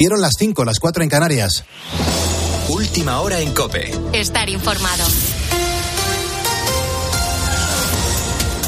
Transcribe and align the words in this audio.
Dieron 0.00 0.22
las 0.22 0.32
5, 0.38 0.64
las 0.64 0.78
4 0.80 1.02
en 1.02 1.10
Canarias. 1.10 1.62
Última 2.70 3.20
hora 3.20 3.38
en 3.40 3.52
Cope. 3.52 3.92
Estar 4.14 4.48
informado. 4.48 5.04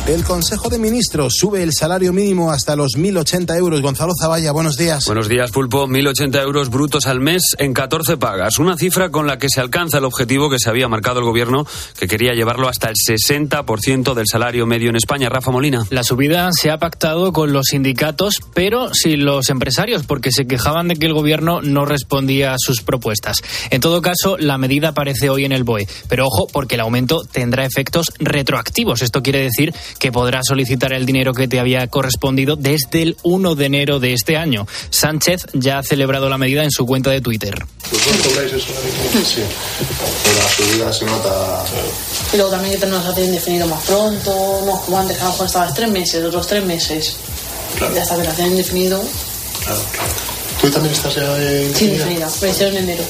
El 0.05 0.25
Consejo 0.25 0.69
de 0.69 0.81
Ministros 0.81 1.35
sube 1.37 1.63
el 1.63 1.73
salario 1.73 2.13
mínimo 2.13 2.51
hasta 2.51 2.75
los 2.75 2.97
1.080 2.97 3.57
euros. 3.57 3.81
Gonzalo 3.83 4.15
Zavalla, 4.21 4.51
buenos 4.51 4.77
días. 4.77 5.07
Buenos 5.07 5.29
días, 5.29 5.53
Pulpo. 5.53 5.87
1.080 5.87 6.43
euros 6.43 6.71
brutos 6.71 7.07
al 7.07 7.21
mes 7.21 7.55
en 7.59 7.73
14 7.73 8.17
pagas. 8.17 8.59
Una 8.59 8.77
cifra 8.77 9.11
con 9.11 9.29
la 9.29 9.39
que 9.39 9.49
se 9.49 9.61
alcanza 9.61 9.99
el 9.99 10.05
objetivo 10.05 10.51
que 10.51 10.59
se 10.59 10.69
había 10.69 10.89
marcado 10.89 11.21
el 11.21 11.25
Gobierno, 11.25 11.65
que 12.01 12.09
quería 12.09 12.33
llevarlo 12.33 12.69
hasta 12.69 12.89
el 12.89 12.97
60% 12.97 14.15
del 14.15 14.27
salario 14.27 14.67
medio 14.67 14.91
en 14.91 14.97
España. 14.97 15.29
Rafa 15.29 15.53
Molina. 15.53 15.85
La 15.91 16.03
subida 16.03 16.51
se 16.51 16.73
ha 16.73 16.79
pactado 16.79 17.33
con 17.33 17.53
los 17.53 17.67
sindicatos, 17.67 18.41
pero 18.55 18.93
sin 18.93 19.25
los 19.25 19.51
empresarios, 19.51 20.03
porque 20.03 20.33
se 20.33 20.47
quejaban 20.47 20.89
de 20.89 20.97
que 20.97 21.07
el 21.07 21.15
Gobierno 21.15 21.63
no 21.63 21.85
respondía 21.85 22.55
a 22.55 22.59
sus 22.59 22.83
propuestas. 22.83 23.37
En 23.71 23.81
todo 23.81 24.03
caso, 24.03 24.37
la 24.37 24.59
medida 24.59 24.89
aparece 24.89 25.31
hoy 25.31 25.45
en 25.45 25.53
el 25.53 25.63
BOE. 25.63 25.87
Pero 26.09 26.27
ojo, 26.27 26.49
porque 26.53 26.75
el 26.75 26.81
aumento 26.81 27.23
tendrá 27.31 27.65
efectos 27.65 28.13
retroactivos. 28.19 29.03
Esto 29.03 29.23
quiere 29.23 29.39
decir 29.39 29.73
que 29.99 30.13
podrás 30.13 30.43
solicitar 30.47 30.93
el 30.93 31.07
dinero 31.07 31.33
que 31.35 31.49
te 31.49 31.61
había 31.61 31.87
correspondido 31.87 32.57
desde 32.57 33.03
el 33.03 33.17
1 33.23 33.55
de 33.55 33.65
enero 33.67 34.01
de 34.01 34.13
este 34.13 34.37
año. 34.37 34.67
Sánchez 34.91 35.47
ya 35.53 35.79
ha 35.79 35.83
celebrado 35.83 36.29
la 36.29 36.39
medida 36.39 36.63
en 36.65 36.71
su 36.71 36.87
cuenta 36.87 37.11
de 37.11 37.21
Twitter. 37.21 37.55
cobráis 38.25 38.53
eso 38.53 38.67
Sí. 39.25 39.41
la 40.39 40.49
subida 40.49 40.93
se 40.93 41.05
nota. 41.05 41.65
Y 42.33 42.37
luego 42.37 42.51
también 42.53 42.75
que 42.75 42.81
tenemos 42.81 43.05
hacer 43.07 43.25
indefinido 43.25 43.67
más 43.69 43.85
pronto, 43.85 44.63
no 44.67 44.81
como 44.85 44.99
antes, 44.99 45.17
que 45.17 45.23
a 45.23 45.27
lo 45.27 45.33
mejor 45.33 45.47
estabas 45.47 45.75
tres 45.75 45.91
meses, 45.91 46.25
otros 46.25 46.47
tres 46.47 46.65
meses. 46.65 47.17
Claro. 47.79 47.95
Ya 47.95 48.03
está, 48.03 48.17
que 48.17 48.25
lo 48.25 48.31
hacen 48.31 48.47
indefinido. 48.49 49.03
Claro, 49.65 49.81
claro. 49.93 50.09
¿Tú 50.61 50.71
también 50.71 50.95
estás 50.95 51.15
ya 51.15 51.37
en 51.39 51.75
Sí, 51.75 51.85
indefinida. 51.87 52.29
Me 52.41 52.51
hicieron 52.51 52.77
en 52.77 52.85
enero. 52.85 53.05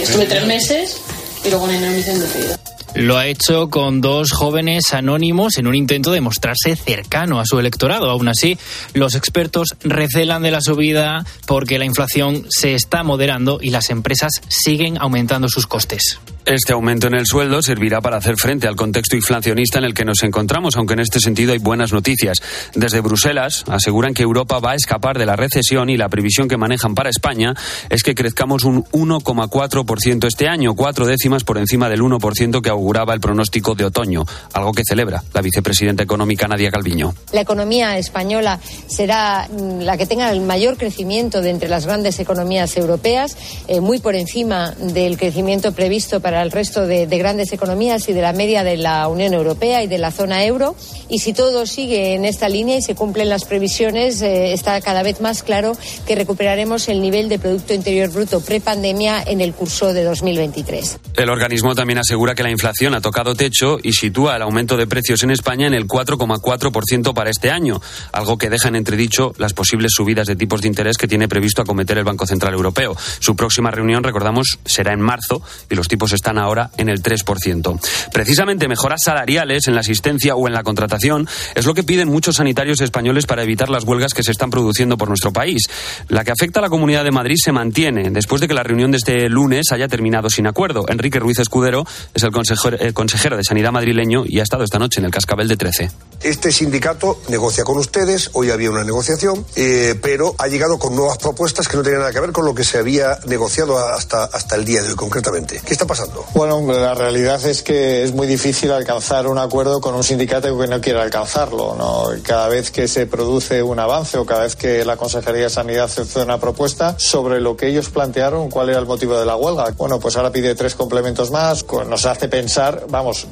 Estuve 0.00 0.26
tres 0.26 0.46
meses 0.46 0.96
y 1.44 1.50
luego 1.50 1.68
en 1.68 1.74
enero 1.76 1.92
me 1.92 1.98
hice 2.00 2.12
indefinida. 2.12 2.58
Lo 2.94 3.16
ha 3.16 3.26
hecho 3.26 3.70
con 3.70 4.02
dos 4.02 4.32
jóvenes 4.32 4.92
anónimos 4.92 5.56
en 5.56 5.66
un 5.66 5.74
intento 5.74 6.12
de 6.12 6.20
mostrarse 6.20 6.76
cercano 6.76 7.40
a 7.40 7.46
su 7.46 7.58
electorado. 7.58 8.10
Aún 8.10 8.28
así, 8.28 8.58
los 8.92 9.14
expertos 9.14 9.76
recelan 9.82 10.42
de 10.42 10.50
la 10.50 10.60
subida 10.60 11.24
porque 11.46 11.78
la 11.78 11.86
inflación 11.86 12.44
se 12.50 12.74
está 12.74 13.02
moderando 13.02 13.58
y 13.62 13.70
las 13.70 13.88
empresas 13.88 14.32
siguen 14.48 14.98
aumentando 15.00 15.48
sus 15.48 15.66
costes. 15.66 16.18
Este 16.44 16.72
aumento 16.72 17.06
en 17.06 17.14
el 17.14 17.24
sueldo 17.24 17.62
servirá 17.62 18.00
para 18.00 18.16
hacer 18.16 18.34
frente 18.36 18.66
al 18.66 18.74
contexto 18.74 19.14
inflacionista 19.14 19.78
en 19.78 19.84
el 19.84 19.94
que 19.94 20.04
nos 20.04 20.24
encontramos, 20.24 20.76
aunque 20.76 20.94
en 20.94 21.00
este 21.00 21.20
sentido 21.20 21.52
hay 21.52 21.58
buenas 21.58 21.92
noticias. 21.92 22.38
Desde 22.74 23.00
Bruselas 23.00 23.62
aseguran 23.68 24.12
que 24.12 24.24
Europa 24.24 24.58
va 24.58 24.72
a 24.72 24.74
escapar 24.74 25.18
de 25.18 25.24
la 25.24 25.36
recesión 25.36 25.88
y 25.88 25.96
la 25.96 26.08
previsión 26.08 26.48
que 26.48 26.56
manejan 26.56 26.96
para 26.96 27.10
España 27.10 27.54
es 27.90 28.02
que 28.02 28.16
crezcamos 28.16 28.64
un 28.64 28.84
1,4% 28.86 30.26
este 30.26 30.48
año, 30.48 30.74
cuatro 30.74 31.06
décimas 31.06 31.44
por 31.44 31.58
encima 31.58 31.88
del 31.88 32.00
1% 32.00 32.60
que 32.60 32.70
auguraba 32.70 33.14
el 33.14 33.20
pronóstico 33.20 33.76
de 33.76 33.84
otoño, 33.84 34.24
algo 34.52 34.72
que 34.72 34.82
celebra 34.84 35.22
la 35.32 35.42
vicepresidenta 35.42 36.02
económica 36.02 36.48
Nadia 36.48 36.72
Calviño. 36.72 37.14
La 37.32 37.42
economía 37.42 37.96
española 37.98 38.58
será 38.88 39.48
mm, 39.48 39.82
la 39.82 39.96
que 39.96 40.06
tenga 40.06 40.28
el 40.32 40.40
mayor 40.40 40.76
crecimiento 40.76 41.40
de 41.40 41.50
entre 41.50 41.68
las 41.68 41.86
grandes 41.86 42.18
economías 42.18 42.76
europeas, 42.76 43.36
eh, 43.68 43.80
muy 43.80 44.00
por 44.00 44.16
encima 44.16 44.72
del 44.72 45.16
crecimiento 45.16 45.72
previsto 45.72 46.20
para 46.20 46.31
para 46.32 46.44
el 46.44 46.50
resto 46.50 46.86
de, 46.86 47.06
de, 47.06 47.18
grandes 47.18 47.52
economías 47.52 48.08
y 48.08 48.14
de 48.14 48.22
la 48.22 48.32
media 48.32 48.64
de 48.64 48.78
la 48.78 49.06
Unión 49.06 49.34
Europea 49.34 49.82
y 49.82 49.86
de 49.86 49.98
la 49.98 50.10
zona 50.10 50.46
euro. 50.46 50.74
Y 51.10 51.18
si 51.18 51.34
todo 51.34 51.66
sigue 51.66 52.14
en 52.14 52.24
esta 52.24 52.48
línea 52.48 52.78
y 52.78 52.80
se 52.80 52.94
cumplen 52.94 53.28
las 53.28 53.44
previsiones, 53.44 54.22
eh, 54.22 54.54
está 54.54 54.80
cada 54.80 55.02
vez 55.02 55.20
más 55.20 55.42
claro 55.42 55.76
que 56.06 56.14
recuperaremos 56.14 56.88
el 56.88 57.02
nivel 57.02 57.28
de 57.28 57.38
Producto 57.38 57.74
Interior 57.74 58.08
Bruto 58.08 58.40
prepandemia 58.40 59.22
en 59.22 59.42
el 59.42 59.52
curso 59.52 59.92
de 59.92 60.04
2023. 60.04 61.00
El 61.18 61.28
organismo 61.28 61.74
también 61.74 61.98
asegura 61.98 62.34
que 62.34 62.42
la 62.42 62.50
inflación 62.50 62.94
ha 62.94 63.02
tocado 63.02 63.34
techo 63.34 63.76
y 63.82 63.92
sitúa 63.92 64.36
el 64.36 64.40
aumento 64.40 64.78
de 64.78 64.86
precios 64.86 65.22
en 65.24 65.32
España 65.32 65.66
en 65.66 65.74
el 65.74 65.86
4,4% 65.86 67.12
para 67.12 67.28
este 67.28 67.50
año, 67.50 67.82
algo 68.12 68.38
que 68.38 68.48
deja 68.48 68.68
en 68.68 68.76
entredicho 68.76 69.34
las 69.36 69.52
posibles 69.52 69.92
subidas 69.94 70.26
de 70.28 70.36
tipos 70.36 70.62
de 70.62 70.68
interés 70.68 70.96
que 70.96 71.08
tiene 71.08 71.28
previsto 71.28 71.60
acometer 71.60 71.98
el 71.98 72.04
Banco 72.04 72.26
Central 72.26 72.54
Europeo. 72.54 72.96
Su 73.18 73.36
próxima 73.36 73.70
reunión, 73.70 74.02
recordamos, 74.02 74.58
será 74.64 74.94
en 74.94 75.02
marzo 75.02 75.42
y 75.68 75.74
los 75.74 75.88
tipos 75.88 76.14
están 76.22 76.38
ahora 76.38 76.70
en 76.76 76.88
el 76.88 77.02
3%. 77.02 77.80
Precisamente 78.12 78.68
mejoras 78.68 79.00
salariales 79.04 79.66
en 79.66 79.74
la 79.74 79.80
asistencia 79.80 80.36
o 80.36 80.46
en 80.46 80.54
la 80.54 80.62
contratación 80.62 81.28
es 81.56 81.66
lo 81.66 81.74
que 81.74 81.82
piden 81.82 82.08
muchos 82.08 82.36
sanitarios 82.36 82.80
españoles 82.80 83.26
para 83.26 83.42
evitar 83.42 83.68
las 83.68 83.82
huelgas 83.82 84.14
que 84.14 84.22
se 84.22 84.30
están 84.30 84.48
produciendo 84.48 84.96
por 84.96 85.08
nuestro 85.08 85.32
país. 85.32 85.62
La 86.06 86.22
que 86.22 86.30
afecta 86.30 86.60
a 86.60 86.62
la 86.62 86.68
Comunidad 86.68 87.02
de 87.02 87.10
Madrid 87.10 87.34
se 87.42 87.50
mantiene 87.50 88.10
después 88.10 88.40
de 88.40 88.46
que 88.46 88.54
la 88.54 88.62
reunión 88.62 88.92
de 88.92 88.98
este 88.98 89.28
lunes 89.28 89.72
haya 89.72 89.88
terminado 89.88 90.30
sin 90.30 90.46
acuerdo. 90.46 90.84
Enrique 90.88 91.18
Ruiz 91.18 91.40
Escudero 91.40 91.84
es 92.14 92.22
el 92.22 92.30
consejero, 92.30 93.36
de 93.36 93.42
Sanidad 93.42 93.72
madrileño 93.72 94.22
y 94.24 94.38
ha 94.38 94.44
estado 94.44 94.62
esta 94.62 94.78
noche 94.78 95.00
en 95.00 95.06
el 95.06 95.10
Cascabel 95.10 95.48
de 95.48 95.56
13. 95.56 95.90
Este 96.22 96.52
sindicato 96.52 97.20
negocia 97.30 97.64
con 97.64 97.78
ustedes, 97.78 98.30
hoy 98.34 98.50
había 98.50 98.70
una 98.70 98.84
negociación, 98.84 99.44
eh, 99.56 99.98
pero 100.00 100.36
ha 100.38 100.46
llegado 100.46 100.78
con 100.78 100.94
nuevas 100.94 101.18
propuestas 101.18 101.66
que 101.66 101.76
no 101.76 101.82
tenían 101.82 102.02
nada 102.02 102.12
que 102.12 102.20
ver 102.20 102.30
con 102.30 102.44
lo 102.44 102.54
que 102.54 102.62
se 102.62 102.78
había 102.78 103.18
negociado 103.26 103.76
hasta, 103.78 104.24
hasta 104.24 104.54
el 104.54 104.64
día 104.64 104.82
de 104.82 104.90
hoy 104.90 104.94
concretamente. 104.94 105.60
¿Qué 105.66 105.72
está 105.72 105.84
pasando? 105.84 106.11
Bueno, 106.34 106.60
la 106.72 106.94
realidad 106.94 107.44
es 107.44 107.62
que 107.62 108.02
es 108.02 108.12
muy 108.14 108.26
difícil 108.26 108.72
alcanzar 108.72 109.26
un 109.26 109.38
acuerdo 109.38 109.80
con 109.80 109.94
un 109.94 110.02
sindicato 110.02 110.58
que 110.58 110.66
no 110.66 110.80
quiera 110.80 111.02
alcanzarlo. 111.02 111.74
¿no? 111.76 112.06
Cada 112.22 112.48
vez 112.48 112.70
que 112.70 112.88
se 112.88 113.06
produce 113.06 113.62
un 113.62 113.78
avance 113.78 114.18
o 114.18 114.26
cada 114.26 114.42
vez 114.42 114.56
que 114.56 114.84
la 114.84 114.96
Consejería 114.96 115.44
de 115.44 115.50
Sanidad 115.50 115.84
hace 115.84 116.20
una 116.20 116.38
propuesta 116.38 116.98
sobre 116.98 117.40
lo 117.40 117.56
que 117.56 117.68
ellos 117.68 117.90
plantearon, 117.90 118.50
cuál 118.50 118.70
era 118.70 118.78
el 118.78 118.86
motivo 118.86 119.18
de 119.18 119.26
la 119.26 119.36
huelga. 119.36 119.72
Bueno, 119.76 120.00
pues 120.00 120.16
ahora 120.16 120.30
pide 120.30 120.54
tres 120.54 120.74
complementos 120.74 121.30
más, 121.30 121.64
nos 121.86 122.06
hace 122.06 122.28
pensar, 122.28 122.86
vamos, 122.88 123.26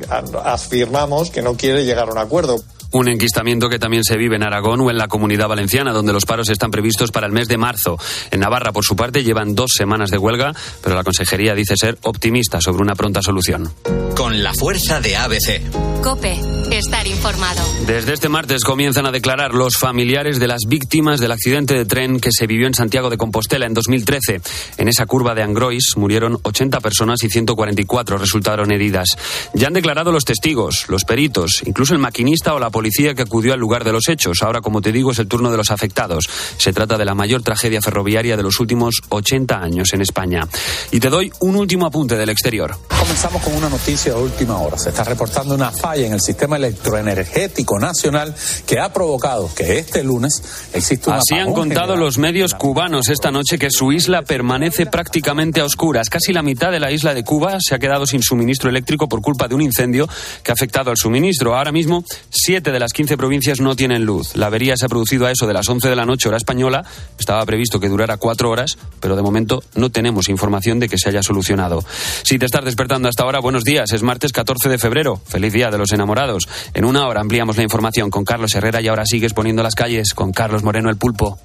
afirmamos 0.44 1.30
que 1.30 1.42
no 1.42 1.56
quiere 1.56 1.84
llegar 1.84 2.08
a 2.08 2.12
un 2.12 2.18
acuerdo. 2.18 2.60
Un 2.92 3.08
enquistamiento 3.08 3.68
que 3.68 3.78
también 3.78 4.04
se 4.04 4.16
vive 4.16 4.36
en 4.36 4.42
Aragón 4.42 4.80
o 4.80 4.90
en 4.90 4.98
la 4.98 5.08
comunidad 5.08 5.48
valenciana, 5.48 5.92
donde 5.92 6.12
los 6.12 6.26
paros 6.26 6.48
están 6.48 6.70
previstos 6.70 7.12
para 7.12 7.26
el 7.26 7.32
mes 7.32 7.46
de 7.46 7.56
marzo. 7.56 7.98
En 8.30 8.40
Navarra, 8.40 8.72
por 8.72 8.84
su 8.84 8.96
parte, 8.96 9.22
llevan 9.22 9.54
dos 9.54 9.72
semanas 9.76 10.10
de 10.10 10.18
huelga, 10.18 10.54
pero 10.82 10.96
la 10.96 11.04
consejería 11.04 11.54
dice 11.54 11.76
ser 11.76 11.98
optimista 12.02 12.60
sobre 12.60 12.82
una 12.82 12.94
pronta 12.94 13.22
solución. 13.22 13.72
Con 14.16 14.42
la 14.42 14.52
fuerza 14.54 15.00
de 15.00 15.16
ABC. 15.16 16.02
Cope, 16.02 16.38
estar 16.72 17.06
informado. 17.06 17.62
Desde 17.86 18.12
este 18.12 18.28
martes 18.28 18.64
comienzan 18.64 19.06
a 19.06 19.12
declarar 19.12 19.54
los 19.54 19.76
familiares 19.76 20.40
de 20.40 20.48
las 20.48 20.62
víctimas 20.66 21.20
del 21.20 21.32
accidente 21.32 21.74
de 21.74 21.84
tren 21.84 22.20
que 22.20 22.32
se 22.32 22.46
vivió 22.46 22.66
en 22.66 22.74
Santiago 22.74 23.08
de 23.08 23.18
Compostela 23.18 23.66
en 23.66 23.74
2013. 23.74 24.40
En 24.78 24.88
esa 24.88 25.06
curva 25.06 25.34
de 25.34 25.42
Angrois 25.42 25.96
murieron 25.96 26.38
80 26.42 26.80
personas 26.80 27.22
y 27.22 27.30
144 27.30 28.18
resultaron 28.18 28.72
heridas. 28.72 29.16
Ya 29.54 29.68
han 29.68 29.74
declarado 29.74 30.10
los 30.10 30.24
testigos, 30.24 30.86
los 30.88 31.04
peritos, 31.04 31.62
incluso 31.64 31.94
el 31.94 32.00
maquinista 32.00 32.54
o 32.54 32.58
la 32.58 32.70
policía 32.70 32.79
que 32.90 33.22
acudió 33.22 33.52
al 33.52 33.60
lugar 33.60 33.84
de 33.84 33.92
los 33.92 34.08
hechos. 34.08 34.42
Ahora, 34.42 34.60
como 34.60 34.80
te 34.80 34.92
digo, 34.92 35.12
es 35.12 35.18
el 35.18 35.28
turno 35.28 35.50
de 35.50 35.56
los 35.56 35.70
afectados. 35.70 36.28
Se 36.56 36.72
trata 36.72 36.98
de 36.98 37.04
la 37.04 37.14
mayor 37.14 37.42
tragedia 37.42 37.80
ferroviaria 37.80 38.36
de 38.36 38.42
los 38.42 38.58
últimos 38.60 39.00
80 39.08 39.60
años 39.60 39.92
en 39.92 40.02
España. 40.02 40.46
Y 40.90 41.00
te 41.00 41.08
doy 41.08 41.32
un 41.40 41.56
último 41.56 41.86
apunte 41.86 42.16
del 42.16 42.28
exterior. 42.28 42.76
Comenzamos 42.88 43.42
con 43.42 43.54
una 43.54 43.68
noticia 43.68 44.14
de 44.14 44.20
última 44.20 44.58
hora. 44.58 44.76
Se 44.76 44.90
está 44.90 45.04
reportando 45.04 45.54
una 45.54 45.70
falla 45.70 46.06
en 46.06 46.12
el 46.12 46.20
sistema 46.20 46.56
electroenergético 46.56 47.78
nacional 47.78 48.34
que 48.66 48.78
ha 48.78 48.92
provocado 48.92 49.50
que 49.54 49.78
este 49.78 50.02
lunes 50.02 50.42
exista 50.72 51.10
una 51.10 51.20
Así 51.20 51.34
han 51.34 51.52
contado 51.52 51.96
los 51.96 52.18
medios 52.18 52.54
cubanos 52.54 53.08
esta 53.08 53.30
noche 53.30 53.58
que 53.58 53.70
su 53.70 53.92
isla 53.92 54.22
permanece 54.22 54.86
prácticamente 54.86 55.60
a 55.60 55.64
oscuras. 55.64 56.08
Casi 56.10 56.32
la 56.32 56.42
mitad 56.42 56.70
de 56.70 56.80
la 56.80 56.90
isla 56.90 57.14
de 57.14 57.24
Cuba 57.24 57.58
se 57.60 57.74
ha 57.74 57.78
quedado 57.78 58.06
sin 58.06 58.22
suministro 58.22 58.68
eléctrico 58.68 59.08
por 59.08 59.22
culpa 59.22 59.48
de 59.48 59.54
un 59.54 59.62
incendio 59.62 60.08
que 60.42 60.50
ha 60.50 60.54
afectado 60.54 60.90
al 60.90 60.96
suministro. 60.96 61.56
Ahora 61.56 61.72
mismo, 61.72 62.04
siete 62.30 62.69
de 62.72 62.80
las 62.80 62.92
15 62.92 63.16
provincias 63.16 63.60
no 63.60 63.76
tienen 63.76 64.04
luz. 64.04 64.36
La 64.36 64.46
avería 64.46 64.76
se 64.76 64.86
ha 64.86 64.88
producido 64.88 65.26
a 65.26 65.30
eso 65.30 65.46
de 65.46 65.54
las 65.54 65.68
11 65.68 65.88
de 65.88 65.96
la 65.96 66.04
noche, 66.04 66.28
hora 66.28 66.36
española. 66.36 66.84
Estaba 67.18 67.44
previsto 67.44 67.80
que 67.80 67.88
durara 67.88 68.16
cuatro 68.16 68.50
horas, 68.50 68.78
pero 69.00 69.16
de 69.16 69.22
momento 69.22 69.62
no 69.74 69.90
tenemos 69.90 70.28
información 70.28 70.78
de 70.80 70.88
que 70.88 70.98
se 70.98 71.08
haya 71.08 71.22
solucionado. 71.22 71.84
Si 72.22 72.38
te 72.38 72.46
estás 72.46 72.64
despertando 72.64 73.08
hasta 73.08 73.22
ahora, 73.22 73.40
buenos 73.40 73.64
días. 73.64 73.92
Es 73.92 74.02
martes 74.02 74.32
14 74.32 74.68
de 74.68 74.78
febrero. 74.78 75.20
Feliz 75.26 75.52
día 75.52 75.70
de 75.70 75.78
los 75.78 75.92
enamorados. 75.92 76.48
En 76.74 76.84
una 76.84 77.06
hora 77.06 77.20
ampliamos 77.20 77.56
la 77.56 77.62
información 77.62 78.10
con 78.10 78.24
Carlos 78.24 78.54
Herrera 78.54 78.80
y 78.80 78.88
ahora 78.88 79.04
sigues 79.06 79.34
poniendo 79.34 79.62
las 79.62 79.74
calles 79.74 80.14
con 80.14 80.32
Carlos 80.32 80.62
Moreno 80.62 80.90
el 80.90 80.96
Pulpo. 80.96 81.38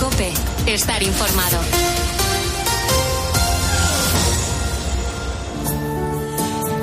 Cope, 0.00 0.32
estar 0.66 1.02
informado. 1.02 1.85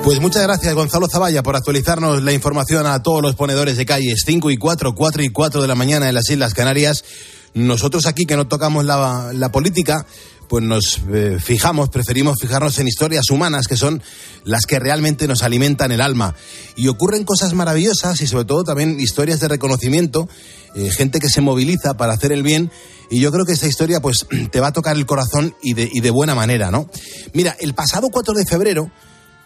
Pues 0.03 0.19
muchas 0.19 0.43
gracias, 0.43 0.73
Gonzalo 0.73 1.07
Zavalla, 1.07 1.43
por 1.43 1.55
actualizarnos 1.55 2.21
la 2.23 2.33
información 2.33 2.85
a 2.85 3.01
todos 3.01 3.21
los 3.21 3.35
ponedores 3.35 3.77
de 3.77 3.85
calles 3.85 4.23
5 4.25 4.51
y 4.51 4.57
4, 4.57 4.93
4 4.93 5.23
y 5.23 5.29
4 5.29 5.61
de 5.61 5.67
la 5.67 5.75
mañana 5.75 6.09
en 6.09 6.13
las 6.13 6.29
Islas 6.29 6.53
Canarias. 6.53 7.05
Nosotros 7.53 8.05
aquí, 8.05 8.25
que 8.25 8.35
no 8.35 8.45
tocamos 8.45 8.83
la, 8.83 9.49
política, 9.53 10.05
pues 10.49 10.61
nos 10.61 10.99
eh, 11.09 11.37
fijamos, 11.39 11.87
preferimos 11.87 12.35
fijarnos 12.41 12.79
en 12.79 12.89
historias 12.89 13.29
humanas 13.29 13.69
que 13.69 13.77
son 13.77 14.03
las 14.43 14.65
que 14.65 14.77
realmente 14.77 15.25
nos 15.25 15.41
alimentan 15.41 15.93
el 15.93 16.01
alma. 16.01 16.35
Y 16.75 16.89
ocurren 16.89 17.23
cosas 17.23 17.53
maravillosas 17.53 18.19
y 18.19 18.27
sobre 18.27 18.43
todo 18.43 18.65
también 18.65 18.99
historias 18.99 19.39
de 19.39 19.47
reconocimiento, 19.47 20.27
eh, 20.75 20.91
gente 20.91 21.21
que 21.21 21.29
se 21.29 21.39
moviliza 21.39 21.93
para 21.93 22.11
hacer 22.11 22.33
el 22.33 22.43
bien. 22.43 22.71
Y 23.09 23.21
yo 23.21 23.31
creo 23.31 23.45
que 23.45 23.53
esta 23.53 23.67
historia 23.67 24.01
pues 24.01 24.25
te 24.51 24.59
va 24.59 24.67
a 24.67 24.73
tocar 24.73 24.97
el 24.97 25.05
corazón 25.05 25.55
y 25.63 25.75
de, 25.75 25.89
y 25.89 26.01
de 26.01 26.11
buena 26.11 26.35
manera, 26.35 26.71
¿no? 26.71 26.89
Mira, 27.31 27.55
el 27.61 27.73
pasado 27.73 28.09
4 28.11 28.33
de 28.33 28.45
febrero 28.45 28.91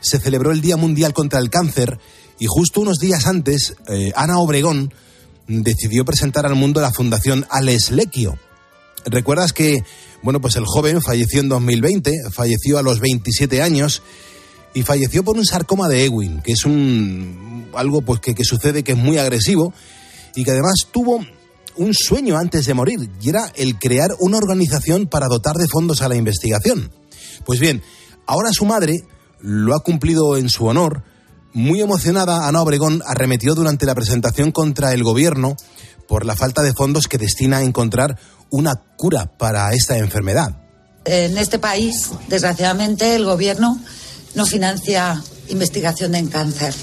se 0.07 0.19
celebró 0.19 0.51
el 0.51 0.61
Día 0.61 0.77
Mundial 0.77 1.13
contra 1.13 1.39
el 1.39 1.49
Cáncer 1.49 1.99
y 2.39 2.45
justo 2.47 2.81
unos 2.81 2.99
días 2.99 3.25
antes, 3.27 3.75
eh, 3.87 4.11
Ana 4.15 4.39
Obregón 4.39 4.93
decidió 5.47 6.05
presentar 6.05 6.45
al 6.45 6.55
mundo 6.55 6.81
la 6.81 6.91
Fundación 6.91 7.45
Ales 7.49 7.91
Lequio. 7.91 8.37
¿Recuerdas 9.05 9.53
que 9.53 9.83
bueno, 10.23 10.41
pues 10.41 10.55
el 10.55 10.65
joven 10.65 11.01
falleció 11.01 11.41
en 11.41 11.49
2020, 11.49 12.31
falleció 12.31 12.77
a 12.77 12.81
los 12.81 12.99
27 12.99 13.61
años 13.61 14.01
y 14.73 14.83
falleció 14.83 15.23
por 15.23 15.37
un 15.37 15.45
sarcoma 15.45 15.87
de 15.87 16.05
Ewing, 16.05 16.41
que 16.41 16.53
es 16.53 16.65
un 16.65 17.69
algo 17.73 18.01
pues 18.01 18.19
que, 18.19 18.33
que 18.33 18.43
sucede 18.43 18.83
que 18.83 18.93
es 18.93 18.97
muy 18.97 19.17
agresivo 19.17 19.73
y 20.35 20.43
que 20.43 20.51
además 20.51 20.87
tuvo 20.91 21.25
un 21.77 21.93
sueño 21.93 22.37
antes 22.37 22.65
de 22.65 22.73
morir 22.73 23.09
y 23.21 23.29
era 23.29 23.51
el 23.55 23.77
crear 23.77 24.15
una 24.19 24.37
organización 24.37 25.07
para 25.07 25.27
dotar 25.27 25.55
de 25.55 25.67
fondos 25.67 26.01
a 26.01 26.09
la 26.09 26.15
investigación. 26.15 26.91
Pues 27.45 27.59
bien, 27.59 27.83
ahora 28.25 28.49
su 28.51 28.65
madre 28.65 29.03
lo 29.39 29.75
ha 29.75 29.81
cumplido 29.81 30.37
en 30.37 30.49
su 30.49 30.65
honor. 30.65 31.03
Muy 31.53 31.81
emocionada, 31.81 32.47
Ana 32.47 32.61
Obregón 32.61 33.01
arremetió 33.05 33.55
durante 33.55 33.85
la 33.85 33.95
presentación 33.95 34.51
contra 34.51 34.93
el 34.93 35.03
gobierno 35.03 35.55
por 36.07 36.25
la 36.25 36.35
falta 36.35 36.61
de 36.61 36.73
fondos 36.73 37.07
que 37.07 37.17
destina 37.17 37.57
a 37.57 37.63
encontrar 37.63 38.17
una 38.49 38.75
cura 38.75 39.37
para 39.37 39.73
esta 39.73 39.97
enfermedad. 39.97 40.55
En 41.05 41.37
este 41.37 41.59
país, 41.59 42.11
desgraciadamente, 42.27 43.15
el 43.15 43.25
gobierno 43.25 43.79
no 44.35 44.45
financia 44.45 45.21
investigación 45.49 46.15
en 46.15 46.27
cáncer. 46.27 46.73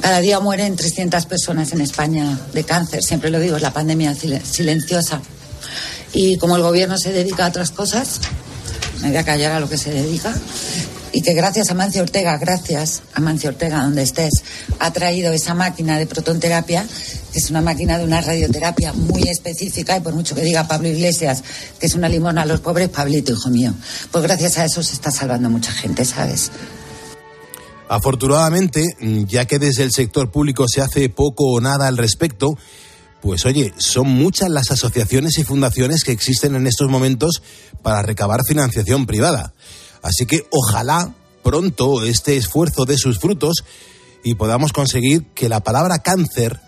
Cada 0.00 0.20
día 0.20 0.40
mueren 0.40 0.76
300 0.76 1.26
personas 1.26 1.72
en 1.72 1.80
España 1.80 2.38
de 2.54 2.64
cáncer, 2.64 3.02
siempre 3.02 3.30
lo 3.30 3.38
digo, 3.38 3.56
es 3.56 3.62
la 3.62 3.72
pandemia 3.72 4.14
silenciosa. 4.14 5.20
Y 6.12 6.38
como 6.38 6.56
el 6.56 6.62
gobierno 6.62 6.96
se 6.96 7.12
dedica 7.12 7.44
a 7.44 7.48
otras 7.48 7.70
cosas, 7.70 8.20
me 9.02 9.08
voy 9.08 9.16
a 9.16 9.24
callar 9.24 9.52
a 9.52 9.60
lo 9.60 9.68
que 9.68 9.76
se 9.76 9.90
dedica, 9.92 10.34
y 11.12 11.22
que 11.22 11.34
gracias 11.34 11.70
a 11.70 11.74
Mancio 11.74 12.02
Ortega, 12.02 12.36
gracias 12.38 13.02
a 13.14 13.20
Mancio 13.20 13.50
Ortega, 13.50 13.82
donde 13.82 14.02
estés, 14.02 14.42
ha 14.78 14.92
traído 14.92 15.32
esa 15.32 15.54
máquina 15.54 15.98
de 15.98 16.06
protonterapia, 16.06 16.86
que 17.32 17.38
es 17.38 17.50
una 17.50 17.60
máquina 17.60 17.98
de 17.98 18.04
una 18.04 18.20
radioterapia 18.20 18.92
muy 18.92 19.22
específica, 19.28 19.96
y 19.96 20.00
por 20.00 20.14
mucho 20.14 20.34
que 20.34 20.42
diga 20.42 20.68
Pablo 20.68 20.88
Iglesias 20.88 21.42
que 21.78 21.86
es 21.86 21.94
una 21.94 22.08
limona 22.08 22.42
a 22.42 22.46
los 22.46 22.60
pobres, 22.60 22.88
Pablito, 22.88 23.32
hijo 23.32 23.50
mío, 23.50 23.74
pues 24.10 24.24
gracias 24.24 24.58
a 24.58 24.64
eso 24.64 24.82
se 24.82 24.94
está 24.94 25.10
salvando 25.10 25.50
mucha 25.50 25.72
gente, 25.72 26.04
¿sabes? 26.04 26.50
Afortunadamente, 27.88 28.86
ya 29.26 29.46
que 29.46 29.58
desde 29.58 29.82
el 29.82 29.90
sector 29.90 30.30
público 30.30 30.68
se 30.68 30.80
hace 30.80 31.08
poco 31.08 31.46
o 31.46 31.60
nada 31.60 31.88
al 31.88 31.96
respecto, 31.96 32.56
pues 33.20 33.44
oye, 33.46 33.74
son 33.78 34.08
muchas 34.08 34.48
las 34.48 34.70
asociaciones 34.70 35.38
y 35.38 35.44
fundaciones 35.44 36.04
que 36.04 36.12
existen 36.12 36.54
en 36.54 36.68
estos 36.68 36.88
momentos 36.88 37.42
para 37.82 38.02
recabar 38.02 38.40
financiación 38.46 39.06
privada. 39.06 39.52
Así 40.02 40.26
que 40.26 40.46
ojalá 40.50 41.14
pronto 41.42 42.04
este 42.04 42.36
esfuerzo 42.36 42.84
dé 42.84 42.96
sus 42.96 43.18
frutos 43.18 43.64
y 44.22 44.34
podamos 44.34 44.72
conseguir 44.72 45.24
que 45.34 45.48
la 45.48 45.60
palabra 45.60 46.00
cáncer 46.00 46.60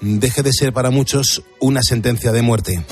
deje 0.00 0.42
de 0.42 0.52
ser 0.52 0.72
para 0.72 0.90
muchos 0.90 1.42
una 1.60 1.82
sentencia 1.82 2.32
de 2.32 2.42
muerte. 2.42 2.84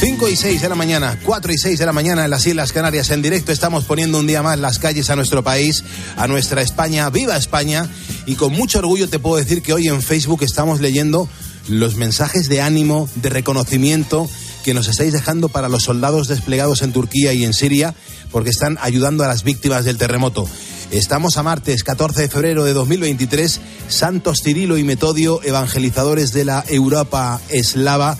5 0.00 0.28
y 0.28 0.34
6 0.34 0.62
de 0.62 0.68
la 0.68 0.74
mañana, 0.74 1.16
4 1.24 1.52
y 1.52 1.58
6 1.58 1.78
de 1.78 1.86
la 1.86 1.92
mañana 1.92 2.24
en 2.24 2.30
las 2.30 2.44
Islas 2.44 2.72
Canarias 2.72 3.10
en 3.10 3.22
directo. 3.22 3.52
Estamos 3.52 3.84
poniendo 3.84 4.18
un 4.18 4.26
día 4.26 4.42
más 4.42 4.58
las 4.58 4.80
calles 4.80 5.10
a 5.10 5.16
nuestro 5.16 5.44
país, 5.44 5.84
a 6.16 6.26
nuestra 6.26 6.60
España. 6.60 7.08
¡Viva 7.10 7.36
España! 7.36 7.88
Y 8.26 8.34
con 8.34 8.52
mucho 8.52 8.80
orgullo 8.80 9.08
te 9.08 9.20
puedo 9.20 9.36
decir 9.36 9.62
que 9.62 9.72
hoy 9.72 9.86
en 9.86 10.02
Facebook 10.02 10.42
estamos 10.42 10.80
leyendo 10.80 11.28
los 11.68 11.94
mensajes 11.94 12.48
de 12.48 12.60
ánimo, 12.60 13.08
de 13.14 13.28
reconocimiento 13.28 14.28
que 14.62 14.74
nos 14.74 14.88
estáis 14.88 15.12
dejando 15.12 15.48
para 15.48 15.68
los 15.68 15.84
soldados 15.84 16.28
desplegados 16.28 16.82
en 16.82 16.92
Turquía 16.92 17.32
y 17.32 17.44
en 17.44 17.52
Siria, 17.52 17.94
porque 18.30 18.50
están 18.50 18.78
ayudando 18.80 19.24
a 19.24 19.28
las 19.28 19.42
víctimas 19.42 19.84
del 19.84 19.98
terremoto. 19.98 20.46
Estamos 20.90 21.36
a 21.36 21.42
martes 21.42 21.84
14 21.84 22.22
de 22.22 22.28
febrero 22.28 22.64
de 22.64 22.72
2023, 22.72 23.60
Santos 23.88 24.40
Cirilo 24.42 24.78
y 24.78 24.84
Metodio, 24.84 25.42
evangelizadores 25.42 26.32
de 26.32 26.44
la 26.44 26.64
Europa 26.68 27.40
eslava. 27.48 28.16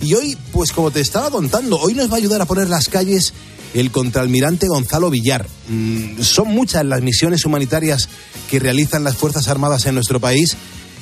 Y 0.00 0.14
hoy, 0.14 0.36
pues 0.52 0.72
como 0.72 0.90
te 0.90 1.00
estaba 1.00 1.30
contando, 1.30 1.78
hoy 1.78 1.94
nos 1.94 2.10
va 2.10 2.14
a 2.14 2.18
ayudar 2.18 2.40
a 2.40 2.46
poner 2.46 2.68
las 2.68 2.88
calles 2.88 3.32
el 3.74 3.90
contraalmirante 3.90 4.66
Gonzalo 4.68 5.10
Villar. 5.10 5.46
Mm, 5.68 6.20
son 6.20 6.48
muchas 6.48 6.84
las 6.84 7.02
misiones 7.02 7.44
humanitarias 7.44 8.08
que 8.50 8.58
realizan 8.58 9.04
las 9.04 9.16
Fuerzas 9.16 9.48
Armadas 9.48 9.86
en 9.86 9.94
nuestro 9.94 10.20
país 10.20 10.56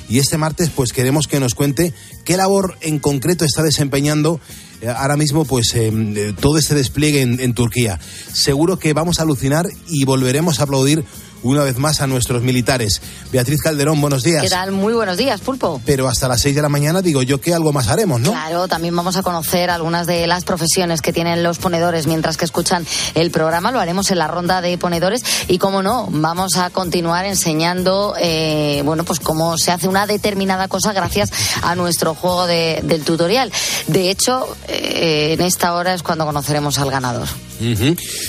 y 0.09 0.19
este 0.19 0.37
martes 0.37 0.69
pues 0.69 0.93
queremos 0.93 1.27
que 1.27 1.39
nos 1.39 1.55
cuente 1.55 1.93
qué 2.23 2.37
labor 2.37 2.77
en 2.81 2.99
concreto 2.99 3.45
está 3.45 3.63
desempeñando 3.63 4.39
ahora 4.85 5.17
mismo 5.17 5.45
pues 5.45 5.73
eh, 5.75 6.33
todo 6.39 6.57
este 6.57 6.75
despliegue 6.75 7.21
en 7.21 7.53
Turquía. 7.53 7.99
Seguro 8.31 8.77
que 8.77 8.93
vamos 8.93 9.19
a 9.19 9.23
alucinar 9.23 9.65
y 9.87 10.05
volveremos 10.05 10.59
a 10.59 10.63
aplaudir 10.63 11.03
una 11.47 11.63
vez 11.63 11.77
más 11.77 12.01
a 12.01 12.07
nuestros 12.07 12.41
militares. 12.41 13.01
Beatriz 13.31 13.61
Calderón, 13.61 13.99
buenos 14.01 14.23
días. 14.23 14.43
¿Qué 14.43 14.49
tal? 14.49 14.71
Muy 14.71 14.93
buenos 14.93 15.17
días, 15.17 15.41
Pulpo. 15.41 15.81
Pero 15.85 16.07
hasta 16.07 16.27
las 16.27 16.41
6 16.41 16.55
de 16.55 16.61
la 16.61 16.69
mañana 16.69 17.01
digo 17.01 17.21
yo 17.21 17.39
que 17.41 17.53
algo 17.53 17.71
más 17.71 17.87
haremos, 17.87 18.21
¿no? 18.21 18.31
Claro, 18.31 18.67
también 18.67 18.95
vamos 18.95 19.17
a 19.17 19.23
conocer 19.23 19.69
algunas 19.69 20.07
de 20.07 20.27
las 20.27 20.43
profesiones 20.43 21.01
que 21.01 21.13
tienen 21.13 21.43
los 21.43 21.57
ponedores 21.57 22.07
mientras 22.07 22.37
que 22.37 22.45
escuchan 22.45 22.85
el 23.15 23.31
programa. 23.31 23.71
Lo 23.71 23.79
haremos 23.79 24.11
en 24.11 24.19
la 24.19 24.27
ronda 24.27 24.61
de 24.61 24.77
ponedores 24.77 25.23
y, 25.47 25.57
como 25.57 25.81
no, 25.81 26.07
vamos 26.11 26.57
a 26.57 26.69
continuar 26.69 27.25
enseñando, 27.25 28.15
eh, 28.19 28.81
bueno, 28.85 29.03
pues 29.03 29.19
cómo 29.19 29.57
se 29.57 29.71
hace 29.71 29.87
una 29.87 30.07
determinada 30.07 30.67
cosa 30.67 30.93
gracias 30.93 31.31
a 31.61 31.75
nuestro 31.75 32.15
juego 32.15 32.47
de, 32.47 32.81
del 32.83 33.03
tutorial. 33.03 33.51
De 33.87 34.09
hecho, 34.09 34.47
eh, 34.67 35.33
en 35.33 35.41
esta 35.41 35.73
hora 35.73 35.93
es 35.93 36.03
cuando 36.03 36.25
conoceremos 36.25 36.77
al 36.79 36.91
ganador. 36.91 37.27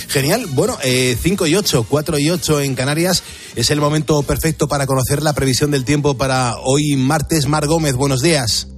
Genial. 0.09 0.47
Bueno, 0.47 0.79
5 0.83 1.47
y 1.47 1.55
8, 1.55 1.87
4 1.89 2.19
y 2.19 2.31
8 2.31 2.61
en 2.63 2.75
Canarias. 2.75 3.08
Es 3.57 3.71
el 3.71 3.81
momento 3.81 4.23
perfecto 4.23 4.69
para 4.69 4.87
conocer 4.87 5.23
la 5.23 5.33
previsión 5.33 5.71
del 5.71 5.85
tiempo 5.85 6.17
para 6.17 6.57
hoy 6.63 6.97
martes. 6.97 7.47
Mar 7.47 7.67
Gómez, 7.67 7.95
buenos 7.95 8.23
días. 8.23 8.69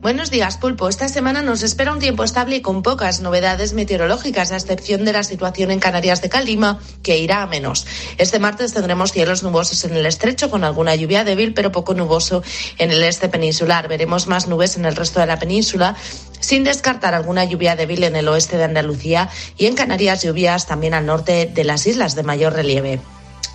Buenos 0.00 0.30
días, 0.30 0.58
Pulpo. 0.58 0.88
Esta 0.88 1.08
semana 1.08 1.42
nos 1.42 1.64
espera 1.64 1.92
un 1.92 1.98
tiempo 1.98 2.22
estable 2.22 2.54
y 2.54 2.62
con 2.62 2.84
pocas 2.84 3.20
novedades 3.20 3.72
meteorológicas, 3.72 4.52
a 4.52 4.56
excepción 4.56 5.04
de 5.04 5.12
la 5.12 5.24
situación 5.24 5.72
en 5.72 5.80
Canarias 5.80 6.22
de 6.22 6.28
Calima, 6.28 6.78
que 7.02 7.18
irá 7.18 7.42
a 7.42 7.48
menos. 7.48 7.84
Este 8.16 8.38
martes 8.38 8.72
tendremos 8.72 9.10
cielos 9.10 9.42
nubosos 9.42 9.84
en 9.84 9.96
el 9.96 10.06
estrecho, 10.06 10.50
con 10.50 10.62
alguna 10.62 10.94
lluvia 10.94 11.24
débil, 11.24 11.52
pero 11.52 11.72
poco 11.72 11.94
nuboso 11.94 12.44
en 12.78 12.92
el 12.92 13.02
este 13.02 13.28
peninsular. 13.28 13.88
Veremos 13.88 14.28
más 14.28 14.46
nubes 14.46 14.76
en 14.76 14.84
el 14.84 14.94
resto 14.94 15.18
de 15.18 15.26
la 15.26 15.40
península, 15.40 15.96
sin 16.38 16.62
descartar 16.62 17.16
alguna 17.16 17.44
lluvia 17.44 17.74
débil 17.74 18.04
en 18.04 18.14
el 18.14 18.28
oeste 18.28 18.56
de 18.56 18.64
Andalucía 18.64 19.28
y 19.56 19.66
en 19.66 19.74
Canarias 19.74 20.22
lluvias 20.22 20.66
también 20.66 20.94
al 20.94 21.06
norte 21.06 21.50
de 21.52 21.64
las 21.64 21.88
islas 21.88 22.14
de 22.14 22.22
mayor 22.22 22.52
relieve. 22.52 23.00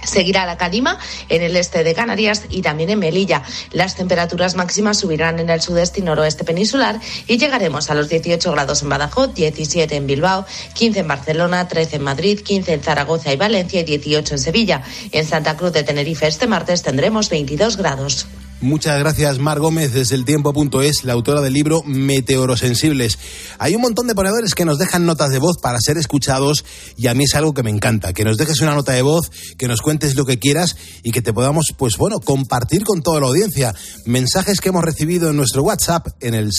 Seguirá 0.05 0.45
la 0.45 0.57
calima 0.57 0.97
en 1.29 1.41
el 1.41 1.55
este 1.55 1.83
de 1.83 1.93
Canarias 1.93 2.43
y 2.49 2.61
también 2.61 2.89
en 2.89 2.99
Melilla. 2.99 3.43
Las 3.71 3.95
temperaturas 3.95 4.55
máximas 4.55 4.99
subirán 4.99 5.39
en 5.39 5.49
el 5.49 5.61
sudeste 5.61 5.99
y 5.99 6.03
noroeste 6.03 6.43
peninsular 6.43 6.99
y 7.27 7.37
llegaremos 7.37 7.89
a 7.89 7.95
los 7.95 8.09
18 8.09 8.51
grados 8.51 8.81
en 8.81 8.89
Badajoz, 8.89 9.33
17 9.33 9.95
en 9.95 10.07
Bilbao, 10.07 10.45
15 10.73 10.99
en 10.99 11.07
Barcelona, 11.07 11.67
13 11.67 11.97
en 11.97 12.03
Madrid, 12.03 12.39
15 12.41 12.73
en 12.73 12.81
Zaragoza 12.81 13.33
y 13.33 13.37
Valencia 13.37 13.81
y 13.81 13.83
18 13.83 14.35
en 14.35 14.39
Sevilla. 14.39 14.83
En 15.11 15.25
Santa 15.25 15.57
Cruz 15.57 15.73
de 15.73 15.83
Tenerife 15.83 16.27
este 16.27 16.47
martes 16.47 16.83
tendremos 16.83 17.29
22 17.29 17.77
grados. 17.77 18.27
Muchas 18.63 18.97
gracias, 18.97 19.37
Mar 19.39 19.59
Gómez, 19.59 19.91
desde 19.91 20.15
el 20.15 20.23
tiempo.es, 20.23 21.03
la 21.03 21.11
autora 21.11 21.41
del 21.41 21.51
libro 21.51 21.83
Meteorosensibles. 21.85 23.19
Hay 23.59 23.75
un 23.75 23.81
montón 23.81 24.07
de 24.07 24.15
ponedores 24.15 24.55
que 24.55 24.63
nos 24.63 24.79
dejan 24.79 25.05
notas 25.05 25.31
de 25.31 25.39
voz 25.39 25.57
para 25.61 25.81
ser 25.81 25.97
escuchados 25.97 26.63
y 26.95 27.07
a 27.07 27.13
mí 27.13 27.25
es 27.25 27.35
algo 27.35 27.53
que 27.53 27.61
me 27.61 27.71
encanta, 27.71 28.13
que 28.13 28.23
nos 28.23 28.37
dejes 28.37 28.61
una 28.61 28.73
nota 28.73 28.93
de 28.93 29.01
voz, 29.01 29.29
que 29.57 29.67
nos 29.67 29.81
cuentes 29.81 30.15
lo 30.15 30.23
que 30.23 30.39
quieras 30.39 30.77
y 31.03 31.11
que 31.11 31.21
te 31.21 31.33
podamos, 31.33 31.73
pues 31.77 31.97
bueno, 31.97 32.21
compartir 32.21 32.85
con 32.85 33.01
toda 33.01 33.19
la 33.19 33.27
audiencia. 33.27 33.75
Mensajes 34.05 34.61
que 34.61 34.69
hemos 34.69 34.85
recibido 34.85 35.31
en 35.31 35.35
nuestro 35.35 35.63
WhatsApp 35.63 36.07
en 36.21 36.33
el 36.33 36.51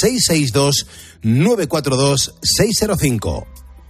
662-942-605. 1.25 3.47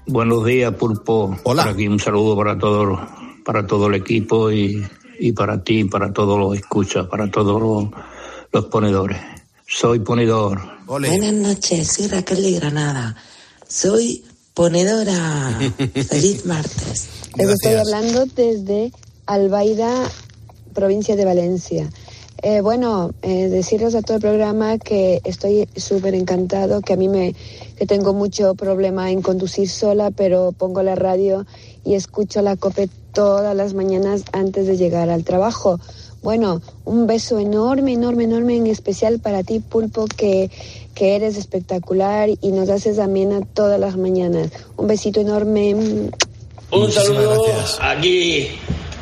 Buenos 0.07 0.45
días, 0.45 0.73
Pulpo. 0.75 1.37
Hola. 1.43 1.65
Por 1.65 1.73
aquí 1.73 1.89
un 1.89 1.99
saludo 1.99 2.37
para 2.37 2.57
todo, 2.57 2.97
para 3.45 3.67
todo 3.67 3.89
el 3.89 3.97
equipo 3.97 4.53
y 4.53 4.87
y 5.25 5.33
para 5.33 5.65
ti, 5.65 5.85
para 5.85 6.13
todos 6.13 6.39
los 6.39 6.55
escuchas, 6.55 7.07
para 7.07 7.31
todos 7.31 7.59
los, 7.59 7.89
los 8.53 8.67
ponedores. 8.67 9.17
Soy 9.67 10.01
ponedor. 10.01 10.61
Buenas 10.85 11.33
noches, 11.33 11.89
soy 11.89 12.09
Raquel 12.09 12.43
de 12.43 12.53
Granada. 12.53 13.17
Soy 13.67 14.23
ponedora. 14.53 15.59
Feliz 16.11 16.45
martes. 16.45 17.09
Les 17.39 17.49
estoy 17.49 17.73
hablando 17.73 18.27
desde 18.27 18.93
Albaida, 19.25 20.11
provincia 20.75 21.17
de 21.17 21.25
Valencia. 21.25 21.89
Eh, 22.43 22.61
bueno, 22.61 23.15
eh, 23.23 23.49
decirles 23.49 23.95
a 23.95 24.03
todo 24.03 24.19
el 24.19 24.23
programa 24.23 24.77
que 24.77 25.23
estoy 25.25 25.67
súper 25.75 26.15
encantado, 26.15 26.83
que 26.83 26.93
a 26.93 26.97
mí 26.97 27.09
me 27.09 27.35
que 27.79 27.87
tengo 27.87 28.13
mucho 28.13 28.55
problema 28.55 29.11
en 29.11 29.23
conducir 29.23 29.71
sola, 29.71 30.11
pero 30.11 30.53
pongo 30.53 30.83
la 30.83 30.95
radio 30.95 31.47
y 31.85 31.95
escucho 31.95 32.43
la 32.43 32.57
COPE 32.57 32.89
todas 33.13 33.55
las 33.57 33.75
mañanas 33.75 34.23
antes 34.33 34.67
de 34.67 34.77
llegar 34.77 35.11
al 35.11 35.25
trabajo. 35.25 35.79
Bueno, 36.23 36.63
un 36.87 37.07
beso 37.07 37.39
enorme, 37.39 37.93
enorme, 37.93 38.25
enorme, 38.25 38.57
en 38.57 38.67
especial 38.67 39.19
para 39.21 39.43
ti, 39.43 39.61
Pulpo, 39.61 40.07
que, 40.07 40.51
que 40.95 41.17
eres 41.17 41.37
espectacular 41.37 42.31
y 42.41 42.51
nos 42.51 42.71
haces 42.71 42.99
amena 42.99 43.41
todas 43.53 43.79
las 43.79 43.97
mañanas. 43.99 44.51
Un 44.77 44.87
besito 44.87 45.21
enorme. 45.21 45.75
Un 46.71 46.91
saludo 46.91 47.45
aquí, 47.81 48.49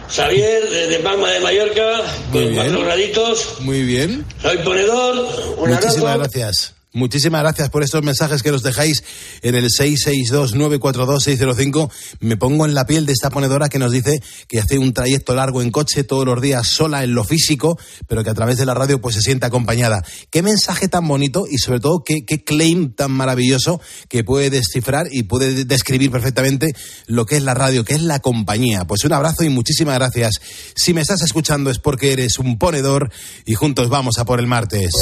Xavier, 0.08 0.68
desde 0.68 0.98
Palma 0.98 1.30
de 1.30 1.40
Mallorca, 1.40 2.02
con 2.32 2.54
cuatro 2.54 2.80
graditos. 2.80 3.54
Muy 3.60 3.82
bien. 3.84 4.26
Soy 4.42 4.58
ponedor, 4.58 5.16
un 5.58 5.70
Muchísimas 5.70 6.14
abrazo. 6.14 6.18
gracias. 6.18 6.81
Muchísimas 6.94 7.40
gracias 7.40 7.70
por 7.70 7.82
estos 7.82 8.02
mensajes 8.02 8.42
que 8.42 8.50
nos 8.50 8.62
dejáis 8.62 9.02
en 9.40 9.54
el 9.54 9.70
662-942-605. 9.70 11.90
Me 12.20 12.36
pongo 12.36 12.66
en 12.66 12.74
la 12.74 12.84
piel 12.84 13.06
de 13.06 13.14
esta 13.14 13.30
ponedora 13.30 13.70
que 13.70 13.78
nos 13.78 13.92
dice 13.92 14.22
que 14.46 14.60
hace 14.60 14.76
un 14.76 14.92
trayecto 14.92 15.34
largo 15.34 15.62
en 15.62 15.70
coche 15.70 16.04
todos 16.04 16.26
los 16.26 16.42
días 16.42 16.66
sola 16.66 17.02
en 17.02 17.14
lo 17.14 17.24
físico, 17.24 17.78
pero 18.06 18.22
que 18.22 18.28
a 18.28 18.34
través 18.34 18.58
de 18.58 18.66
la 18.66 18.74
radio 18.74 19.00
pues 19.00 19.14
se 19.14 19.22
siente 19.22 19.46
acompañada. 19.46 20.04
Qué 20.30 20.42
mensaje 20.42 20.86
tan 20.86 21.08
bonito 21.08 21.46
y 21.50 21.56
sobre 21.56 21.80
todo 21.80 22.04
qué, 22.04 22.26
qué 22.26 22.44
claim 22.44 22.92
tan 22.92 23.10
maravilloso 23.10 23.80
que 24.10 24.22
puede 24.22 24.50
descifrar 24.50 25.06
y 25.10 25.22
puede 25.22 25.64
describir 25.64 26.10
perfectamente 26.10 26.74
lo 27.06 27.24
que 27.24 27.36
es 27.36 27.42
la 27.42 27.54
radio, 27.54 27.86
que 27.86 27.94
es 27.94 28.02
la 28.02 28.18
compañía. 28.18 28.86
Pues 28.86 29.04
un 29.04 29.14
abrazo 29.14 29.44
y 29.44 29.48
muchísimas 29.48 29.94
gracias. 29.94 30.34
Si 30.76 30.92
me 30.92 31.00
estás 31.00 31.22
escuchando 31.22 31.70
es 31.70 31.78
porque 31.78 32.12
eres 32.12 32.38
un 32.38 32.58
ponedor 32.58 33.10
y 33.46 33.54
juntos 33.54 33.88
vamos 33.88 34.18
a 34.18 34.26
por 34.26 34.40
el 34.40 34.46
martes. 34.46 34.92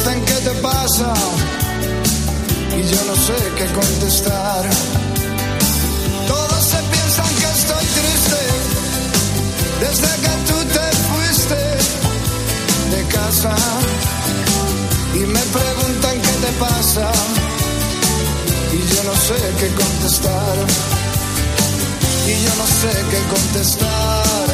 dicen 0.09 0.25
qué 0.25 0.35
te 0.35 0.51
pasa 0.61 1.13
y 2.77 2.83
yo 2.83 3.05
no 3.05 3.17
sé 3.17 3.35
qué 3.57 3.67
contestar. 3.73 4.71
Todos 6.27 6.65
se 6.65 6.79
piensan 6.93 7.35
que 7.41 7.49
estoy 7.59 7.85
triste 7.99 8.41
desde 9.81 10.11
que 10.25 10.35
tú 10.49 10.59
te 10.77 10.87
fuiste 11.09 11.61
de 12.97 13.03
casa 13.09 13.55
y 15.15 15.19
me 15.19 15.41
preguntan 15.41 16.21
qué 16.21 16.47
te 16.47 16.53
pasa 16.59 17.11
y 18.73 18.95
yo 18.95 19.03
no 19.05 19.15
sé 19.15 19.39
qué 19.61 19.69
contestar. 19.75 20.57
Y 22.27 22.45
yo 22.45 22.51
no 22.57 22.67
sé 22.67 23.05
qué 23.11 23.21
contestar. 23.35 24.48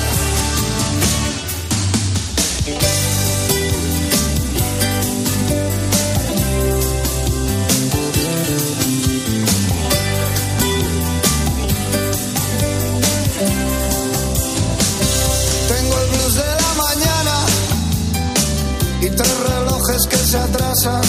Se 20.34 20.40
atrasan. 20.40 21.02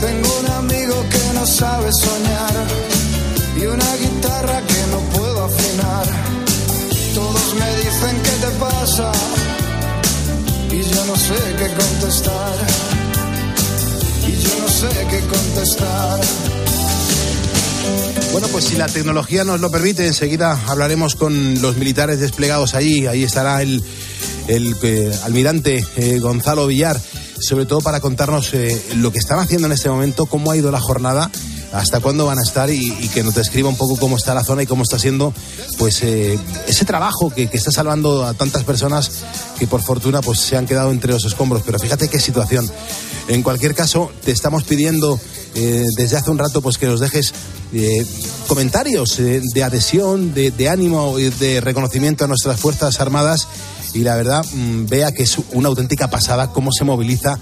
Tengo 0.00 0.30
un 0.40 0.50
amigo 0.62 0.96
que 1.12 1.24
no 1.34 1.46
sabe 1.46 1.90
soñar 1.92 2.54
y 3.56 3.66
una 3.66 3.90
guitarra 4.02 4.58
que 4.70 4.80
no 4.92 4.98
puedo 5.16 5.44
afinar. 5.44 6.06
Todos 7.14 7.54
me 7.60 7.68
dicen 7.82 8.14
qué 8.26 8.34
te 8.44 8.50
pasa 8.66 9.12
y 10.76 10.78
yo 10.92 11.04
no 11.06 11.16
sé 11.16 11.38
qué 11.58 11.68
contestar. 11.82 12.56
Y 14.26 14.32
yo 14.44 14.54
no 14.62 14.68
sé 14.80 14.88
qué 15.10 15.20
contestar. 15.36 16.20
Bueno, 18.32 18.48
pues 18.48 18.64
si 18.64 18.76
la 18.76 18.86
tecnología 18.86 19.44
nos 19.44 19.60
lo 19.60 19.70
permite, 19.70 20.06
enseguida 20.06 20.58
hablaremos 20.66 21.14
con 21.14 21.60
los 21.62 21.76
militares 21.76 22.18
desplegados 22.18 22.74
allí. 22.74 23.06
Ahí 23.06 23.22
estará 23.22 23.62
el, 23.62 23.82
el 24.48 24.74
eh, 24.82 25.12
almirante 25.24 25.84
eh, 25.96 26.18
Gonzalo 26.18 26.66
Villar, 26.66 27.00
sobre 27.40 27.66
todo 27.66 27.80
para 27.80 28.00
contarnos 28.00 28.52
eh, 28.54 28.80
lo 28.96 29.12
que 29.12 29.18
están 29.18 29.38
haciendo 29.38 29.66
en 29.66 29.72
este 29.72 29.88
momento, 29.88 30.26
cómo 30.26 30.50
ha 30.50 30.56
ido 30.56 30.70
la 30.70 30.80
jornada, 30.80 31.30
hasta 31.72 32.00
cuándo 32.00 32.26
van 32.26 32.38
a 32.38 32.42
estar 32.42 32.70
y, 32.70 32.90
que 33.12 33.22
nos 33.22 33.34
describa 33.34 33.68
un 33.68 33.76
poco 33.76 33.96
cómo 33.96 34.16
está 34.16 34.34
la 34.34 34.44
zona 34.44 34.62
y 34.62 34.66
cómo 34.66 34.82
está 34.82 34.98
siendo 34.98 35.34
pues 35.78 36.02
eh, 36.02 36.38
ese 36.66 36.84
trabajo 36.84 37.30
que, 37.30 37.48
está 37.52 37.70
salvando 37.70 38.24
a 38.24 38.34
tantas 38.34 38.64
personas 38.64 39.10
que 39.58 39.66
por 39.66 39.82
fortuna 39.82 40.22
pues 40.22 40.40
se 40.40 40.56
han 40.56 40.66
quedado 40.66 40.90
entre 40.90 41.12
los 41.12 41.24
escombros. 41.24 41.62
Pero 41.64 41.78
fíjate 41.78 42.08
qué 42.08 42.20
situación. 42.20 42.70
En 43.28 43.42
cualquier 43.42 43.74
caso, 43.74 44.10
te 44.24 44.32
estamos 44.32 44.64
pidiendo 44.64 45.20
eh, 45.54 45.84
desde 45.96 46.16
hace 46.16 46.30
un 46.30 46.38
rato 46.38 46.62
pues 46.62 46.78
que 46.78 46.86
nos 46.86 47.00
dejes 47.00 47.34
comentarios 48.46 49.18
de 49.18 49.62
adhesión, 49.62 50.32
de, 50.32 50.50
de 50.50 50.68
ánimo 50.70 51.18
y 51.18 51.28
de 51.28 51.60
reconocimiento 51.60 52.24
a 52.24 52.28
nuestras 52.28 52.58
Fuerzas 52.58 52.98
Armadas 52.98 53.46
y 53.94 54.00
la 54.00 54.16
verdad 54.16 54.44
mm, 54.52 54.86
vea 54.86 55.12
que 55.12 55.22
es 55.22 55.36
una 55.52 55.68
auténtica 55.68 56.08
pasada 56.08 56.52
cómo 56.52 56.70
se 56.72 56.84
moviliza 56.84 57.38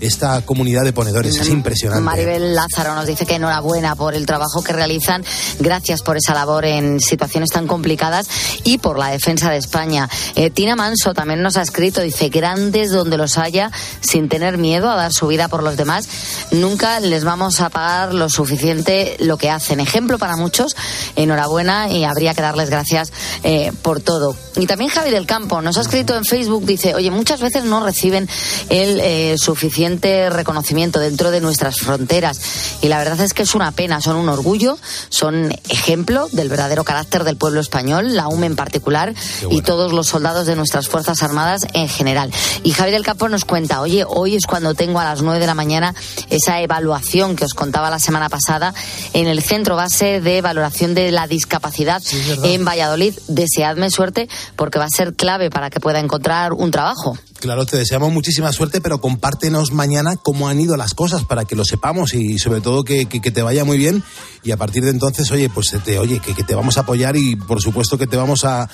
esta 0.00 0.40
comunidad 0.42 0.82
de 0.82 0.92
ponedores. 0.92 1.36
Es 1.36 1.48
impresionante. 1.48 2.02
Maribel 2.02 2.54
Lázaro 2.54 2.94
nos 2.94 3.06
dice 3.06 3.26
que 3.26 3.36
enhorabuena 3.36 3.94
por 3.94 4.14
el 4.14 4.26
trabajo 4.26 4.62
que 4.62 4.72
realizan. 4.72 5.24
Gracias 5.58 6.02
por 6.02 6.16
esa 6.16 6.34
labor 6.34 6.64
en 6.64 7.00
situaciones 7.00 7.50
tan 7.50 7.66
complicadas 7.66 8.28
y 8.64 8.78
por 8.78 8.98
la 8.98 9.08
defensa 9.08 9.50
de 9.50 9.58
España. 9.58 10.08
Eh, 10.34 10.50
Tina 10.50 10.76
Manso 10.76 11.14
también 11.14 11.42
nos 11.42 11.56
ha 11.56 11.62
escrito, 11.62 12.00
dice, 12.00 12.28
grandes 12.28 12.90
donde 12.90 13.16
los 13.16 13.38
haya, 13.38 13.70
sin 14.00 14.28
tener 14.28 14.58
miedo 14.58 14.90
a 14.90 14.96
dar 14.96 15.12
su 15.12 15.26
vida 15.26 15.48
por 15.48 15.62
los 15.62 15.76
demás. 15.76 16.08
Nunca 16.50 17.00
les 17.00 17.24
vamos 17.24 17.60
a 17.60 17.68
pagar 17.68 18.14
lo 18.14 18.28
suficiente 18.28 19.16
lo 19.20 19.36
que 19.36 19.50
hacen. 19.50 19.80
Ejemplo 19.80 20.18
para 20.18 20.36
muchos. 20.36 20.76
Enhorabuena 21.16 21.88
y 21.90 22.04
habría 22.04 22.34
que 22.34 22.42
darles 22.42 22.70
gracias 22.70 23.12
eh, 23.42 23.72
por 23.82 24.00
todo. 24.00 24.34
Y 24.56 24.66
también 24.66 24.90
Javi 24.90 25.10
del 25.10 25.26
Campo 25.26 25.60
nos 25.60 25.76
ha 25.78 25.82
escrito 25.82 26.16
en 26.16 26.24
Facebook, 26.24 26.64
dice, 26.64 26.94
oye, 26.94 27.10
muchas 27.10 27.40
veces 27.40 27.64
no 27.64 27.84
reciben 27.84 28.28
el 28.68 29.00
eh, 29.00 29.36
suficiente 29.38 29.89
reconocimiento 29.98 31.00
dentro 31.00 31.30
de 31.30 31.40
nuestras 31.40 31.78
fronteras. 31.78 32.40
Y 32.82 32.88
la 32.88 32.98
verdad 32.98 33.20
es 33.20 33.34
que 33.34 33.42
es 33.42 33.54
una 33.54 33.72
pena, 33.72 34.00
son 34.00 34.16
un 34.16 34.28
orgullo, 34.28 34.78
son 35.08 35.52
ejemplo 35.68 36.28
del 36.32 36.48
verdadero 36.48 36.84
carácter 36.84 37.24
del 37.24 37.36
pueblo 37.36 37.60
español, 37.60 38.14
la 38.14 38.28
UME 38.28 38.46
en 38.46 38.56
particular 38.56 39.14
y 39.50 39.62
todos 39.62 39.92
los 39.92 40.08
soldados 40.08 40.46
de 40.46 40.56
nuestras 40.56 40.88
Fuerzas 40.88 41.22
Armadas 41.22 41.66
en 41.72 41.88
general. 41.88 42.30
Y 42.62 42.72
Javi 42.72 42.90
del 42.90 43.04
Campo 43.04 43.28
nos 43.28 43.44
cuenta, 43.44 43.80
oye, 43.80 44.04
hoy 44.06 44.36
es 44.36 44.46
cuando 44.46 44.74
tengo 44.74 45.00
a 45.00 45.04
las 45.04 45.22
9 45.22 45.40
de 45.40 45.46
la 45.46 45.54
mañana 45.54 45.94
esa 46.28 46.60
evaluación 46.60 47.36
que 47.36 47.44
os 47.44 47.54
contaba 47.54 47.90
la 47.90 47.98
semana 47.98 48.28
pasada 48.28 48.74
en 49.12 49.26
el 49.26 49.42
Centro 49.42 49.76
Base 49.76 50.20
de 50.20 50.40
Valoración 50.40 50.94
de 50.94 51.10
la 51.10 51.26
Discapacidad 51.26 52.02
en 52.42 52.64
Valladolid. 52.64 53.14
Deseadme 53.28 53.90
suerte 53.90 54.28
porque 54.56 54.78
va 54.78 54.86
a 54.86 54.90
ser 54.90 55.14
clave 55.14 55.50
para 55.50 55.70
que 55.70 55.80
pueda 55.80 56.00
encontrar 56.00 56.52
un 56.52 56.70
trabajo. 56.70 57.16
Claro, 57.40 57.64
te 57.64 57.78
deseamos 57.78 58.12
muchísima 58.12 58.52
suerte, 58.52 58.82
pero 58.82 59.00
compártenos 59.00 59.72
más 59.72 59.79
mañana 59.80 60.16
cómo 60.16 60.48
han 60.48 60.60
ido 60.60 60.76
las 60.76 60.92
cosas 60.94 61.24
para 61.24 61.44
que 61.44 61.56
lo 61.56 61.64
sepamos 61.64 62.12
y 62.14 62.38
sobre 62.38 62.60
todo 62.60 62.84
que, 62.84 63.06
que- 63.06 63.30
te 63.30 63.42
vaya 63.42 63.64
muy 63.64 63.78
bien. 63.78 64.02
Y 64.44 64.50
a 64.52 64.56
partir 64.56 64.82
de 64.84 64.90
entonces, 64.90 65.30
oye, 65.30 65.48
pues 65.48 65.74
te, 65.84 65.98
oye, 65.98 66.18
que, 66.20 66.34
que 66.34 66.44
te 66.44 66.54
vamos 66.54 66.76
a 66.76 66.82
apoyar 66.82 67.16
y 67.16 67.36
por 67.36 67.60
supuesto 67.62 67.96
que 67.98 68.06
te 68.06 68.16
vamos 68.16 68.44
a. 68.44 68.68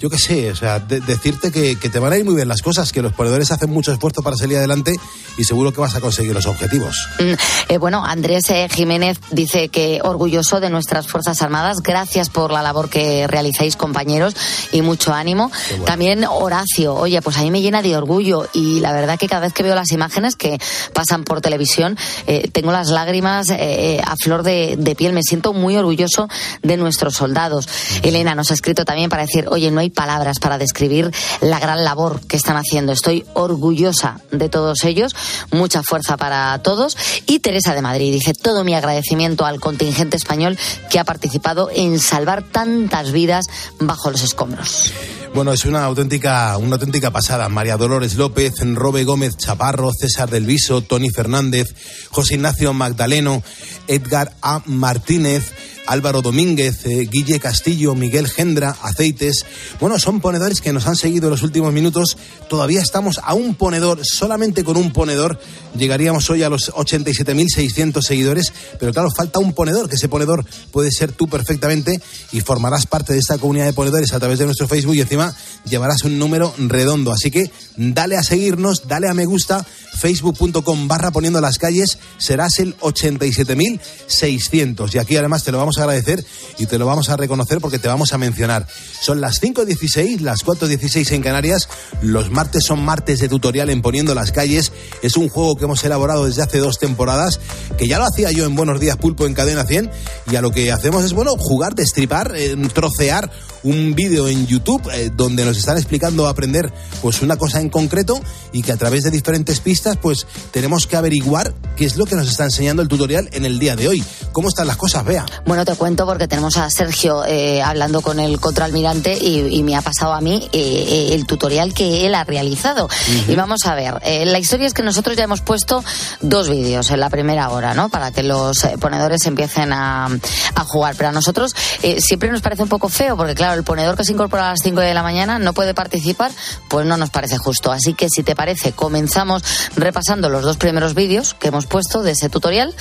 Yo 0.00 0.08
qué 0.10 0.18
sé, 0.18 0.50
o 0.50 0.56
sea, 0.56 0.78
de- 0.78 1.00
decirte 1.00 1.50
que, 1.50 1.76
que 1.76 1.88
te 1.88 1.98
van 1.98 2.12
a 2.12 2.16
ir 2.16 2.24
muy 2.24 2.34
bien 2.34 2.48
las 2.48 2.62
cosas, 2.62 2.92
que 2.92 3.02
los 3.02 3.12
ponedores 3.12 3.50
hacen 3.50 3.70
mucho 3.70 3.92
esfuerzo 3.92 4.22
para 4.22 4.36
salir 4.36 4.56
adelante 4.58 4.94
y 5.36 5.44
seguro 5.44 5.72
que 5.72 5.80
vas 5.80 5.94
a 5.94 6.00
conseguir 6.00 6.32
los 6.34 6.46
objetivos. 6.46 7.08
Mm, 7.18 7.32
eh, 7.72 7.78
bueno, 7.78 8.04
Andrés 8.04 8.48
eh, 8.50 8.68
Jiménez 8.70 9.18
dice 9.30 9.68
que 9.68 10.00
orgulloso 10.02 10.60
de 10.60 10.70
nuestras 10.70 11.08
Fuerzas 11.08 11.42
Armadas. 11.42 11.78
Gracias 11.82 12.30
por 12.30 12.52
la 12.52 12.62
labor 12.62 12.88
que 12.90 13.26
realizáis, 13.26 13.76
compañeros, 13.76 14.34
y 14.72 14.82
mucho 14.82 15.12
ánimo. 15.12 15.50
También 15.84 16.24
Horacio, 16.24 16.94
oye, 16.94 17.20
pues 17.22 17.36
a 17.38 17.42
mí 17.42 17.50
me 17.50 17.60
llena 17.60 17.82
de 17.82 17.96
orgullo 17.96 18.48
y 18.52 18.80
la 18.80 18.92
verdad 18.92 19.18
que 19.18 19.28
cada 19.28 19.42
vez 19.42 19.52
que 19.52 19.62
veo 19.62 19.74
las 19.74 19.90
imágenes 19.92 20.36
que 20.36 20.58
pasan 20.92 21.24
por 21.24 21.40
televisión, 21.40 21.96
eh, 22.26 22.48
tengo 22.52 22.70
las 22.72 22.88
lágrimas 22.88 23.48
eh, 23.50 24.00
a 24.04 24.14
flor 24.16 24.42
de, 24.42 24.76
de 24.78 24.94
piel. 24.94 25.12
Me 25.12 25.22
siento 25.22 25.52
muy 25.52 25.76
orgulloso 25.76 26.28
de 26.62 26.76
nuestros 26.76 27.14
soldados. 27.14 27.68
Elena 28.02 28.34
nos 28.34 28.50
ha 28.50 28.54
escrito 28.54 28.84
también 28.84 29.10
para 29.10 29.22
decir, 29.22 29.46
oye, 29.48 29.70
no 29.70 29.80
hay 29.80 29.87
palabras 29.90 30.38
para 30.38 30.58
describir 30.58 31.10
la 31.40 31.58
gran 31.58 31.84
labor 31.84 32.20
que 32.26 32.36
están 32.36 32.56
haciendo. 32.56 32.92
Estoy 32.92 33.24
orgullosa 33.34 34.20
de 34.30 34.48
todos 34.48 34.84
ellos. 34.84 35.14
Mucha 35.50 35.82
fuerza 35.82 36.16
para 36.16 36.58
todos. 36.62 36.96
Y 37.26 37.40
Teresa 37.40 37.74
de 37.74 37.82
Madrid 37.82 38.12
dice 38.12 38.32
todo 38.34 38.64
mi 38.64 38.74
agradecimiento 38.74 39.46
al 39.46 39.60
contingente 39.60 40.16
español 40.16 40.58
que 40.90 40.98
ha 40.98 41.04
participado 41.04 41.70
en 41.74 41.98
salvar 41.98 42.42
tantas 42.42 43.12
vidas 43.12 43.46
bajo 43.78 44.10
los 44.10 44.22
escombros. 44.22 44.92
Bueno, 45.34 45.52
es 45.52 45.64
una 45.66 45.84
auténtica, 45.84 46.56
una 46.56 46.76
auténtica 46.76 47.10
pasada. 47.10 47.48
María 47.48 47.76
Dolores 47.76 48.16
López, 48.16 48.54
Robe 48.74 49.04
Gómez 49.04 49.36
Chaparro, 49.36 49.92
César 49.92 50.30
del 50.30 50.46
Viso, 50.46 50.80
Tony 50.80 51.10
Fernández, 51.10 51.74
José 52.10 52.34
Ignacio 52.34 52.72
Magdaleno, 52.72 53.42
Edgar 53.86 54.32
A. 54.42 54.62
Martínez, 54.64 55.52
Álvaro 55.86 56.22
Domínguez, 56.22 56.84
eh, 56.86 57.08
Guille 57.10 57.40
Castillo, 57.40 57.94
Miguel 57.94 58.28
Gendra, 58.28 58.76
Aceites. 58.82 59.44
Bueno, 59.80 59.98
son 59.98 60.20
ponedores 60.20 60.60
que 60.60 60.72
nos 60.72 60.86
han 60.86 60.96
seguido 60.96 61.26
en 61.26 61.32
los 61.32 61.42
últimos 61.42 61.72
minutos. 61.72 62.16
Todavía 62.48 62.80
estamos 62.80 63.20
a 63.22 63.34
un 63.34 63.54
ponedor, 63.54 64.00
solamente 64.04 64.64
con 64.64 64.76
un 64.76 64.92
ponedor 64.92 65.38
llegaríamos 65.76 66.28
hoy 66.30 66.42
a 66.42 66.48
los 66.48 66.72
87.600 66.72 68.02
seguidores, 68.02 68.52
pero 68.80 68.92
claro, 68.92 69.08
falta 69.16 69.38
un 69.38 69.52
ponedor, 69.52 69.88
que 69.88 69.94
ese 69.94 70.08
ponedor 70.08 70.44
puede 70.72 70.90
ser 70.90 71.12
tú 71.12 71.28
perfectamente 71.28 72.00
y 72.32 72.40
formarás 72.40 72.86
parte 72.86 73.12
de 73.12 73.20
esta 73.20 73.38
comunidad 73.38 73.66
de 73.66 73.72
ponedores 73.72 74.12
a 74.12 74.18
través 74.18 74.38
de 74.38 74.46
nuestro 74.46 74.66
Facebook 74.66 74.96
y 74.96 75.00
encima 75.00 75.34
llevarás 75.64 76.02
un 76.02 76.18
número 76.18 76.52
redondo. 76.58 77.12
Así 77.12 77.30
que 77.30 77.50
dale 77.76 78.16
a 78.16 78.22
seguirnos, 78.22 78.88
dale 78.88 79.08
a 79.08 79.14
me 79.14 79.26
gusta, 79.26 79.64
facebook.com 79.98 80.88
barra 80.88 81.10
poniendo 81.10 81.40
las 81.40 81.58
calles, 81.58 81.98
serás 82.18 82.58
el 82.58 82.76
87.600. 82.78 84.94
Y 84.94 84.98
aquí 84.98 85.16
además 85.16 85.44
te 85.44 85.52
lo 85.52 85.58
vamos 85.58 85.78
a 85.78 85.82
agradecer 85.82 86.24
y 86.58 86.66
te 86.66 86.78
lo 86.78 86.86
vamos 86.86 87.08
a 87.08 87.16
reconocer 87.16 87.60
porque 87.60 87.78
te 87.78 87.88
vamos 87.88 88.12
a 88.12 88.18
mencionar. 88.18 88.66
Son 89.00 89.20
las 89.20 89.40
5.16, 89.68 90.20
las 90.20 90.44
4.16 90.44 91.12
en 91.12 91.22
Canarias. 91.22 91.68
Los 92.02 92.30
martes 92.30 92.64
son 92.64 92.84
martes 92.84 93.20
de 93.20 93.28
tutorial 93.28 93.70
en 93.70 93.82
Poniendo 93.82 94.14
las 94.14 94.32
calles. 94.32 94.72
Es 95.02 95.16
un 95.16 95.28
juego 95.28 95.56
que 95.56 95.64
hemos 95.64 95.84
elaborado 95.84 96.26
desde 96.26 96.42
hace 96.42 96.58
dos 96.58 96.78
temporadas, 96.78 97.40
que 97.76 97.86
ya 97.86 97.98
lo 97.98 98.04
hacía 98.04 98.30
yo 98.30 98.44
en 98.46 98.54
Buenos 98.54 98.80
Días 98.80 98.96
Pulpo 98.96 99.26
en 99.26 99.34
Cadena 99.34 99.64
100. 99.64 99.90
Y 100.30 100.36
a 100.36 100.42
lo 100.42 100.50
que 100.50 100.72
hacemos 100.72 101.04
es, 101.04 101.12
bueno, 101.12 101.32
jugar, 101.38 101.74
destripar, 101.74 102.32
eh, 102.36 102.56
trocear 102.72 103.30
un 103.62 103.94
vídeo 103.94 104.28
en 104.28 104.46
YouTube 104.46 104.88
eh, 104.92 105.10
donde 105.14 105.44
nos 105.44 105.56
están 105.56 105.76
explicando 105.76 106.26
aprender 106.26 106.72
pues 107.02 107.22
una 107.22 107.36
cosa 107.36 107.60
en 107.60 107.68
concreto 107.68 108.20
y 108.52 108.62
que 108.62 108.72
a 108.72 108.76
través 108.76 109.04
de 109.04 109.10
diferentes 109.10 109.60
pistas 109.60 109.96
pues 109.96 110.26
tenemos 110.50 110.86
que 110.86 110.96
averiguar 110.96 111.54
qué 111.76 111.84
es 111.84 111.96
lo 111.96 112.06
que 112.06 112.14
nos 112.14 112.28
está 112.28 112.44
enseñando 112.44 112.82
el 112.82 112.88
tutorial 112.88 113.28
en 113.32 113.44
el 113.44 113.58
día 113.58 113.76
de 113.76 113.88
hoy. 113.88 114.04
¿Cómo 114.32 114.48
están 114.48 114.66
las 114.66 114.76
cosas, 114.76 115.04
Bea? 115.04 115.24
Bueno, 115.46 115.64
te 115.64 115.74
cuento 115.74 116.06
porque 116.06 116.28
tenemos 116.28 116.56
a 116.56 116.70
Sergio 116.70 117.24
eh, 117.24 117.62
hablando 117.62 118.00
con 118.00 118.20
el 118.20 118.38
contraalmirante 118.40 119.16
y, 119.20 119.58
y 119.58 119.62
me 119.62 119.76
ha 119.76 119.82
pasado 119.82 120.12
a 120.12 120.20
mí 120.20 120.48
eh, 120.52 120.84
eh, 120.88 121.14
el 121.14 121.26
tutorial 121.26 121.74
que 121.74 122.06
él 122.06 122.14
ha 122.14 122.24
realizado. 122.24 122.88
Y 123.26 123.34
vamos 123.34 123.60
a 123.64 123.74
ver, 123.74 123.94
eh, 124.02 124.24
la 124.26 124.38
historia 124.38 124.66
es 124.66 124.74
que 124.74 124.82
nosotros 124.82 125.16
ya 125.16 125.24
hemos 125.24 125.40
puesto 125.40 125.84
dos 126.20 126.48
vídeos 126.48 126.90
en 126.90 127.00
la 127.00 127.10
primera 127.10 127.50
hora, 127.50 127.74
¿no? 127.74 127.88
Para 127.88 128.10
que 128.10 128.22
los 128.22 128.64
eh, 128.64 128.76
ponedores 128.80 129.24
empiecen 129.26 129.72
a, 129.72 130.06
a 130.54 130.64
jugar. 130.64 130.94
Pero 130.96 131.10
a 131.10 131.12
nosotros 131.12 131.54
siempre 131.98 132.30
nos 132.30 132.40
parece 132.40 132.62
un 132.62 132.68
poco 132.68 132.88
feo 132.88 133.16
porque, 133.16 133.34
claro, 133.34 133.47
el 133.54 133.64
ponedor 133.64 133.96
que 133.96 134.04
se 134.04 134.12
incorpora 134.12 134.46
a 134.46 134.50
las 134.50 134.60
5 134.62 134.80
de 134.80 134.94
la 134.94 135.02
mañana 135.02 135.38
no 135.38 135.52
puede 135.52 135.74
participar, 135.74 136.30
pues 136.68 136.86
no 136.86 136.96
nos 136.96 137.10
parece 137.10 137.38
justo. 137.38 137.72
Así 137.72 137.94
que 137.94 138.08
si 138.08 138.22
te 138.22 138.34
parece, 138.34 138.72
comenzamos 138.72 139.42
repasando 139.76 140.28
los 140.28 140.42
dos 140.42 140.56
primeros 140.56 140.94
vídeos 140.94 141.34
que 141.34 141.48
hemos 141.48 141.66
puesto 141.66 142.02
de 142.02 142.12
ese 142.12 142.28
tutorial 142.28 142.74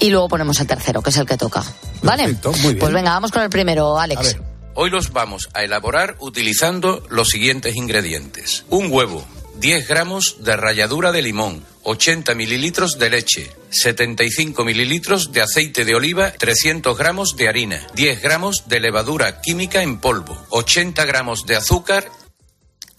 y 0.00 0.10
luego 0.10 0.28
ponemos 0.28 0.60
el 0.60 0.66
tercero, 0.66 1.02
que 1.02 1.10
es 1.10 1.16
el 1.16 1.26
que 1.26 1.36
toca. 1.36 1.62
¿Vale? 2.02 2.24
Perfecto, 2.24 2.52
muy 2.52 2.60
bien. 2.60 2.78
Pues 2.78 2.92
venga, 2.92 3.10
vamos 3.10 3.30
con 3.30 3.42
el 3.42 3.50
primero, 3.50 3.98
Alex. 3.98 4.36
Hoy 4.74 4.90
los 4.90 5.12
vamos 5.12 5.48
a 5.54 5.62
elaborar 5.62 6.16
utilizando 6.18 7.02
los 7.08 7.28
siguientes 7.28 7.76
ingredientes. 7.76 8.64
Un 8.70 8.90
huevo, 8.90 9.24
10 9.60 9.88
gramos 9.88 10.36
de 10.40 10.56
ralladura 10.56 11.12
de 11.12 11.22
limón, 11.22 11.64
80 11.82 12.34
mililitros 12.34 12.98
de 12.98 13.10
leche, 13.10 13.52
75 13.70 14.64
mililitros 14.64 15.32
de 15.32 15.42
aceite 15.42 15.84
de 15.84 15.94
oliva, 15.94 16.32
300 16.32 16.96
gramos 16.96 17.36
de 17.36 17.48
harina, 17.48 17.86
10 17.94 18.22
gramos 18.22 18.64
de 18.68 18.80
levadura 18.80 19.40
química 19.40 19.82
en 19.82 19.98
polvo, 19.98 20.36
80 20.50 21.04
gramos 21.04 21.46
de 21.46 21.56
azúcar 21.56 22.10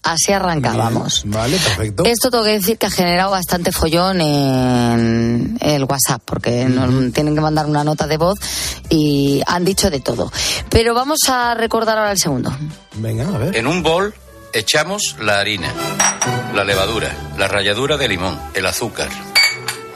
Así 0.06 0.32
arrancábamos. 0.32 1.22
Vale, 1.26 1.56
perfecto. 1.56 2.04
Esto 2.04 2.30
tengo 2.30 2.44
que 2.44 2.52
decir 2.52 2.78
que 2.78 2.86
ha 2.86 2.90
generado 2.90 3.32
bastante 3.32 3.72
follón 3.72 4.20
en 4.20 5.58
el 5.60 5.82
WhatsApp, 5.82 6.22
porque 6.24 6.66
nos 6.66 7.12
tienen 7.12 7.34
que 7.34 7.40
mandar 7.40 7.66
una 7.66 7.82
nota 7.82 8.06
de 8.06 8.16
voz 8.16 8.38
y 8.88 9.42
han 9.48 9.64
dicho 9.64 9.90
de 9.90 9.98
todo. 9.98 10.30
Pero 10.70 10.94
vamos 10.94 11.18
a 11.28 11.54
recordar 11.56 11.98
ahora 11.98 12.12
el 12.12 12.18
segundo. 12.18 12.56
Venga, 12.94 13.26
a 13.26 13.38
ver. 13.38 13.56
En 13.56 13.66
un 13.66 13.82
bol 13.82 14.14
echamos 14.58 15.16
la 15.20 15.38
harina, 15.38 15.72
la 16.54 16.64
levadura, 16.64 17.14
la 17.36 17.46
ralladura 17.46 17.98
de 17.98 18.08
limón, 18.08 18.40
el 18.54 18.64
azúcar, 18.64 19.08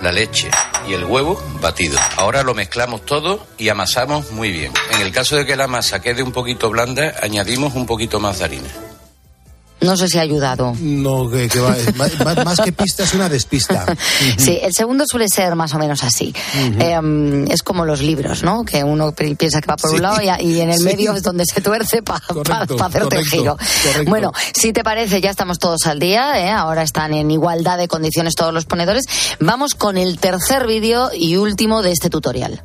la 0.02 0.12
leche 0.12 0.50
y 0.86 0.92
el 0.92 1.04
huevo 1.04 1.42
batido. 1.60 1.98
Ahora 2.16 2.42
lo 2.42 2.54
mezclamos 2.54 3.06
todo 3.06 3.46
y 3.56 3.70
amasamos 3.70 4.32
muy 4.32 4.52
bien. 4.52 4.72
En 4.92 5.00
el 5.00 5.12
caso 5.12 5.36
de 5.36 5.46
que 5.46 5.56
la 5.56 5.66
masa 5.66 6.02
quede 6.02 6.22
un 6.22 6.32
poquito 6.32 6.68
blanda, 6.68 7.14
añadimos 7.22 7.74
un 7.74 7.86
poquito 7.86 8.20
más 8.20 8.38
de 8.38 8.44
harina. 8.44 8.89
No 9.80 9.96
sé 9.96 10.08
si 10.08 10.18
ha 10.18 10.22
ayudado. 10.22 10.74
No, 10.80 11.30
que, 11.30 11.48
que 11.48 11.58
va- 11.60 11.74
más, 12.44 12.60
que 12.60 12.72
pista 12.72 13.04
es 13.04 13.14
una 13.14 13.28
despista. 13.28 13.86
Sí, 14.38 14.58
el 14.62 14.72
segundo 14.74 15.04
suele 15.06 15.26
ser 15.28 15.54
más 15.54 15.72
o 15.74 15.78
menos 15.78 16.02
así. 16.04 16.34
Eh, 16.78 17.44
es 17.48 17.62
como 17.62 17.84
los 17.84 18.00
libros, 18.02 18.42
¿no? 18.42 18.64
Que 18.64 18.84
uno 18.84 19.12
pi- 19.12 19.34
piensa 19.34 19.60
que 19.60 19.66
va 19.66 19.76
por 19.76 19.90
un 19.92 20.02
lado 20.02 20.18
y, 20.22 20.28
y 20.46 20.60
en 20.60 20.70
el 20.70 20.78
Sí. 20.78 20.84
medio 20.84 21.14
es 21.14 21.22
donde 21.22 21.44
se 21.46 21.60
tuerce 21.60 22.02
para 22.02 22.20
Correcto, 22.26 22.76
hacerte 22.84 23.16
el 23.16 23.24
giro. 23.26 23.56
correcto. 23.56 24.10
Bueno, 24.10 24.32
si 24.54 24.72
te 24.72 24.82
parece, 24.84 25.20
ya 25.20 25.30
estamos 25.30 25.58
todos 25.58 25.86
al 25.86 25.98
día, 25.98 26.38
¿eh? 26.40 26.50
ahora 26.50 26.82
están 26.82 27.14
en 27.14 27.30
igualdad 27.30 27.78
de 27.78 27.88
condiciones 27.88 28.34
todos 28.34 28.52
los 28.52 28.66
ponedores. 28.66 29.04
Vamos 29.40 29.74
con 29.74 29.96
el 29.96 30.18
tercer 30.18 30.66
vídeo 30.66 31.10
y 31.14 31.36
último 31.36 31.82
de 31.82 31.92
este 31.92 32.10
tutorial. 32.10 32.62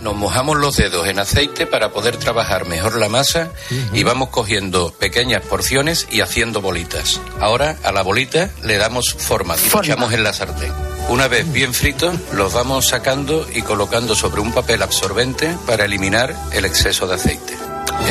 Nos 0.00 0.14
mojamos 0.14 0.56
los 0.56 0.76
dedos 0.76 1.08
en 1.08 1.18
aceite 1.18 1.66
para 1.66 1.90
poder 1.90 2.16
trabajar 2.16 2.66
mejor 2.66 2.96
la 2.96 3.08
masa 3.08 3.50
y 3.92 4.02
vamos 4.04 4.28
cogiendo 4.28 4.92
pequeñas 4.92 5.42
porciones 5.44 6.06
y 6.10 6.20
haciendo 6.20 6.60
bolitas. 6.60 7.20
Ahora 7.40 7.76
a 7.82 7.92
la 7.92 8.02
bolita 8.02 8.50
le 8.62 8.76
damos 8.76 9.14
forma 9.14 9.56
y 9.56 9.70
lo 9.70 9.82
echamos 9.82 10.12
en 10.12 10.22
la 10.22 10.32
sartén. 10.32 10.72
Una 11.08 11.26
vez 11.26 11.50
bien 11.50 11.72
fritos, 11.72 12.14
los 12.32 12.52
vamos 12.52 12.88
sacando 12.88 13.46
y 13.52 13.62
colocando 13.62 14.14
sobre 14.14 14.40
un 14.40 14.52
papel 14.52 14.82
absorbente 14.82 15.56
para 15.66 15.86
eliminar 15.86 16.36
el 16.52 16.64
exceso 16.64 17.06
de 17.06 17.14
aceite. 17.14 17.56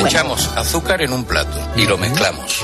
Echamos 0.04 0.48
azúcar 0.56 1.02
en 1.02 1.12
un 1.12 1.24
plato 1.24 1.58
y 1.76 1.86
lo 1.86 1.96
mezclamos. 1.96 2.62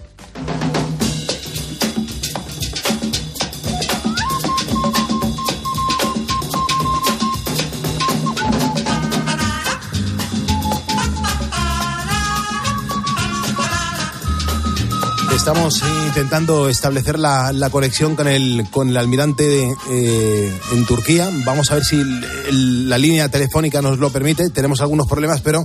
Estamos 15.37 15.83
intentando 16.07 16.69
establecer 16.71 17.19
la, 17.19 17.69
conexión 17.71 18.17
con 18.17 18.27
el, 18.27 18.67
con 18.71 18.89
el 18.89 18.97
almirante 18.97 19.71
eh, 19.91 20.61
en 20.73 20.87
Turquía. 20.87 21.31
Vamos 21.45 21.71
a 21.71 21.75
ver 21.75 21.85
si 21.85 22.03
la 22.51 22.97
línea 22.97 23.29
telefónica 23.29 23.83
nos 23.83 23.99
lo 23.99 24.11
permite. 24.11 24.49
Tenemos 24.49 24.81
algunos 24.81 25.07
problemas, 25.07 25.43
pero 25.43 25.65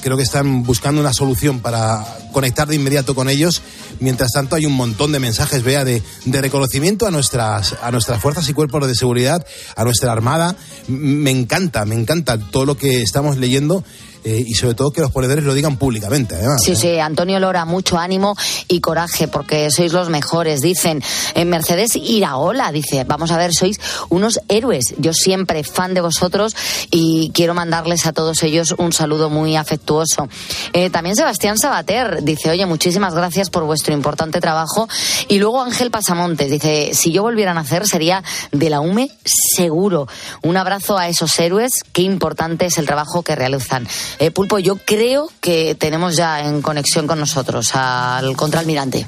creo 0.00 0.16
que 0.16 0.22
están 0.22 0.62
buscando 0.62 1.02
una 1.02 1.12
solución 1.12 1.60
para 1.60 2.04
conectar 2.32 2.66
de 2.66 2.76
inmediato 2.76 3.14
con 3.14 3.28
ellos. 3.28 3.62
Mientras 4.00 4.32
tanto, 4.32 4.56
hay 4.56 4.64
un 4.64 4.72
montón 4.72 5.12
de 5.12 5.20
mensajes, 5.20 5.62
vea, 5.62 5.84
de, 5.84 6.02
de 6.24 6.40
reconocimiento 6.40 7.06
a 7.06 7.10
nuestras, 7.10 7.76
a 7.82 7.90
nuestras 7.92 8.20
fuerzas 8.20 8.48
y 8.48 8.54
cuerpos 8.54 8.88
de 8.88 8.94
seguridad, 8.94 9.46
a 9.76 9.84
nuestra 9.84 10.12
armada. 10.12 10.56
Me 10.88 11.30
encanta, 11.30 11.84
me 11.84 11.94
encanta 11.94 12.38
todo 12.38 12.64
lo 12.64 12.76
que 12.76 13.02
estamos 13.02 13.36
leyendo 13.36 13.84
eh, 14.24 14.44
y 14.46 14.54
sobre 14.54 14.74
todo 14.74 14.90
que 14.90 15.00
los 15.00 15.10
ponedores 15.10 15.44
lo 15.44 15.54
digan 15.54 15.76
públicamente, 15.76 16.34
además. 16.34 16.60
Sí, 16.64 16.72
¿eh? 16.72 16.76
sí, 16.76 16.98
Antonio 16.98 17.38
Lora, 17.40 17.64
mucho 17.64 17.98
ánimo 17.98 18.36
y 18.68 18.80
coraje 18.80 19.28
porque 19.28 19.70
sois 19.70 19.92
los 19.92 20.10
mejores. 20.10 20.60
Dicen, 20.60 21.02
en 21.34 21.48
Mercedes 21.48 21.96
Iraola, 21.96 22.72
dice, 22.72 23.04
vamos 23.04 23.30
a 23.30 23.36
ver, 23.36 23.52
sois 23.52 23.80
unos 24.08 24.40
héroes. 24.48 24.94
Yo 24.98 25.12
siempre 25.12 25.64
fan 25.64 25.94
de 25.94 26.00
vosotros 26.00 26.54
y 26.90 27.30
quiero 27.34 27.54
mandarles 27.54 28.06
a 28.06 28.12
todos 28.12 28.42
ellos 28.42 28.74
un 28.78 28.92
saludo 28.92 29.30
muy 29.30 29.56
afectuoso. 29.56 30.28
Eh, 30.72 30.90
también 30.90 31.16
Sebastián 31.16 31.58
Sabater 31.58 32.22
dice, 32.22 32.50
oye, 32.50 32.66
muchísimas 32.66 33.14
gracias 33.14 33.50
por 33.50 33.64
vuestro 33.64 33.94
importante 33.94 34.40
trabajo. 34.40 34.88
Y 35.28 35.38
luego 35.38 35.62
Ángel 35.62 35.90
Pasamontes 35.90 36.50
dice, 36.50 36.90
si 36.94 37.12
yo 37.12 37.22
volviera 37.22 37.52
a 37.52 37.54
nacer 37.54 37.86
sería 37.86 38.22
de 38.52 38.70
la 38.70 38.80
UME 38.80 39.10
seguro. 39.24 40.08
Un 40.42 40.56
abrazo 40.56 40.98
a 40.98 41.08
esos 41.08 41.38
héroes, 41.38 41.72
qué 41.92 42.02
importante 42.02 42.66
es 42.66 42.78
el 42.78 42.86
trabajo 42.86 43.22
que 43.22 43.34
realizan. 43.34 43.86
Eh, 44.18 44.30
Pulpo, 44.30 44.58
yo 44.58 44.76
creo 44.76 45.30
que 45.40 45.74
tenemos 45.74 46.16
ya 46.16 46.40
en 46.40 46.62
conexión 46.62 47.06
con 47.06 47.18
nosotros 47.18 47.74
al 47.74 48.36
contraalmirante. 48.36 49.06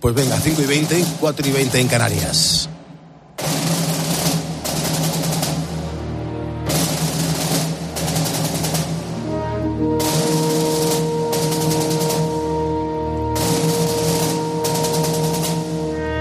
Pues 0.00 0.14
venga, 0.14 0.38
5 0.40 0.62
y 0.62 0.66
20, 0.66 1.04
4 1.20 1.48
y 1.48 1.52
20 1.52 1.80
en 1.80 1.88
Canarias. 1.88 2.68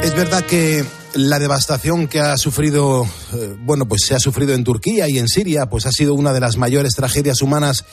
Es 0.04 0.16
verdad 0.16 0.44
que 0.46 0.86
la 1.14 1.40
devastación 1.40 2.08
que 2.08 2.20
ha 2.20 2.38
sufrido, 2.38 3.08
eh, 3.34 3.56
bueno, 3.60 3.88
pues 3.88 4.04
se 4.06 4.16
ha 4.16 4.20
sufrido 4.20 4.54
en 4.54 4.64
Turquía 4.64 5.10
y 5.10 5.18
en 5.18 5.28
Siria, 5.28 5.68
pues 5.68 5.86
ha 5.86 5.92
sido 5.92 6.14
una 6.14 6.34
de 6.34 6.40
las 6.40 6.58
mayores 6.58 6.94
tragedias 6.96 7.42
humanas 7.42 7.86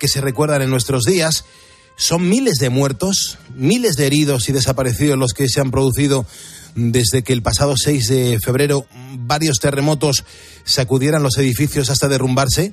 que 0.00 0.08
se 0.08 0.20
recuerdan 0.20 0.62
en 0.62 0.70
nuestros 0.70 1.04
días. 1.04 1.44
Son 1.96 2.28
miles 2.28 2.54
de 2.58 2.70
muertos, 2.70 3.38
miles 3.54 3.94
de 3.94 4.06
heridos 4.06 4.48
y 4.48 4.52
desaparecidos 4.52 5.16
los 5.18 5.32
que 5.34 5.48
se 5.48 5.60
han 5.60 5.70
producido 5.70 6.26
desde 6.74 7.22
que 7.22 7.32
el 7.32 7.42
pasado 7.42 7.76
6 7.76 8.08
de 8.08 8.38
febrero 8.42 8.86
varios 9.18 9.58
terremotos 9.58 10.24
sacudieran 10.64 11.22
los 11.22 11.36
edificios 11.36 11.90
hasta 11.90 12.08
derrumbarse. 12.08 12.72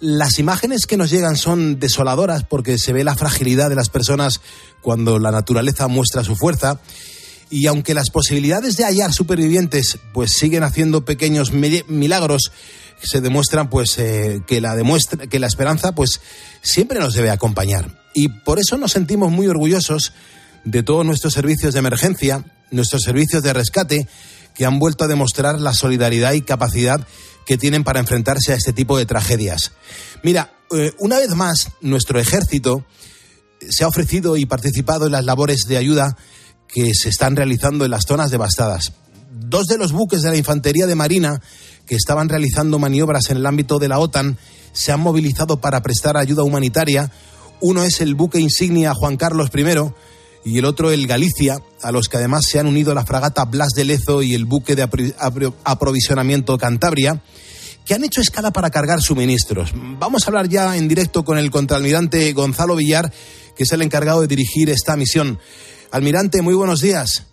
Las 0.00 0.38
imágenes 0.38 0.86
que 0.86 0.96
nos 0.96 1.10
llegan 1.10 1.36
son 1.36 1.78
desoladoras 1.78 2.42
porque 2.44 2.76
se 2.78 2.92
ve 2.92 3.04
la 3.04 3.14
fragilidad 3.14 3.68
de 3.68 3.76
las 3.76 3.90
personas 3.90 4.40
cuando 4.82 5.18
la 5.18 5.30
naturaleza 5.30 5.86
muestra 5.88 6.24
su 6.24 6.34
fuerza. 6.36 6.80
Y 7.50 7.66
aunque 7.68 7.94
las 7.94 8.10
posibilidades 8.10 8.76
de 8.76 8.84
hallar 8.84 9.12
supervivientes 9.12 9.98
pues 10.12 10.32
siguen 10.32 10.64
haciendo 10.64 11.04
pequeños 11.04 11.52
mi- 11.52 11.84
milagros, 11.86 12.50
se 13.06 13.20
demuestran 13.20 13.70
pues 13.70 13.98
eh, 13.98 14.42
que 14.46 14.60
la 14.60 14.74
demuestra 14.74 15.26
que 15.26 15.38
la 15.38 15.46
esperanza 15.46 15.94
pues 15.94 16.20
siempre 16.62 16.98
nos 16.98 17.14
debe 17.14 17.30
acompañar. 17.30 18.02
Y 18.14 18.28
por 18.28 18.58
eso 18.58 18.76
nos 18.78 18.92
sentimos 18.92 19.30
muy 19.30 19.46
orgullosos 19.48 20.12
de 20.64 20.82
todos 20.82 21.04
nuestros 21.04 21.34
servicios 21.34 21.74
de 21.74 21.80
emergencia, 21.80 22.44
nuestros 22.70 23.02
servicios 23.02 23.42
de 23.42 23.52
rescate 23.52 24.08
que 24.54 24.64
han 24.64 24.78
vuelto 24.78 25.04
a 25.04 25.08
demostrar 25.08 25.60
la 25.60 25.74
solidaridad 25.74 26.32
y 26.32 26.42
capacidad 26.42 27.06
que 27.44 27.58
tienen 27.58 27.84
para 27.84 28.00
enfrentarse 28.00 28.52
a 28.52 28.56
este 28.56 28.72
tipo 28.72 28.96
de 28.96 29.06
tragedias. 29.06 29.72
Mira, 30.22 30.52
eh, 30.70 30.92
una 30.98 31.18
vez 31.18 31.30
más 31.30 31.72
nuestro 31.80 32.18
ejército 32.18 32.84
se 33.68 33.84
ha 33.84 33.88
ofrecido 33.88 34.36
y 34.36 34.46
participado 34.46 35.06
en 35.06 35.12
las 35.12 35.24
labores 35.24 35.64
de 35.68 35.76
ayuda 35.76 36.16
que 36.68 36.92
se 36.94 37.08
están 37.08 37.36
realizando 37.36 37.84
en 37.84 37.90
las 37.90 38.04
zonas 38.06 38.30
devastadas. 38.30 38.92
Dos 39.30 39.66
de 39.66 39.78
los 39.78 39.92
buques 39.92 40.22
de 40.22 40.30
la 40.30 40.36
Infantería 40.36 40.86
de 40.86 40.94
Marina 40.94 41.40
que 41.86 41.94
estaban 41.94 42.28
realizando 42.28 42.78
maniobras 42.78 43.30
en 43.30 43.38
el 43.38 43.46
ámbito 43.46 43.78
de 43.78 43.88
la 43.88 43.98
OTAN 43.98 44.38
se 44.72 44.92
han 44.92 45.00
movilizado 45.00 45.60
para 45.60 45.82
prestar 45.82 46.16
ayuda 46.16 46.42
humanitaria. 46.42 47.10
Uno 47.60 47.84
es 47.84 48.00
el 48.00 48.14
buque 48.14 48.40
insignia 48.40 48.94
Juan 48.94 49.16
Carlos 49.16 49.50
I 49.54 50.50
y 50.50 50.58
el 50.58 50.64
otro 50.64 50.90
el 50.90 51.06
Galicia, 51.06 51.58
a 51.82 51.92
los 51.92 52.08
que 52.08 52.18
además 52.18 52.44
se 52.46 52.58
han 52.58 52.66
unido 52.66 52.94
la 52.94 53.06
fragata 53.06 53.44
Blas 53.44 53.70
de 53.74 53.84
Lezo 53.84 54.22
y 54.22 54.34
el 54.34 54.44
buque 54.44 54.74
de 54.76 54.88
aprovisionamiento 55.64 56.58
Cantabria 56.58 57.22
que 57.84 57.94
han 57.94 58.04
hecho 58.04 58.20
escala 58.20 58.50
para 58.50 58.70
cargar 58.70 59.00
suministros. 59.00 59.72
Vamos 59.74 60.24
a 60.24 60.28
hablar 60.28 60.48
ya 60.48 60.76
en 60.76 60.88
directo 60.88 61.24
con 61.24 61.38
el 61.38 61.50
contraalmirante 61.50 62.32
Gonzalo 62.32 62.76
Villar, 62.76 63.12
que 63.56 63.64
es 63.64 63.72
el 63.72 63.82
encargado 63.82 64.22
de 64.22 64.26
dirigir 64.26 64.70
esta 64.70 64.96
misión. 64.96 65.38
Almirante, 65.90 66.40
muy 66.40 66.54
buenos 66.54 66.80
días. 66.80 67.26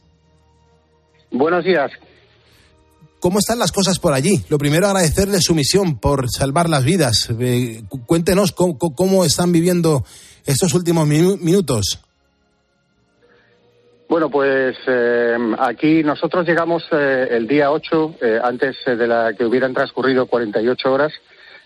Buenos 1.32 1.64
días. 1.64 1.92
¿Cómo 3.22 3.38
están 3.40 3.60
las 3.60 3.72
cosas 3.72 4.00
por 4.00 4.14
allí? 4.14 4.44
Lo 4.50 4.58
primero, 4.58 4.88
agradecerle 4.88 5.40
su 5.42 5.54
misión 5.56 6.00
por 6.00 6.28
salvar 6.30 6.68
las 6.68 6.84
vidas. 6.84 7.30
Eh, 7.40 7.84
cu- 7.88 8.04
cuéntenos 8.06 8.52
cómo, 8.52 9.24
están 9.24 9.52
viviendo 9.52 10.04
estos 10.46 10.74
últimos 10.74 11.08
minu- 11.08 11.38
minutos. 11.40 12.00
Bueno, 14.10 14.30
pues 14.30 14.76
eh, 14.88 15.38
aquí 15.60 16.04
nosotros 16.04 16.46
llegamos 16.48 16.84
eh, 16.92 17.28
el 17.32 17.48
día 17.48 17.72
8, 17.72 18.16
eh, 18.22 18.40
antes 18.44 18.76
de 18.86 19.08
la 19.08 19.34
que 19.38 19.46
hubieran 19.46 19.74
transcurrido 19.74 20.26
48 20.26 20.92
horas. 20.92 21.14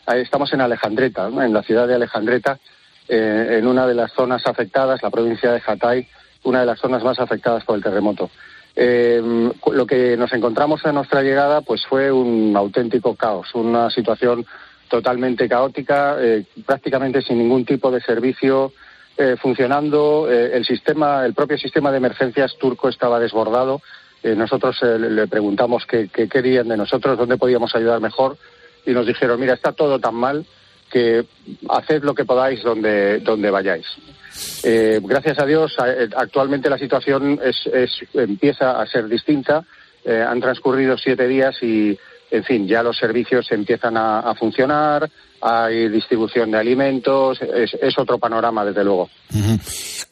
Ahí 0.05 0.21
estamos 0.21 0.51
en 0.53 0.59
Alejandreta, 0.61 1.27
en 1.27 1.53
la 1.53 1.63
ciudad 1.63 1.87
de 1.87 1.95
Alejandreta, 1.95 2.59
en 3.07 3.65
una 3.65 3.87
de 3.87 3.93
las 3.95 4.11
zonas 4.11 4.41
afectadas, 4.45 5.01
la 5.01 5.09
provincia 5.09 5.51
de 5.51 5.61
Hatay, 5.65 6.07
una 6.43 6.59
de 6.59 6.65
las 6.67 6.79
zonas 6.79 7.03
más 7.03 7.17
afectadas 7.19 7.63
por 7.63 7.75
el 7.77 7.83
terremoto. 7.83 8.29
Eh, 8.75 9.51
lo 9.71 9.85
que 9.85 10.17
nos 10.17 10.33
encontramos 10.33 10.85
a 10.85 10.91
nuestra 10.91 11.21
llegada 11.21 11.61
pues 11.61 11.85
fue 11.85 12.11
un 12.11 12.55
auténtico 12.57 13.15
caos, 13.15 13.55
una 13.55 13.89
situación 13.89 14.45
totalmente 14.89 15.47
caótica, 15.47 16.17
eh, 16.19 16.45
prácticamente 16.65 17.21
sin 17.21 17.37
ningún 17.37 17.65
tipo 17.65 17.91
de 17.91 18.01
servicio 18.01 18.73
eh, 19.17 19.35
funcionando. 19.41 20.29
eh, 20.29 20.51
el 20.53 20.65
sistema, 20.65 21.25
el 21.25 21.33
propio 21.33 21.57
sistema 21.57 21.91
de 21.91 21.97
emergencias 21.97 22.55
turco 22.57 22.89
estaba 22.89 23.19
desbordado. 23.19 23.81
Nosotros 24.23 24.81
le 24.81 25.27
preguntamos 25.27 25.85
qué, 25.85 26.09
qué 26.11 26.27
querían 26.27 26.67
de 26.67 26.77
nosotros, 26.77 27.15
dónde 27.15 27.37
podíamos 27.37 27.75
ayudar 27.75 28.01
mejor, 28.01 28.37
y 28.83 28.89
nos 28.89 29.05
dijeron, 29.05 29.39
mira, 29.39 29.53
está 29.53 29.71
todo 29.71 29.99
tan 29.99 30.15
mal 30.15 30.47
que 30.89 31.25
haced 31.69 32.03
lo 32.03 32.15
que 32.15 32.25
podáis 32.25 32.63
donde, 32.63 33.19
donde 33.19 33.51
vayáis. 33.51 33.85
Eh, 34.63 34.99
gracias 35.03 35.39
a 35.39 35.45
Dios, 35.45 35.73
eh, 35.85 36.09
actualmente 36.15 36.69
la 36.69 36.77
situación 36.77 37.39
es, 37.43 37.55
es- 37.73 38.07
empieza 38.13 38.81
a 38.81 38.85
ser 38.87 39.07
distinta. 39.07 39.63
Eh, 40.03 40.21
han 40.21 40.39
transcurrido 40.39 40.97
siete 40.97 41.27
días 41.27 41.55
y, 41.61 41.97
en 42.31 42.43
fin, 42.43 42.67
ya 42.67 42.83
los 42.83 42.97
servicios 42.97 43.47
empiezan 43.51 43.97
a, 43.97 44.33
funcionar, 44.35 45.09
hay 45.41 45.89
distribución 45.89 46.51
de 46.51 46.57
alimentos, 46.59 47.39
es, 47.41 47.71
es 47.81 47.97
otro 47.97 48.19
panorama, 48.19 48.63
desde 48.65 48.83
luego. 48.83 49.09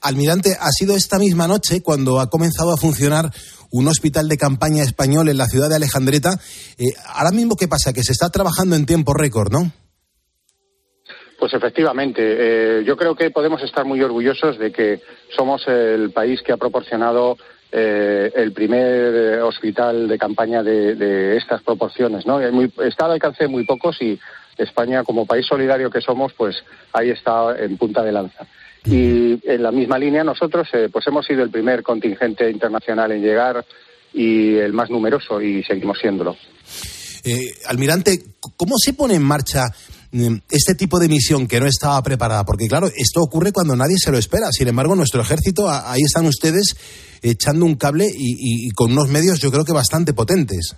Almirante, 0.01 0.55
ha 0.59 0.69
sido 0.71 0.95
esta 0.95 1.19
misma 1.19 1.47
noche 1.47 1.81
cuando 1.81 2.19
ha 2.19 2.29
comenzado 2.29 2.73
a 2.73 2.77
funcionar 2.77 3.31
un 3.71 3.87
hospital 3.87 4.27
de 4.27 4.37
campaña 4.37 4.83
español 4.83 5.29
en 5.29 5.37
la 5.37 5.47
ciudad 5.47 5.69
de 5.69 5.75
Alejandreta. 5.75 6.39
Eh, 6.77 6.85
ahora 7.07 7.31
mismo, 7.31 7.55
¿qué 7.55 7.67
pasa? 7.67 7.93
Que 7.93 8.03
se 8.03 8.11
está 8.11 8.29
trabajando 8.29 8.75
en 8.75 8.85
tiempo 8.85 9.13
récord, 9.13 9.51
¿no? 9.51 9.71
Pues 11.43 11.55
efectivamente, 11.55 12.21
eh, 12.23 12.83
yo 12.85 12.95
creo 12.95 13.15
que 13.15 13.29
podemos 13.29 13.61
estar 13.63 13.83
muy 13.83 14.01
orgullosos 14.01 14.57
de 14.57 14.71
que 14.71 15.01
somos 15.35 15.67
el 15.67 16.11
país 16.11 16.41
que 16.41 16.53
ha 16.53 16.55
proporcionado 16.55 17.37
eh, 17.69 18.31
el 18.33 18.53
primer 18.53 19.13
eh, 19.13 19.41
hospital 19.41 20.07
de 20.07 20.17
campaña 20.17 20.63
de, 20.63 21.35
estas 21.35 21.61
proporciones, 21.61 22.25
¿no? 22.25 22.39
Muy- 22.53 22.71
está 22.85 23.07
al 23.07 23.11
alcance 23.11 23.43
de 23.43 23.49
muy 23.49 23.65
pocos 23.65 24.01
y 24.01 24.17
España, 24.57 25.03
como 25.03 25.25
país 25.25 25.45
solidario 25.45 25.89
que 25.91 25.99
somos, 25.99 26.31
pues 26.31 26.55
ahí 26.93 27.09
está 27.09 27.57
en 27.59 27.75
punta 27.75 28.03
de 28.03 28.13
lanza. 28.13 28.47
Y 28.85 29.37
en 29.45 29.63
la 29.63 29.73
misma 29.73 29.99
línea 29.99 30.23
nosotros, 30.23 30.69
pues 30.93 31.05
hemos 31.07 31.25
sido 31.25 31.43
el 31.43 31.49
primer 31.49 31.83
contingente 31.83 32.49
internacional 32.49 33.11
en 33.11 33.21
llegar 33.21 33.65
y 34.13 34.55
el 34.55 34.71
más 34.71 34.89
numeroso 34.89 35.41
y 35.41 35.61
seguimos 35.63 35.99
siéndolo. 35.99 36.37
Almirante, 37.67 38.17
¿cómo 38.55 38.75
se 38.77 38.93
pone 38.93 39.15
en 39.15 39.23
marcha 39.23 39.65
este 40.49 40.75
tipo 40.75 40.99
de 40.99 41.09
misión 41.09 41.47
que 41.47 41.59
no 41.59 41.65
estaba 41.65 42.01
preparada? 42.01 42.45
Porque 42.45 42.67
claro, 42.67 42.87
esto 42.87 43.21
ocurre 43.21 43.51
cuando 43.51 43.75
nadie 43.75 43.95
se 43.97 44.11
lo 44.11 44.17
espera. 44.17 44.47
Sin 44.51 44.67
embargo, 44.67 44.95
nuestro 44.95 45.21
ejército, 45.21 45.69
ahí 45.69 46.01
están 46.01 46.25
ustedes 46.25 46.75
echando 47.21 47.65
un 47.65 47.75
cable 47.75 48.05
y 48.07 48.69
con 48.71 48.91
unos 48.91 49.09
medios 49.09 49.39
yo 49.39 49.51
creo 49.51 49.65
que 49.65 49.73
bastante 49.73 50.13
potentes. 50.13 50.75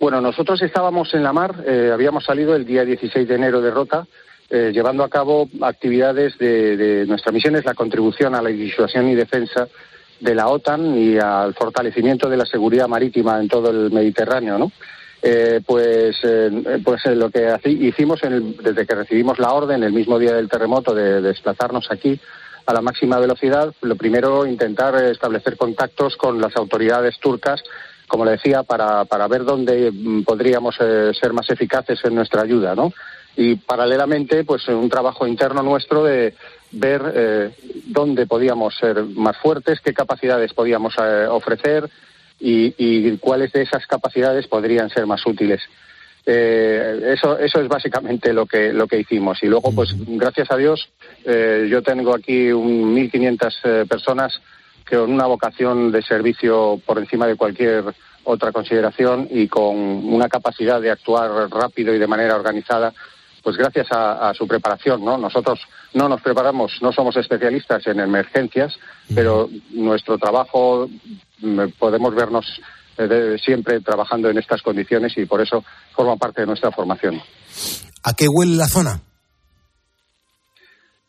Bueno, 0.00 0.22
nosotros 0.22 0.62
estábamos 0.62 1.12
en 1.12 1.22
la 1.22 1.34
mar, 1.34 1.62
eh, 1.66 1.90
habíamos 1.92 2.24
salido 2.24 2.56
el 2.56 2.64
día 2.64 2.86
16 2.86 3.28
de 3.28 3.34
enero 3.34 3.60
de 3.60 3.70
Rota, 3.70 4.06
eh, 4.48 4.70
llevando 4.72 5.04
a 5.04 5.10
cabo 5.10 5.46
actividades 5.60 6.38
de, 6.38 6.78
de 6.78 7.06
nuestra 7.06 7.32
misión, 7.32 7.54
es 7.56 7.66
la 7.66 7.74
contribución 7.74 8.34
a 8.34 8.40
la 8.40 8.48
disuasión 8.48 9.10
y 9.10 9.14
defensa 9.14 9.68
de 10.18 10.34
la 10.34 10.48
OTAN 10.48 10.96
y 10.96 11.18
al 11.18 11.52
fortalecimiento 11.52 12.30
de 12.30 12.38
la 12.38 12.46
seguridad 12.46 12.88
marítima 12.88 13.38
en 13.38 13.48
todo 13.48 13.70
el 13.70 13.90
Mediterráneo, 13.90 14.56
¿no? 14.56 14.72
Eh, 15.22 15.60
pues 15.66 16.16
eh, 16.22 16.80
pues 16.82 17.04
eh, 17.04 17.14
lo 17.14 17.28
que 17.28 17.54
hicimos 17.66 18.20
desde 18.22 18.86
que 18.86 18.94
recibimos 18.94 19.38
la 19.38 19.52
orden 19.52 19.82
el 19.82 19.92
mismo 19.92 20.18
día 20.18 20.32
del 20.32 20.48
terremoto 20.48 20.94
de, 20.94 21.20
desplazarnos 21.20 21.90
aquí 21.90 22.18
a 22.64 22.72
la 22.72 22.80
máxima 22.80 23.18
velocidad, 23.18 23.74
lo 23.82 23.96
primero 23.96 24.46
intentar 24.46 24.94
establecer 25.04 25.58
contactos 25.58 26.16
con 26.16 26.40
las 26.40 26.56
autoridades 26.56 27.18
turcas, 27.18 27.62
como 28.06 28.24
le 28.24 28.32
decía, 28.32 28.62
para, 28.62 29.04
para 29.04 29.28
ver 29.28 29.44
dónde 29.44 29.90
mm, 29.92 30.22
podríamos 30.22 30.76
ser 30.76 31.32
más 31.32 31.50
eficaces 31.50 32.02
en 32.04 32.14
nuestra 32.14 32.42
ayuda, 32.42 32.74
¿no? 32.74 32.92
Y 33.36 33.56
paralelamente, 33.56 34.44
pues 34.44 34.68
un 34.68 34.88
trabajo 34.88 35.26
interno 35.26 35.62
nuestro 35.62 36.04
de 36.04 36.34
ver 36.72 37.52
dónde 37.86 38.26
podíamos 38.26 38.76
ser 38.76 39.04
más 39.04 39.36
fuertes, 39.36 39.80
qué 39.80 39.94
capacidades 39.94 40.52
podíamos 40.52 40.94
ofrecer, 41.28 41.88
y, 42.40 43.16
cuáles 43.18 43.52
de 43.52 43.62
esas 43.62 43.86
capacidades 43.86 44.46
podrían 44.46 44.90
ser 44.90 45.06
más 45.06 45.24
útiles. 45.26 45.60
Eh, 46.26 47.14
eso, 47.14 47.38
eso 47.38 47.60
es 47.60 47.68
básicamente 47.68 48.32
lo 48.32 48.46
que, 48.46 48.72
lo 48.72 48.86
que 48.86 49.00
hicimos. 49.00 49.42
Y 49.42 49.46
luego, 49.46 49.72
pues, 49.72 49.94
gracias 49.96 50.50
a 50.50 50.56
Dios, 50.56 50.90
eh, 51.24 51.66
yo 51.70 51.82
tengo 51.82 52.14
aquí 52.14 52.50
un 52.52 52.94
1.500 52.94 53.54
eh, 53.64 53.86
personas 53.88 54.40
que 54.86 54.96
con 54.96 55.12
una 55.12 55.26
vocación 55.26 55.92
de 55.92 56.02
servicio 56.02 56.80
por 56.84 56.98
encima 56.98 57.26
de 57.26 57.36
cualquier 57.36 57.84
otra 58.24 58.52
consideración 58.52 59.28
y 59.30 59.48
con 59.48 59.76
una 59.76 60.28
capacidad 60.28 60.80
de 60.80 60.90
actuar 60.90 61.30
rápido 61.50 61.94
y 61.94 61.98
de 61.98 62.06
manera 62.06 62.34
organizada, 62.36 62.92
pues 63.42 63.56
gracias 63.56 63.88
a, 63.90 64.32
su 64.34 64.46
preparación, 64.46 65.04
¿no? 65.04 65.16
Nosotros 65.18 65.60
no 65.94 66.08
nos 66.08 66.20
preparamos, 66.20 66.72
no 66.82 66.92
somos 66.92 67.16
especialistas 67.16 67.86
en 67.86 68.00
emergencias, 68.00 68.78
pero 69.14 69.48
nuestro 69.70 70.18
trabajo 70.18 70.88
mm, 71.40 71.60
podemos 71.78 72.14
vernos 72.14 72.60
eh, 72.98 73.36
siempre 73.42 73.80
trabajando 73.80 74.28
en 74.28 74.38
estas 74.38 74.62
condiciones 74.62 75.16
y 75.16 75.24
por 75.24 75.40
eso 75.40 75.64
forma 75.92 76.16
parte 76.16 76.42
de 76.42 76.46
nuestra 76.46 76.70
formación. 76.70 77.20
¿A 78.02 78.12
qué 78.14 78.26
huele 78.28 78.56
la 78.56 78.68
zona? 78.68 79.00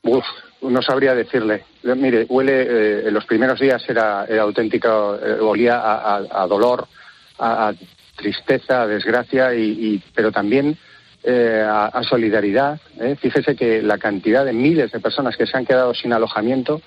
Uf, 0.03 0.25
no 0.61 0.81
sabría 0.81 1.13
decirle. 1.13 1.65
Mire, 1.83 2.25
huele, 2.29 2.61
eh, 2.61 3.07
en 3.07 3.13
los 3.13 3.25
primeros 3.25 3.59
días 3.59 3.83
era, 3.87 4.25
auténtico, 4.41 5.15
eh, 5.15 5.39
olía 5.39 5.81
a, 5.83 6.47
dolor, 6.47 6.87
a, 7.39 7.73
tristeza, 8.15 8.83
a 8.83 8.87
desgracia, 8.87 9.53
y, 9.55 10.01
pero 10.13 10.31
también 10.31 10.77
eh, 11.23 11.63
a, 11.67 12.01
solidaridad. 12.03 12.79
¿eh? 12.99 13.15
Fíjese 13.19 13.55
que 13.55 13.81
la 13.81 13.97
cantidad 13.97 14.43
de 14.43 14.53
miles 14.53 14.91
de 14.91 14.99
personas 14.99 15.37
que 15.37 15.45
se 15.45 15.55
han 15.55 15.65
quedado 15.65 15.93
sin 15.93 16.13
alojamiento 16.13 16.81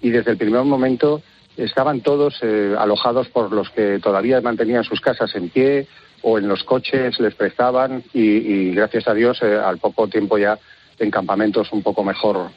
y 0.00 0.10
desde 0.10 0.30
el 0.30 0.36
primer 0.36 0.62
momento 0.62 1.22
estaban 1.56 2.00
todos 2.00 2.38
eh, 2.42 2.74
alojados 2.78 3.28
por 3.28 3.52
los 3.52 3.68
que 3.70 3.98
todavía 3.98 4.40
mantenían 4.40 4.84
sus 4.84 5.00
casas 5.00 5.34
en 5.34 5.48
pie 5.48 5.88
o 6.22 6.38
en 6.38 6.46
los 6.46 6.62
coches 6.62 7.18
les 7.18 7.34
prestaban 7.34 8.04
y, 8.14 8.72
gracias 8.74 9.08
a 9.08 9.14
Dios 9.14 9.42
al 9.42 9.78
poco 9.78 10.06
tiempo 10.06 10.38
ya 10.38 10.58
en 10.98 11.10
campamentos 11.10 11.72
un 11.72 11.82
poco 11.82 12.04
mejor 12.04 12.50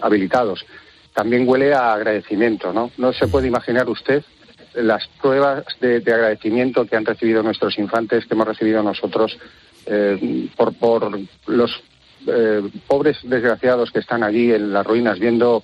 habilitados. 0.00 0.64
También 1.12 1.46
huele 1.46 1.74
a 1.74 1.92
agradecimiento, 1.92 2.72
¿no? 2.72 2.90
No 2.96 3.12
se 3.12 3.28
puede 3.28 3.46
imaginar 3.46 3.88
usted 3.88 4.24
las 4.74 5.06
pruebas 5.20 5.64
de, 5.80 5.96
agradecimiento 5.98 6.86
que 6.86 6.96
han 6.96 7.04
recibido 7.04 7.42
nuestros 7.42 7.78
infantes, 7.78 8.26
que 8.26 8.34
hemos 8.34 8.48
recibido 8.48 8.82
nosotros 8.82 9.38
eh, 9.86 10.48
por, 10.56 10.74
por 10.74 11.18
los 11.46 11.70
eh, 12.26 12.62
pobres 12.86 13.18
desgraciados 13.22 13.90
que 13.90 14.00
están 14.00 14.22
allí 14.22 14.52
en 14.52 14.72
las 14.72 14.86
ruinas 14.86 15.18
viendo 15.18 15.62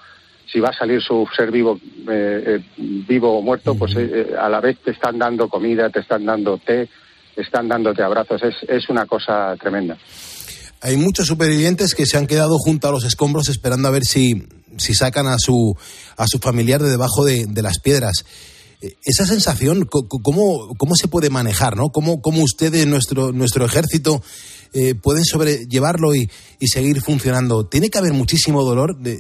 si 0.50 0.58
va 0.58 0.70
a 0.70 0.76
salir 0.76 1.00
su 1.00 1.26
ser 1.36 1.52
vivo, 1.52 1.78
eh, 2.08 2.60
vivo 2.76 3.38
o 3.38 3.42
muerto, 3.42 3.76
pues 3.76 3.94
a 3.96 4.48
la 4.48 4.60
vez 4.60 4.78
te 4.84 4.90
están 4.90 5.16
dando 5.16 5.48
comida, 5.48 5.90
te 5.90 6.00
están 6.00 6.26
dando 6.26 6.58
té, 6.58 6.88
están 7.36 7.68
dándote 7.68 8.02
abrazos. 8.02 8.42
Es, 8.42 8.56
es 8.68 8.88
una 8.88 9.06
cosa 9.06 9.54
tremenda. 9.60 9.96
Hay 10.82 10.96
muchos 10.96 11.28
supervivientes 11.28 11.94
que 11.94 12.04
se 12.04 12.18
han 12.18 12.26
quedado 12.26 12.56
junto 12.58 12.88
a 12.88 12.90
los 12.90 13.04
escombros 13.04 13.48
esperando 13.48 13.86
a 13.86 13.92
ver 13.92 14.02
si, 14.02 14.42
si 14.76 14.92
sacan 14.92 15.28
a 15.28 15.36
su, 15.38 15.76
a 16.16 16.26
su 16.26 16.38
familiar 16.38 16.80
de 16.80 16.90
debajo 16.90 17.24
de, 17.24 17.46
de 17.46 17.62
las 17.62 17.78
piedras 17.78 18.24
esa 18.80 19.26
sensación, 19.26 19.86
¿cómo, 19.86 20.74
cómo 20.76 20.94
se 20.94 21.08
puede 21.08 21.28
manejar? 21.28 21.76
¿no? 21.76 21.90
¿Cómo, 21.90 22.22
cómo 22.22 22.42
ustedes, 22.42 22.86
nuestro, 22.86 23.32
nuestro 23.32 23.64
ejército, 23.64 24.22
eh, 24.72 24.94
pueden 24.94 25.24
sobrellevarlo 25.24 26.14
y, 26.14 26.30
seguir 26.60 27.00
funcionando? 27.02 27.66
Tiene 27.66 27.90
que 27.90 27.98
haber 27.98 28.12
muchísimo 28.12 28.64
dolor 28.64 28.96
de, 28.96 29.18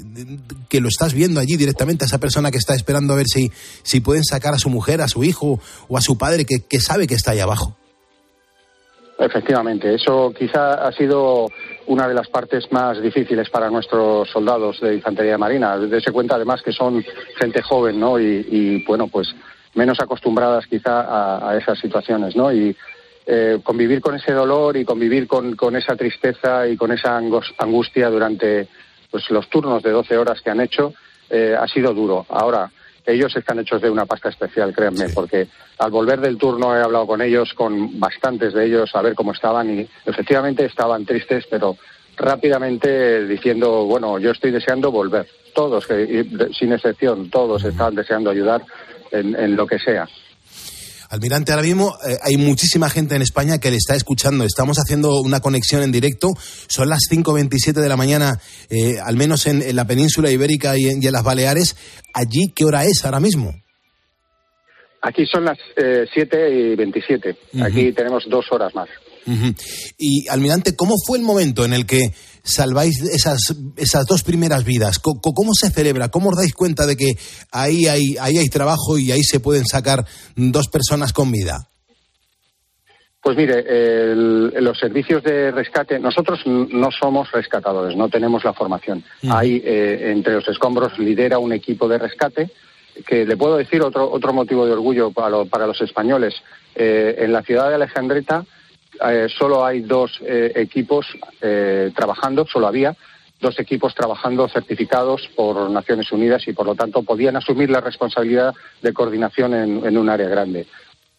que 0.68 0.80
lo 0.80 0.88
estás 0.88 1.12
viendo 1.12 1.40
allí 1.40 1.56
directamente 1.56 2.04
a 2.04 2.06
esa 2.06 2.18
persona 2.18 2.50
que 2.50 2.58
está 2.58 2.74
esperando 2.74 3.12
a 3.12 3.16
ver 3.16 3.26
si, 3.26 3.50
si 3.82 4.00
pueden 4.00 4.24
sacar 4.24 4.54
a 4.54 4.58
su 4.58 4.70
mujer, 4.70 5.02
a 5.02 5.08
su 5.08 5.24
hijo 5.24 5.60
o 5.88 5.98
a 5.98 6.00
su 6.00 6.16
padre 6.16 6.46
que, 6.46 6.80
sabe 6.80 7.06
que 7.06 7.14
está 7.14 7.32
ahí 7.32 7.40
abajo. 7.40 7.76
Efectivamente, 9.18 9.94
eso 9.94 10.32
quizá 10.32 10.72
ha 10.86 10.92
sido 10.92 11.48
una 11.86 12.08
de 12.08 12.14
las 12.14 12.28
partes 12.28 12.64
más 12.72 13.02
difíciles 13.02 13.50
para 13.50 13.68
nuestros 13.68 14.30
soldados 14.30 14.80
de 14.80 14.94
infantería 14.94 15.36
marina. 15.36 15.76
Dese 15.76 16.10
cuenta 16.10 16.36
además 16.36 16.62
que 16.62 16.72
son 16.72 17.04
gente 17.38 17.60
joven, 17.60 18.00
¿no? 18.00 18.18
Y 18.18 18.82
bueno, 18.86 19.08
pues 19.08 19.28
menos 19.74 20.00
acostumbradas 20.00 20.66
quizá 20.66 21.48
a, 21.50 21.56
esas 21.56 21.78
situaciones, 21.78 22.36
¿no? 22.36 22.52
Y 22.52 22.76
eh, 23.26 23.58
convivir 23.62 24.00
con 24.00 24.14
ese 24.14 24.32
dolor 24.32 24.76
y 24.76 24.84
convivir 24.84 25.26
con, 25.26 25.54
con 25.54 25.76
esa 25.76 25.94
tristeza 25.96 26.66
y 26.66 26.76
con 26.76 26.90
esa 26.90 27.16
angustia 27.16 28.08
durante 28.10 28.68
pues, 29.10 29.30
los 29.30 29.48
turnos 29.48 29.82
de 29.82 29.90
12 29.90 30.16
horas 30.16 30.40
que 30.40 30.50
han 30.50 30.60
hecho 30.60 30.94
eh, 31.28 31.54
ha 31.58 31.68
sido 31.68 31.94
duro. 31.94 32.26
Ahora, 32.28 32.70
ellos 33.06 33.34
están 33.36 33.58
hechos 33.58 33.80
de 33.80 33.90
una 33.90 34.06
pasta 34.06 34.28
especial, 34.28 34.74
créanme, 34.74 35.08
porque 35.10 35.48
al 35.78 35.90
volver 35.90 36.20
del 36.20 36.38
turno 36.38 36.76
he 36.76 36.82
hablado 36.82 37.06
con 37.06 37.22
ellos, 37.22 37.54
con 37.54 37.98
bastantes 37.98 38.52
de 38.52 38.66
ellos, 38.66 38.94
a 38.94 39.02
ver 39.02 39.14
cómo 39.14 39.32
estaban 39.32 39.78
y 39.78 39.88
efectivamente 40.04 40.64
estaban 40.64 41.04
tristes, 41.04 41.46
pero 41.48 41.76
rápidamente 42.16 43.26
diciendo, 43.26 43.84
bueno, 43.84 44.18
yo 44.18 44.32
estoy 44.32 44.50
deseando 44.50 44.90
volver. 44.90 45.26
Todos, 45.54 45.86
sin 46.52 46.72
excepción, 46.72 47.30
todos 47.30 47.64
están 47.64 47.94
deseando 47.94 48.30
ayudar 48.30 48.62
en, 49.12 49.56
lo 49.56 49.66
que 49.66 49.78
sea. 49.78 50.08
Almirante, 51.10 51.50
ahora 51.50 51.64
mismo 51.64 51.96
eh, 52.08 52.16
hay 52.22 52.36
muchísima 52.36 52.88
gente 52.88 53.16
en 53.16 53.22
España 53.22 53.58
que 53.58 53.70
le 53.70 53.76
está 53.76 53.96
escuchando. 53.96 54.44
Estamos 54.44 54.78
haciendo 54.78 55.20
una 55.20 55.40
conexión 55.40 55.82
en 55.82 55.90
directo. 55.90 56.28
Son 56.68 56.88
las 56.88 57.00
5.27 57.10 57.72
de 57.80 57.88
la 57.88 57.96
mañana, 57.96 58.40
eh, 58.68 58.94
al 59.04 59.16
menos 59.16 59.46
en, 59.46 59.74
la 59.74 59.86
península 59.86 60.30
ibérica 60.30 60.78
y 60.78 60.88
en, 60.88 61.00
las 61.12 61.24
Baleares. 61.24 61.76
¿Allí 62.14 62.52
qué 62.54 62.64
hora 62.64 62.84
es 62.84 63.04
ahora 63.04 63.18
mismo? 63.18 63.52
Aquí 65.02 65.26
son 65.26 65.46
las 65.46 65.58
eh, 65.76 66.06
7 66.12 66.50
y 66.50 66.76
27. 66.76 67.36
Aquí 67.62 67.92
tenemos 67.92 68.24
dos 68.28 68.44
horas 68.52 68.72
más. 68.74 68.88
Y, 69.98 70.28
almirante, 70.28 70.74
¿cómo 70.76 70.94
fue 71.06 71.18
el 71.18 71.24
momento 71.24 71.64
en 71.64 71.72
el 71.72 71.86
que 71.86 72.12
salváis 72.42 73.00
esas, 73.02 73.54
esas 73.76 74.06
dos 74.06 74.22
primeras 74.22 74.64
vidas? 74.64 74.98
¿Cómo, 74.98 75.52
se 75.54 75.70
celebra? 75.70 76.08
¿Cómo 76.08 76.30
os 76.30 76.36
dais 76.36 76.52
cuenta 76.52 76.86
de 76.86 76.96
que 76.96 77.12
ahí 77.52 77.86
hay, 77.86 78.16
ahí 78.20 78.38
hay 78.38 78.48
trabajo 78.48 78.98
y 78.98 79.12
ahí 79.12 79.22
se 79.22 79.40
pueden 79.40 79.66
sacar 79.66 80.04
dos 80.36 80.68
personas 80.68 81.12
con 81.12 81.30
vida? 81.30 81.68
Pues 83.22 83.36
mire, 83.36 83.64
los 84.14 84.78
servicios 84.78 85.22
de 85.22 85.50
rescate, 85.50 85.98
nosotros 85.98 86.40
no 86.46 86.88
somos 86.90 87.30
rescatadores, 87.30 87.94
no 87.94 88.08
tenemos 88.08 88.42
la 88.44 88.54
formación. 88.54 89.04
Hay, 89.28 89.62
eh, 89.62 90.10
entre 90.10 90.34
los 90.34 90.48
escombros, 90.48 90.98
lidera 90.98 91.38
un 91.38 91.52
equipo 91.52 91.86
de 91.86 91.98
rescate, 91.98 92.50
que 93.06 93.26
le 93.26 93.36
puedo 93.36 93.58
decir 93.58 93.82
otro, 93.82 94.10
otro 94.10 94.32
motivo 94.32 94.64
de 94.64 94.72
orgullo 94.72 95.10
para, 95.10 95.44
para 95.44 95.66
los 95.66 95.80
españoles. 95.82 96.34
Eh, 96.74 97.16
en 97.18 97.32
la 97.32 97.42
ciudad 97.42 97.68
de 97.68 97.74
Alejandreta 97.74 98.46
eh, 99.08 99.28
solo 99.28 99.64
hay 99.64 99.80
dos 99.80 100.20
eh, 100.22 100.52
equipos 100.56 101.06
eh, 101.40 101.90
trabajando, 101.94 102.46
solo 102.46 102.66
había 102.66 102.94
dos 103.40 103.58
equipos 103.58 103.94
trabajando 103.94 104.48
certificados 104.48 105.28
por 105.34 105.70
Naciones 105.70 106.12
Unidas 106.12 106.46
y 106.46 106.52
por 106.52 106.66
lo 106.66 106.74
tanto 106.74 107.02
podían 107.02 107.36
asumir 107.36 107.70
la 107.70 107.80
responsabilidad 107.80 108.54
de 108.82 108.92
coordinación 108.92 109.54
en, 109.54 109.96
un 109.96 110.08
área 110.10 110.28
grande. 110.28 110.66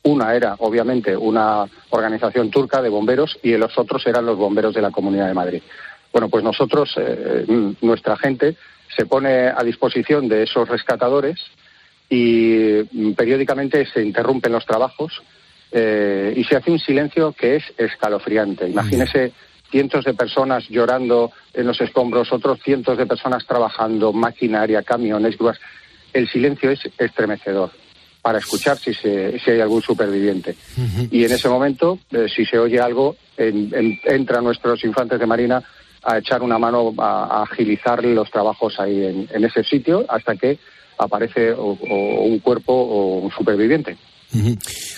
Una 0.04 0.36
era, 0.36 0.56
obviamente, 0.60 1.17
una 1.17 1.65
organización 1.89 2.52
turca 2.52 2.80
de 2.82 2.89
bomberos 2.89 3.39
y 3.41 3.58
los 3.58 3.76
otros 3.76 4.06
eran 4.06 4.28
los 4.28 4.38
bomberos 4.38 4.76
de 4.76 4.84
la 4.84 4.91
Comunidad 4.91 5.28
de 5.28 5.34
Madrid. 5.34 5.63
Bueno, 6.13 6.30
pues 6.30 6.44
nosotros, 6.44 6.94
nuestra 7.82 8.15
gente, 8.17 8.56
se 8.96 9.08
pone 9.08 9.48
a 9.48 9.63
disposición 9.63 10.28
de 10.28 10.44
esos 10.44 10.70
rescatadores 10.70 11.39
y 12.08 12.84
mm, 12.91 13.13
periódicamente 13.13 13.86
se 13.86 14.04
interrumpen 14.04 14.52
los 14.52 14.65
trabajos 14.65 15.24
eh, 15.71 16.34
y 16.36 16.43
se 16.43 16.55
hace 16.55 16.71
un 16.71 16.79
silencio 16.79 17.31
que 17.34 17.57
es 17.57 17.63
escalofriante. 17.77 18.67
Imagínese 18.67 19.31
cientos 19.69 20.03
de 20.03 20.13
personas 20.13 20.67
llorando 20.69 21.31
en 21.53 21.65
los 21.65 21.79
escombros, 21.79 22.31
otros 22.34 22.60
cientos 22.62 22.97
de 22.97 23.05
personas 23.05 23.45
trabajando, 23.47 24.12
maquinaria, 24.12 24.84
camiones, 24.84 25.38
grúas. 25.38 25.60
El 26.13 26.27
silencio 26.29 26.71
es 26.71 26.81
estremecedor 26.97 27.71
para 28.21 28.38
escuchar 28.38 28.77
si, 28.77 28.93
si 28.93 29.10
hay 29.10 29.62
algún 29.62 29.81
superviviente. 29.81 30.55
Y 31.10 31.23
en 31.23 31.31
ese 31.31 31.49
momento, 31.49 31.99
eh, 32.12 32.27
si 32.34 32.45
se 32.45 32.60
oye 32.60 32.79
algo, 32.79 33.15
entran 33.38 34.43
nuestros 34.43 34.84
infantes 34.84 35.19
de 35.19 35.25
marina 35.25 35.63
a 36.03 36.17
echar 36.17 36.41
una 36.41 36.60
mano, 36.60 36.93
a, 36.97 37.43
agilizar 37.43 38.03
los 38.03 38.29
trabajos 38.29 38.79
ahí 38.79 39.27
en, 39.29 39.43
ese 39.43 39.63
sitio, 39.63 40.05
hasta 40.07 40.36
que 40.36 40.60
aparece 40.97 41.51
o, 41.53 41.71
un 41.73 42.39
cuerpo 42.39 42.73
o 42.73 43.19
un 43.19 43.31
superviviente. 43.31 43.97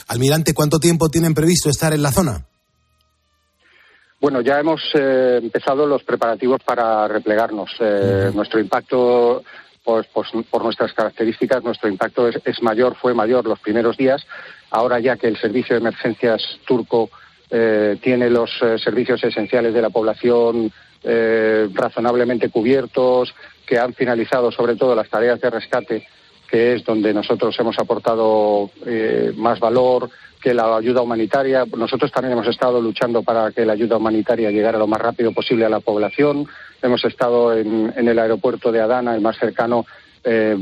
Almirante, 0.07 0.53
¿cuánto 0.53 0.79
tiempo 0.79 1.09
tienen 1.09 1.33
previsto 1.33 1.69
estar 1.69 1.93
en 1.93 2.01
la 2.01 2.11
zona? 2.11 2.45
Bueno, 4.23 4.39
ya 4.39 4.57
hemos 4.57 4.81
eh, 4.93 5.39
empezado 5.43 5.85
los 5.85 6.01
preparativos 6.03 6.61
para 6.63 7.09
replegarnos. 7.09 7.69
Eh, 7.81 8.31
nuestro 8.33 8.61
impacto, 8.61 9.43
pues, 9.83 10.07
pues, 10.13 10.29
por 10.49 10.63
nuestras 10.63 10.93
características, 10.93 11.61
nuestro 11.61 11.89
impacto 11.89 12.29
es, 12.29 12.63
mayor, 12.63 12.95
fue 12.95 13.13
mayor 13.13 13.45
los 13.45 13.59
primeros 13.59 13.97
días. 13.97 14.25
Ahora 14.69 15.01
ya 15.01 15.17
que 15.17 15.27
el 15.27 15.37
servicio 15.37 15.75
de 15.75 15.81
emergencias 15.81 16.41
turco 16.65 17.09
eh, 17.49 17.97
tiene 18.01 18.29
los 18.29 18.49
servicios 18.81 19.21
esenciales 19.25 19.73
de 19.73 19.81
la 19.81 19.89
población 19.89 20.71
razonablemente 21.73 22.49
cubiertos, 22.49 23.35
que 23.67 23.77
han 23.77 23.93
finalizado 23.93 24.53
sobre 24.53 24.77
todo 24.77 24.95
las 24.95 25.09
tareas 25.09 25.41
de 25.41 25.49
rescate, 25.49 26.07
que 26.53 26.75
es 26.75 26.83
donde 26.85 27.15
nosotros 27.15 27.59
hemos 27.59 27.79
aportado 27.79 28.69
más 29.37 29.59
valor, 29.59 30.07
que 30.39 30.53
la 30.53 30.75
ayuda 30.75 31.01
humanitaria, 31.01 31.65
nosotros 31.75 32.11
también 32.11 32.33
hemos 32.33 32.45
estado 32.45 32.79
luchando 32.79 33.23
para 33.23 33.51
que 33.51 33.65
la 33.65 33.73
ayuda 33.73 33.97
humanitaria 33.97 34.51
llegara 34.51 34.77
lo 34.77 34.85
más 34.85 35.01
rápido 35.01 35.31
posible 35.31 35.65
a 35.65 35.69
la 35.69 35.79
población. 35.79 36.45
Hemos 36.79 37.03
estado 37.05 37.57
en, 37.57 37.91
el 37.95 38.19
aeropuerto 38.19 38.71
de 38.71 38.81
Adana, 38.81 39.15
el 39.15 39.21
más 39.21 39.39
cercano, 39.39 39.87
eh, 40.23 40.55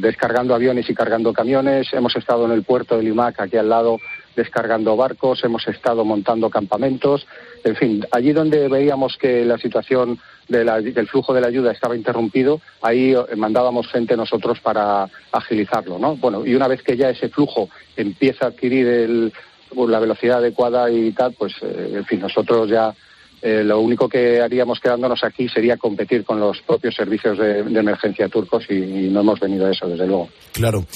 descargando 0.00 0.52
aviones 0.52 0.90
y 0.90 0.94
cargando 0.94 1.32
camiones. 1.32 1.92
Hemos 1.92 2.16
estado 2.16 2.46
en 2.46 2.50
el 2.50 2.64
puerto 2.64 2.96
de 2.96 3.04
Limac, 3.04 3.38
aquí 3.38 3.56
al 3.56 3.68
lado, 3.68 4.00
descargando 4.34 4.96
barcos. 4.96 5.44
Hemos 5.44 5.68
estado 5.68 6.04
montando 6.04 6.50
campamentos. 6.50 7.24
En 7.62 7.76
fin, 7.76 8.04
allí 8.10 8.32
donde 8.32 8.68
veíamos 8.68 9.16
que 9.16 9.44
la 9.44 9.58
situación 9.58 10.18
del 10.48 11.08
flujo 11.08 11.34
de 11.34 11.40
la 11.40 11.48
ayuda 11.48 11.72
estaba 11.72 11.96
interrumpido, 11.96 12.60
ahí 12.82 13.12
eh, 13.12 13.36
mandábamos 13.36 13.88
gente 13.88 14.16
nosotros 14.16 14.60
para 14.60 15.08
agilizarlo, 15.32 15.98
¿no? 15.98 16.16
Bueno, 16.16 16.46
y 16.46 16.54
una 16.54 16.68
vez 16.68 16.82
que 16.82 16.96
ya 16.96 17.10
ese 17.10 17.28
flujo 17.28 17.68
empieza 17.96 18.46
a 18.46 18.48
adquirir 18.48 19.32
pues, 19.74 19.90
la 19.90 19.98
velocidad 19.98 20.38
adecuada 20.38 20.90
y 20.90 21.12
tal, 21.12 21.34
pues, 21.34 21.54
eh, 21.62 21.94
en 21.94 22.04
fin, 22.04 22.20
nosotros 22.20 22.68
ya 22.70 22.94
eh, 23.42 23.62
lo 23.64 23.80
único 23.80 24.08
que 24.08 24.40
haríamos 24.40 24.80
quedándonos 24.80 25.22
aquí 25.22 25.48
sería 25.48 25.76
competir 25.76 26.24
con 26.24 26.40
los 26.40 26.60
propios 26.62 26.94
servicios 26.94 27.38
de, 27.38 27.60
emergencia 27.60 28.28
turcos 28.28 28.64
y, 28.70 29.08
no 29.10 29.20
hemos 29.20 29.40
venido 29.40 29.66
a 29.66 29.70
eso, 29.70 29.86
desde 29.88 30.06
luego. 30.06 30.28
Claro. 30.52 30.86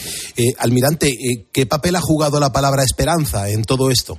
almirante, 0.58 1.12
¿qué 1.52 1.66
papel 1.66 1.96
ha 1.96 2.00
jugado 2.00 2.40
la 2.40 2.50
palabra 2.50 2.82
esperanza 2.82 3.50
en 3.50 3.62
todo 3.62 3.90
esto? 3.90 4.18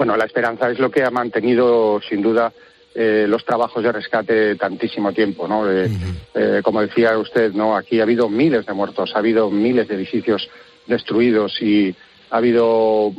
Bueno, 0.00 0.16
la 0.16 0.24
esperanza 0.24 0.70
es 0.70 0.78
lo 0.78 0.90
que 0.90 1.04
ha 1.04 1.10
mantenido, 1.10 2.00
sin 2.00 2.22
duda, 2.22 2.50
eh, 2.94 3.26
los 3.28 3.44
trabajos 3.44 3.82
de 3.82 3.92
rescate 3.92 4.56
tantísimo 4.56 5.12
tiempo, 5.12 5.46
¿no? 5.46 5.70
Eh, 5.70 5.90
eh, 6.32 6.62
como 6.64 6.80
decía 6.80 7.18
usted, 7.18 7.52
¿no? 7.52 7.76
Aquí 7.76 8.00
ha 8.00 8.04
habido 8.04 8.26
miles 8.30 8.64
de 8.64 8.72
muertos, 8.72 9.12
ha 9.14 9.18
habido 9.18 9.50
miles 9.50 9.88
de 9.88 9.96
edificios 9.96 10.48
destruidos 10.86 11.60
y 11.60 11.94
ha 12.30 12.38
habido, 12.38 13.12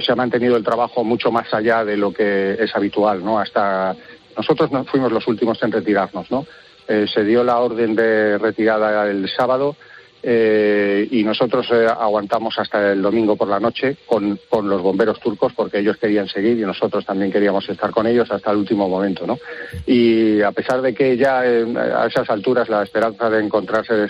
se 0.00 0.12
ha 0.12 0.14
mantenido 0.14 0.56
el 0.56 0.62
trabajo 0.62 1.02
mucho 1.02 1.32
más 1.32 1.52
allá 1.52 1.84
de 1.84 1.96
lo 1.96 2.12
que 2.12 2.52
es 2.52 2.72
habitual, 2.76 3.24
¿no? 3.24 3.40
Hasta 3.40 3.96
nosotros 4.36 4.70
no 4.70 4.84
fuimos 4.84 5.10
los 5.10 5.26
últimos 5.26 5.60
en 5.64 5.72
retirarnos, 5.72 6.30
¿no? 6.30 6.46
se 6.86 7.24
dio 7.24 7.42
la 7.42 7.58
orden 7.58 7.96
de 7.96 8.38
retirada 8.38 9.10
el 9.10 9.28
sábado 9.28 9.76
eh, 10.24 11.08
y 11.10 11.24
nosotros 11.24 11.66
eh, 11.72 11.86
aguantamos 11.86 12.56
hasta 12.56 12.92
el 12.92 13.02
domingo 13.02 13.34
por 13.34 13.48
la 13.48 13.58
noche 13.58 13.96
con, 14.06 14.38
con, 14.48 14.68
los 14.68 14.80
bomberos 14.80 15.18
turcos 15.18 15.52
porque 15.52 15.80
ellos 15.80 15.96
querían 15.96 16.28
seguir 16.28 16.58
y 16.58 16.62
nosotros 16.62 17.04
también 17.04 17.32
queríamos 17.32 17.68
estar 17.68 17.90
con 17.90 18.06
ellos 18.06 18.30
hasta 18.30 18.52
el 18.52 18.58
último 18.58 18.88
momento, 18.88 19.26
¿no? 19.26 19.38
Y 19.84 20.40
a 20.42 20.52
pesar 20.52 20.80
de 20.80 20.94
que 20.94 21.16
ya 21.16 21.44
eh, 21.44 21.66
a 21.76 22.06
esas 22.06 22.30
alturas 22.30 22.68
la 22.68 22.84
esperanza 22.84 23.28
de 23.28 23.42
encontrarse 23.42 24.06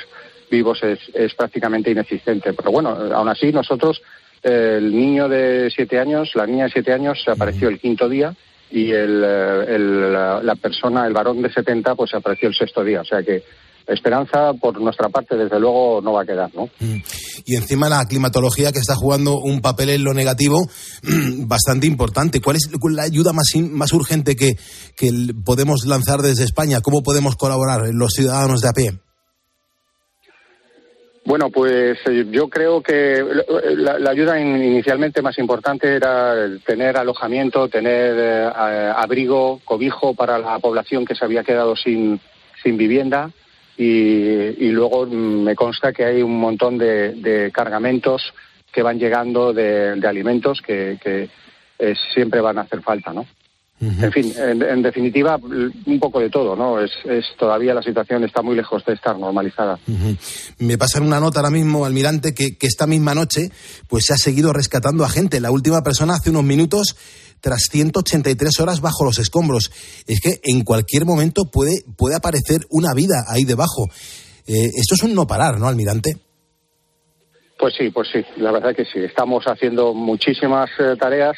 vivos 0.51 0.83
es, 0.83 0.98
es, 1.14 1.35
prácticamente 1.35 1.90
inexistente, 1.90 2.53
pero 2.53 2.70
bueno, 2.70 2.90
aún 2.90 3.29
así 3.29 3.51
nosotros 3.51 4.03
el 4.42 4.94
niño 4.94 5.29
de 5.29 5.70
siete 5.75 5.98
años, 5.98 6.33
la 6.35 6.46
niña 6.46 6.64
de 6.64 6.72
siete 6.72 6.92
años 6.92 7.22
se 7.25 7.31
apareció 7.31 7.68
el 7.68 7.79
quinto 7.79 8.09
día 8.09 8.35
y 8.72 8.90
el, 8.90 9.22
el, 9.22 10.12
la, 10.12 10.57
persona, 10.61 11.07
el 11.07 11.12
varón 11.12 11.42
de 11.42 11.53
70, 11.53 11.94
pues 11.94 12.14
apareció 12.14 12.48
el 12.48 12.55
sexto 12.55 12.83
día. 12.83 13.03
O 13.03 13.05
sea 13.05 13.22
que 13.22 13.42
esperanza 13.94 14.52
por 14.55 14.81
nuestra 14.81 15.09
parte 15.09 15.37
desde 15.37 15.59
luego 15.59 16.00
no 16.02 16.12
va 16.12 16.22
a 16.22 16.26
quedar, 16.26 16.50
¿no? 16.55 16.66
Mm. 16.81 17.02
Y 17.44 17.57
encima 17.57 17.88
la 17.88 18.05
climatología 18.07 18.72
que 18.72 18.78
está 18.78 18.94
jugando 18.94 19.38
un 19.38 19.61
papel 19.61 19.90
en 19.90 20.05
lo 20.05 20.14
negativo 20.14 20.59
bastante 21.46 21.87
importante. 21.87 22.40
¿Cuál 22.40 22.57
es 22.57 22.70
la 22.90 23.02
ayuda 23.02 23.33
más, 23.33 23.50
más 23.70 23.92
urgente 23.92 24.37
que, 24.37 24.52
que 24.96 25.11
podemos 25.44 25.87
lanzar 25.87 26.20
desde 26.20 26.44
España? 26.44 26.81
¿Cómo 26.81 27.02
podemos 27.02 27.37
colaborar 27.37 27.83
los 27.92 28.12
ciudadanos 28.12 28.61
de 28.61 28.68
a 28.68 28.72
pie? 28.72 28.98
Bueno, 31.24 31.50
pues 31.50 31.98
eh, 32.07 32.26
yo 32.31 32.48
creo 32.48 32.83
que 32.83 33.24
la, 33.76 34.11
ayuda 34.11 34.40
inicialmente 34.40 35.22
más 35.22 35.38
importante 35.38 35.94
era 35.94 36.35
tener 36.66 36.96
alojamiento, 36.96 37.68
tener 37.68 38.16
eh, 38.18 38.92
abrigo, 38.96 39.61
cobijo 39.64 40.14
para 40.14 40.38
la 40.38 40.59
población 40.59 41.05
que 41.05 41.14
se 41.14 41.24
había 41.24 41.44
quedado 41.44 41.76
sin, 41.76 42.20
sin 42.62 42.76
vivienda 42.76 43.31
y, 43.76 44.68
luego 44.70 45.06
me 45.06 45.54
consta 45.54 45.92
que 45.92 46.04
hay 46.04 46.22
un 46.22 46.38
montón 46.38 46.78
de, 46.78 47.50
cargamentos 47.52 48.32
que 48.72 48.82
van 48.82 48.98
llegando 48.98 49.52
de, 49.52 50.00
alimentos 50.06 50.61
que, 50.61 50.98
eh, 51.04 51.94
siempre 52.14 52.40
van 52.40 52.58
a 52.58 52.62
hacer 52.62 52.82
falta, 52.82 53.12
¿no? 53.12 53.26
En 53.82 54.12
fin, 54.12 54.32
en, 54.38 54.80
definitiva, 54.80 55.40
un 55.42 55.98
poco 55.98 56.20
de 56.20 56.30
todo, 56.30 56.54
¿no? 56.54 56.80
Es, 56.80 56.92
todavía 57.37 57.74
la 57.74 57.82
situación 57.82 58.22
está 58.22 58.40
muy 58.40 58.54
lejos 58.54 58.85
de 58.85 58.92
estar 58.92 59.18
normalizada. 59.18 59.76
Me 60.58 60.78
pasan 60.78 61.02
una 61.02 61.18
nota 61.18 61.40
ahora 61.40 61.50
mismo, 61.50 61.85
almirante, 61.85 62.32
que, 62.32 62.56
que, 62.56 62.68
esta 62.68 62.87
misma 62.87 63.12
noche, 63.12 63.50
pues 63.88 64.04
se 64.04 64.14
ha 64.14 64.16
seguido 64.18 64.52
rescatando 64.52 65.04
a 65.04 65.08
gente. 65.08 65.40
La 65.40 65.50
última 65.50 65.82
persona 65.82 66.14
hace 66.14 66.30
unos 66.30 66.44
minutos 66.44 66.94
tras 67.42 67.64
183 67.70 68.61
horas 68.61 68.81
bajo 68.81 69.05
los 69.05 69.18
escombros. 69.18 69.70
Es 70.07 70.20
que 70.20 70.40
en 70.44 70.64
cualquier 70.64 71.05
momento 71.05 71.42
puede, 71.52 71.83
puede 71.98 72.16
aparecer 72.16 72.62
una 72.70 72.94
vida 72.94 73.24
ahí 73.28 73.44
debajo. 73.44 73.88
Eh, 74.46 74.70
esto 74.74 74.94
es 74.94 75.02
un 75.02 75.14
no 75.14 75.26
parar, 75.26 75.59
¿no, 75.59 75.68
almirante? 75.68 76.16
Pues 77.59 77.74
sí, 77.76 77.90
pues 77.90 78.09
sí, 78.11 78.24
la 78.37 78.52
verdad 78.52 78.74
que 78.74 78.85
sí. 78.85 79.00
Estamos 79.00 79.44
haciendo 79.44 79.92
muchísimas 79.92 80.70
eh, 80.78 80.96
tareas 80.98 81.37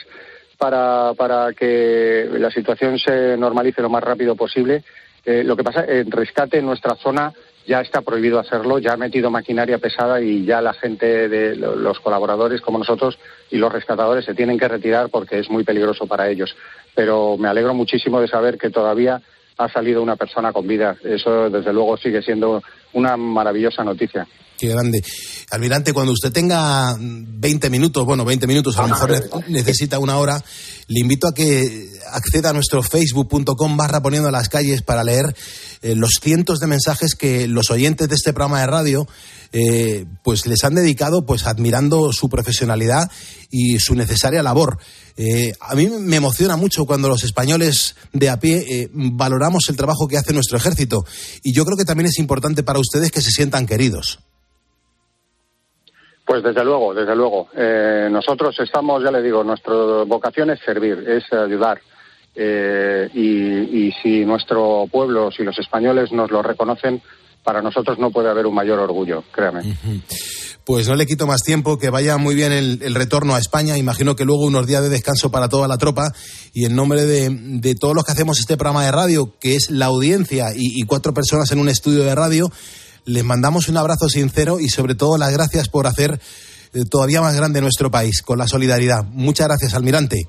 para, 0.59 1.13
para 1.15 1.53
que 1.53 2.29
la 2.31 2.51
situación 2.51 2.99
se 2.99 3.37
normalice 3.37 3.83
lo 3.83 3.91
más 3.91 4.05
rápido 4.05 4.37
posible. 4.37 4.85
Eh, 5.25 5.43
lo 5.43 5.57
que 5.57 5.65
pasa, 5.65 5.81
el 5.85 6.11
rescate 6.11 6.59
en 6.59 6.67
nuestra 6.67 6.97
zona 6.97 7.33
ya 7.67 7.81
está 7.81 8.03
prohibido 8.03 8.39
hacerlo, 8.39 8.79
ya 8.79 8.93
ha 8.93 8.97
metido 8.97 9.31
maquinaria 9.31 9.79
pesada 9.79 10.21
y 10.21 10.45
ya 10.45 10.61
la 10.61 10.75
gente 10.75 11.29
de 11.29 11.57
los 11.57 12.01
colaboradores 12.01 12.61
como 12.61 12.79
nosotros 12.79 13.19
y 13.51 13.57
los 13.57 13.73
rescatadores 13.73 14.25
se 14.25 14.35
tienen 14.35 14.59
que 14.59 14.69
retirar 14.69 15.09
porque 15.09 15.39
es 15.39 15.51
muy 15.51 15.65
peligroso 15.65 16.07
para 16.07 16.29
ellos. 16.29 16.57
Pero 16.95 17.37
me 17.39 17.49
alegro 17.49 17.75
muchísimo 17.75 18.21
de 18.21 18.29
saber 18.29 18.59
que 18.59 18.71
todavía 18.71 19.21
ha 19.57 19.69
salido 19.69 20.03
una 20.03 20.17
persona 20.17 20.53
con 20.53 20.67
vida. 20.67 20.97
Eso, 21.03 21.49
desde 21.49 21.73
luego, 21.73 21.97
sigue 21.97 22.23
siendo 22.23 22.63
una 22.93 23.17
maravillosa 23.17 23.85
noticia. 23.85 24.27
Qué 24.59 24.69
grande. 24.69 25.03
Almirante, 25.51 25.93
cuando 25.93 26.13
usted 26.13 26.33
tenga 26.33 26.97
20 26.99 27.71
minutos, 27.71 28.05
bueno, 28.05 28.25
20 28.25 28.47
minutos, 28.47 28.79
a 28.79 28.83
lo 28.83 28.89
mejor 28.89 29.49
necesita 29.49 29.99
una 29.99 30.17
hora, 30.19 30.43
le 30.87 31.01
invito 31.01 31.27
a 31.27 31.35
que 31.35 31.91
acceda 32.13 32.51
a 32.51 32.53
nuestro 32.53 32.83
facebook.com 32.83 33.77
barra 33.77 34.01
poniendo 34.01 34.31
las 34.31 34.49
calles 34.49 34.83
para 34.83 35.03
leer 35.03 35.35
eh, 35.83 35.95
los 35.97 36.19
cientos 36.23 36.61
de 36.61 36.67
mensajes 36.67 37.15
que 37.15 37.49
los 37.49 37.71
oyentes 37.71 38.09
de 38.09 38.15
este 38.15 38.33
programa 38.33 38.61
de 38.61 38.67
radio 38.67 39.09
eh, 39.53 40.07
pues 40.23 40.47
les 40.47 40.63
han 40.65 40.75
dedicado 40.75 41.27
pues 41.27 41.47
admirando 41.47 42.13
su 42.13 42.29
profesionalidad 42.29 43.11
y 43.51 43.79
su 43.79 43.95
necesaria 43.95 44.43
labor. 44.43 44.79
Eh, 45.17 45.53
a 45.61 45.75
mí 45.75 45.89
me 45.89 46.17
emociona 46.17 46.57
mucho 46.57 46.87
cuando 46.87 47.09
los 47.09 47.25
españoles 47.25 47.97
de 48.13 48.31
a 48.31 48.39
pie 48.39 48.91
valoramos 48.93 49.69
el 49.69 49.77
trabajo 49.77 50.07
que 50.09 50.17
hace 50.17 50.33
nuestro 50.33 50.59
ejército 50.59 51.05
y 51.43 51.53
yo 51.53 51.65
creo 51.65 51.77
que 51.77 51.85
también 51.85 52.09
es 52.09 52.19
importante 52.19 52.63
para 52.63 52.79
ustedes 52.79 53.11
que 53.11 53.21
se 53.21 53.31
sientan 53.31 53.67
queridos. 53.67 54.21
Pues 56.25 56.43
desde 56.43 56.65
luego, 56.65 56.95
desde 56.95 57.15
luego. 57.15 57.49
Eh, 57.55 58.09
nosotros 58.11 58.59
estamos, 58.59 59.03
ya 59.03 59.11
le 59.11 59.23
digo, 59.23 59.45
nuestra 59.45 59.75
vocación 60.07 60.51
es 60.51 60.61
servir, 60.61 61.05
es 61.07 61.25
ayudar. 61.33 61.81
Eh, 62.35 63.09
y, 63.15 63.93
si 64.03 64.25
nuestro 64.25 64.87
pueblo, 64.91 65.31
si 65.31 65.45
los 65.45 65.59
españoles 65.59 66.13
nos 66.13 66.31
lo 66.31 66.43
reconocen, 66.43 67.03
para 67.45 67.61
nosotros 67.61 67.99
no 67.99 68.11
puede 68.11 68.31
haber 68.31 68.47
un 68.47 68.55
mayor 68.55 68.79
orgullo, 68.79 69.23
créame. 69.31 69.77
Pues 70.65 70.89
no 70.89 70.97
le 70.97 71.07
quito 71.07 71.27
más 71.27 71.43
tiempo, 71.43 71.77
que 71.79 71.91
vaya 71.91 72.17
muy 72.17 72.35
bien 72.35 72.51
el, 72.51 72.95
retorno 72.95 73.35
a 73.35 73.39
España. 73.39 73.77
Imagino 73.77 74.17
que 74.17 74.25
luego 74.25 74.47
unos 74.47 74.67
días 74.67 74.83
de 74.83 74.89
descanso 74.89 75.31
para 75.31 75.51
toda 75.51 75.69
la 75.69 75.77
tropa. 75.77 76.11
Y 76.55 76.65
en 76.65 76.75
nombre 76.75 77.05
de, 77.05 77.75
todos 77.79 77.95
los 77.95 78.03
que 78.03 78.13
hacemos 78.13 78.41
este 78.41 78.57
programa 78.57 78.87
de 78.87 78.93
radio, 78.93 79.31
que 79.39 79.57
es 79.57 79.71
la 79.71 79.87
audiencia 79.87 80.47
y 80.55 80.83
cuatro 80.85 81.13
personas 81.13 81.53
en 81.53 81.59
un 81.59 81.69
estudio 81.69 82.03
de 82.03 82.15
radio, 82.15 82.51
les 83.05 83.25
mandamos 83.25 83.69
un 83.69 83.77
abrazo 83.77 84.09
sincero 84.09 84.61
y 84.61 84.69
sobre 84.69 84.95
todo 84.95 85.19
las 85.19 85.33
gracias 85.33 85.69
por 85.69 85.87
hacer 85.87 86.19
eh, 86.73 86.85
todavía 86.91 87.21
más 87.21 87.37
grande 87.37 87.61
nuestro 87.61 87.91
país 87.91 88.23
con 88.23 88.39
la 88.39 88.49
solidaridad. 88.49 89.05
Muchas 89.05 89.49
gracias, 89.49 89.75
almirante. 89.75 90.29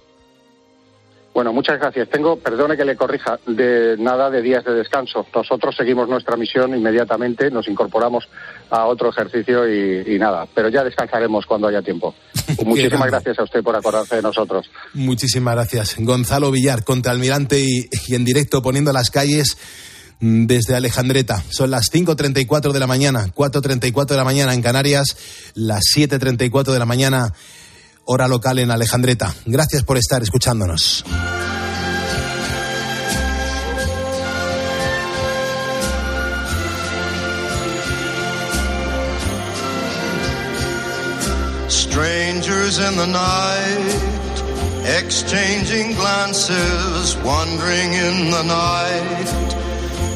Bueno, 1.36 1.51
muchas 1.51 1.78
gracias. 1.80 2.07
Tengo, 2.09 2.38
perdone 2.38 2.78
que 2.78 2.86
le 2.86 2.95
corrija, 2.95 3.38
de 3.45 3.97
nada 3.99 4.30
de 4.30 4.41
días 4.41 4.63
de 4.63 4.71
descanso. 4.71 5.26
Nosotros 5.36 5.76
seguimos 5.76 6.07
nuestra 6.07 6.38
misión 6.38 6.73
inmediatamente, 6.73 7.51
nos 7.51 7.67
incorporamos 7.67 8.23
a 8.69 8.86
otro 8.86 9.09
ejercicio 9.09 9.67
y, 9.69 10.15
y 10.15 10.17
nada, 10.17 10.47
pero 10.55 10.69
ya 10.69 10.82
descansaremos 10.86 11.45
cuando 11.45 11.67
haya 11.67 11.82
tiempo. 11.82 12.15
Muchísimas 12.65 13.07
gracias 13.07 13.38
a 13.38 13.43
usted 13.43 13.61
por 13.61 13.76
acordarse 13.76 14.15
de 14.15 14.21
nosotros. 14.21 14.71
Muchísimas 14.93 15.55
gracias. 15.55 15.97
Gonzalo 15.99 16.51
Villar, 16.51 16.86
contraalmirante 16.86 17.59
y, 17.59 17.89
y 18.07 18.15
en 18.15 18.23
directo 18.23 18.61
poniendo 18.61 18.93
las 18.93 19.11
calles 19.11 19.57
desde 20.20 20.76
Alejandreta. 20.76 21.43
Son 21.49 21.72
las 21.72 21.91
5.34 21.91 22.72
de 22.72 22.80
la 22.80 22.88
mañana, 22.88 23.32
4.34 23.34 24.05
de 24.07 24.18
la 24.18 24.24
mañana 24.24 24.53
en 24.53 24.61
Canarias, 24.61 25.18
las 25.53 25.84
7.34 25.95 26.72
de 26.72 26.80
la 26.80 26.86
mañana, 26.86 27.34
hora 28.05 28.28
local 28.28 28.59
en 28.59 28.72
Alejandreta. 28.72 29.34
Gracias 29.45 29.84
por 29.84 29.97
estar 29.97 30.24
escuchándonos. 30.24 31.03
Strangers 41.68 42.80
in 42.80 42.97
the 42.97 43.07
night, 43.07 43.80
exchanging 44.99 45.95
glances, 45.95 47.16
wandering 47.24 47.93
in 47.93 48.32
the 48.32 48.43
night. 48.43 49.74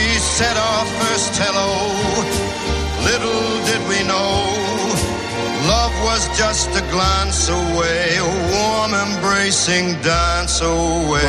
We 0.00 0.18
said 0.18 0.56
our 0.56 0.84
first 1.00 1.32
hello, 1.42 1.70
little 3.10 3.44
did 3.68 3.82
we 3.92 4.00
know. 4.08 4.32
Love 5.68 5.94
was 6.08 6.22
just 6.38 6.68
a 6.82 6.84
glance 6.90 7.48
away, 7.50 8.16
a 8.16 8.28
warm 8.52 8.92
embracing 9.06 9.86
dance 10.02 10.62
away. 10.62 11.20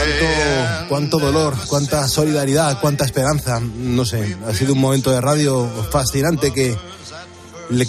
Cuánto, 0.88 0.90
cuánto 0.90 1.20
dolor, 1.20 1.54
cuánta 1.68 2.08
solidaridad, 2.08 2.80
cuánta 2.80 3.04
esperanza. 3.04 3.60
No 3.60 4.06
sé, 4.06 4.38
ha 4.48 4.54
sido 4.54 4.74
un 4.74 4.80
momento 4.80 5.12
de 5.12 5.20
radio 5.20 5.68
fascinante 5.92 6.54
que, 6.54 6.78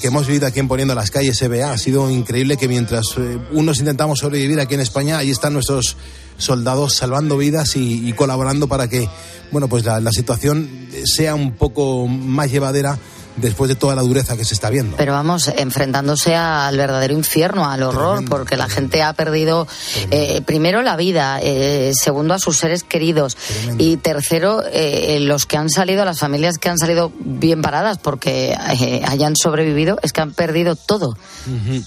que 0.00 0.06
hemos 0.08 0.26
vivido 0.26 0.46
aquí 0.48 0.58
en 0.58 0.68
Poniendo 0.68 0.94
las 0.94 1.10
Calles 1.10 1.38
SBA. 1.38 1.72
Ha 1.72 1.78
sido 1.78 2.10
increíble 2.10 2.56
que 2.56 2.66
mientras 2.66 3.04
eh, 3.18 3.38
unos 3.52 3.78
intentamos 3.78 4.18
sobrevivir 4.18 4.58
aquí 4.60 4.74
en 4.74 4.80
España, 4.80 5.18
ahí 5.18 5.30
están 5.30 5.52
nuestros 5.52 5.96
soldados 6.43 6.95
salvando 6.95 7.36
vidas 7.36 7.76
y, 7.76 8.12
colaborando 8.12 8.68
para 8.68 8.88
que, 8.88 9.09
bueno, 9.51 9.68
pues 9.68 9.84
la, 9.84 10.01
la 10.01 10.11
situación 10.11 10.68
sea 11.05 11.34
un 11.34 11.53
poco 11.53 12.07
más 12.09 12.51
llevadera 12.51 12.99
después 13.36 13.68
de 13.68 13.76
toda 13.76 13.94
la 13.94 14.02
dureza 14.02 14.36
que 14.36 14.44
se 14.44 14.54
está 14.54 14.70
viendo. 14.70 14.96
Pero 14.96 15.12
vamos, 15.12 15.48
enfrentándose 15.48 16.34
al 16.34 16.76
verdadero 16.76 17.14
infierno, 17.14 17.68
al 17.68 17.82
horror, 17.82 18.18
Tremendo, 18.18 18.36
porque 18.36 18.56
la 18.56 18.68
gente 18.68 19.02
ha 19.02 19.12
perdido 19.12 19.66
eh, 20.10 20.42
primero 20.44 20.82
la 20.82 20.96
vida, 20.96 21.38
eh, 21.42 21.92
segundo 21.94 22.34
a 22.34 22.38
sus 22.38 22.56
seres 22.56 22.84
queridos. 22.84 23.36
Y 23.78 23.96
tercero 23.96 24.62
eh, 24.70 25.18
los 25.20 25.46
que 25.46 25.56
han 25.56 25.70
salido, 25.70 26.04
las 26.04 26.18
familias 26.18 26.58
que 26.58 26.68
han 26.68 26.78
salido 26.78 27.12
bien 27.18 27.62
paradas 27.62 27.98
porque 27.98 28.52
eh, 28.52 29.02
hayan 29.06 29.36
sobrevivido, 29.36 29.98
es 30.02 30.12
que 30.12 30.20
han 30.20 30.32
perdido 30.32 30.76
todo. 30.76 31.16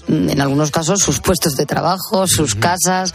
En 0.08 0.40
algunos 0.40 0.70
casos 0.70 1.00
sus 1.00 1.20
puestos 1.20 1.54
de 1.54 1.66
trabajo, 1.66 2.26
sus 2.26 2.54
casas, 2.54 3.14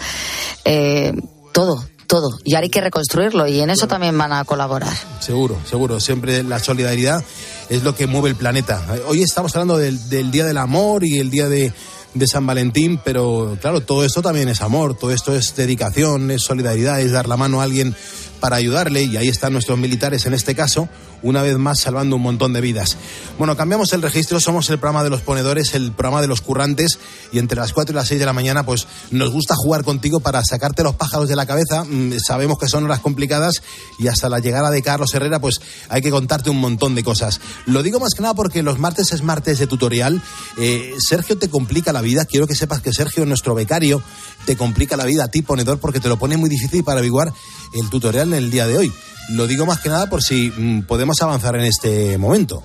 eh, 0.65 1.13
todo, 1.51 1.83
todo. 2.11 2.37
Y 2.43 2.55
ahora 2.55 2.65
hay 2.65 2.69
que 2.69 2.81
reconstruirlo 2.81 3.47
y 3.47 3.61
en 3.61 3.69
eso 3.69 3.87
también 3.87 4.17
van 4.17 4.33
a 4.33 4.43
colaborar. 4.43 4.91
Seguro, 5.21 5.57
seguro. 5.65 6.01
Siempre 6.01 6.43
la 6.43 6.59
solidaridad 6.59 7.23
es 7.69 7.83
lo 7.83 7.95
que 7.95 8.05
mueve 8.05 8.27
el 8.27 8.35
planeta. 8.35 8.85
Hoy 9.07 9.23
estamos 9.23 9.55
hablando 9.55 9.77
del, 9.77 10.09
del 10.09 10.29
Día 10.29 10.45
del 10.45 10.57
Amor 10.57 11.05
y 11.05 11.19
el 11.19 11.31
Día 11.31 11.47
de, 11.47 11.71
de 12.13 12.27
San 12.27 12.45
Valentín, 12.45 12.99
pero 13.01 13.57
claro, 13.61 13.79
todo 13.79 14.03
esto 14.03 14.21
también 14.21 14.49
es 14.49 14.61
amor, 14.61 14.97
todo 14.97 15.11
esto 15.11 15.33
es 15.33 15.55
dedicación, 15.55 16.31
es 16.31 16.43
solidaridad, 16.43 16.99
es 16.99 17.13
dar 17.13 17.29
la 17.29 17.37
mano 17.37 17.61
a 17.61 17.63
alguien 17.63 17.95
para 18.41 18.57
ayudarle 18.57 19.03
y 19.03 19.15
ahí 19.15 19.29
están 19.29 19.53
nuestros 19.53 19.77
militares 19.77 20.25
en 20.25 20.33
este 20.33 20.53
caso, 20.53 20.89
una 21.23 21.41
vez 21.41 21.57
más 21.57 21.79
salvando 21.79 22.15
un 22.15 22.21
montón 22.21 22.53
de 22.53 22.61
vidas. 22.61 22.97
Bueno, 23.37 23.55
cambiamos 23.55 23.93
el 23.93 24.01
registro, 24.01 24.39
somos 24.39 24.69
el 24.69 24.77
programa 24.79 25.03
de 25.03 25.09
los 25.09 25.21
ponedores, 25.21 25.73
el 25.73 25.91
programa 25.91 26.21
de 26.21 26.27
los 26.27 26.41
currantes 26.41 26.99
y 27.31 27.39
entre 27.39 27.59
las 27.59 27.73
4 27.73 27.93
y 27.93 27.95
las 27.95 28.07
6 28.07 28.19
de 28.19 28.25
la 28.25 28.33
mañana 28.33 28.65
pues 28.65 28.87
nos 29.11 29.31
gusta 29.31 29.55
jugar 29.55 29.83
contigo 29.83 30.19
para 30.19 30.43
sacarte 30.43 30.83
los 30.83 30.95
pájaros 30.95 31.27
de 31.27 31.35
la 31.35 31.45
cabeza, 31.45 31.85
Mm, 31.91 32.13
sabemos 32.19 32.57
que 32.57 32.67
son 32.67 32.83
horas 32.85 32.99
complicadas 32.99 33.61
y 33.99 34.07
hasta 34.07 34.29
la 34.29 34.39
llegada 34.39 34.71
de 34.71 34.81
Carlos 34.81 35.13
Herrera 35.13 35.39
pues 35.39 35.61
hay 35.89 36.01
que 36.01 36.11
contarte 36.11 36.49
un 36.49 36.59
montón 36.59 36.95
de 36.95 37.03
cosas. 37.03 37.39
Lo 37.65 37.83
digo 37.83 37.99
más 37.99 38.13
que 38.13 38.21
nada 38.21 38.33
porque 38.33 38.63
los 38.63 38.79
martes 38.79 39.11
es 39.11 39.23
martes 39.23 39.59
de 39.59 39.67
tutorial, 39.67 40.21
Eh, 40.57 40.93
Sergio 40.99 41.37
te 41.37 41.49
complica 41.49 41.93
la 41.93 42.01
vida, 42.01 42.25
quiero 42.25 42.47
que 42.47 42.55
sepas 42.55 42.81
que 42.81 42.93
Sergio, 42.93 43.25
nuestro 43.25 43.55
becario, 43.55 44.01
te 44.45 44.55
complica 44.55 44.97
la 44.97 45.05
vida 45.05 45.25
a 45.25 45.27
ti 45.29 45.41
ponedor 45.41 45.79
porque 45.79 45.99
te 45.99 46.09
lo 46.09 46.17
pone 46.17 46.37
muy 46.37 46.49
difícil 46.49 46.83
para 46.83 46.99
averiguar 46.99 47.33
el 47.73 47.89
tutorial 47.89 48.29
en 48.29 48.43
el 48.43 48.51
día 48.51 48.67
de 48.67 48.77
hoy. 48.77 48.93
Lo 49.29 49.47
digo 49.47 49.65
más 49.65 49.79
que 49.79 49.89
nada 49.89 50.09
por 50.09 50.21
si 50.21 50.51
mm, 50.55 50.83
podemos 51.11 51.21
avanzar 51.21 51.55
en 51.55 51.65
este 51.65 52.17
momento. 52.17 52.63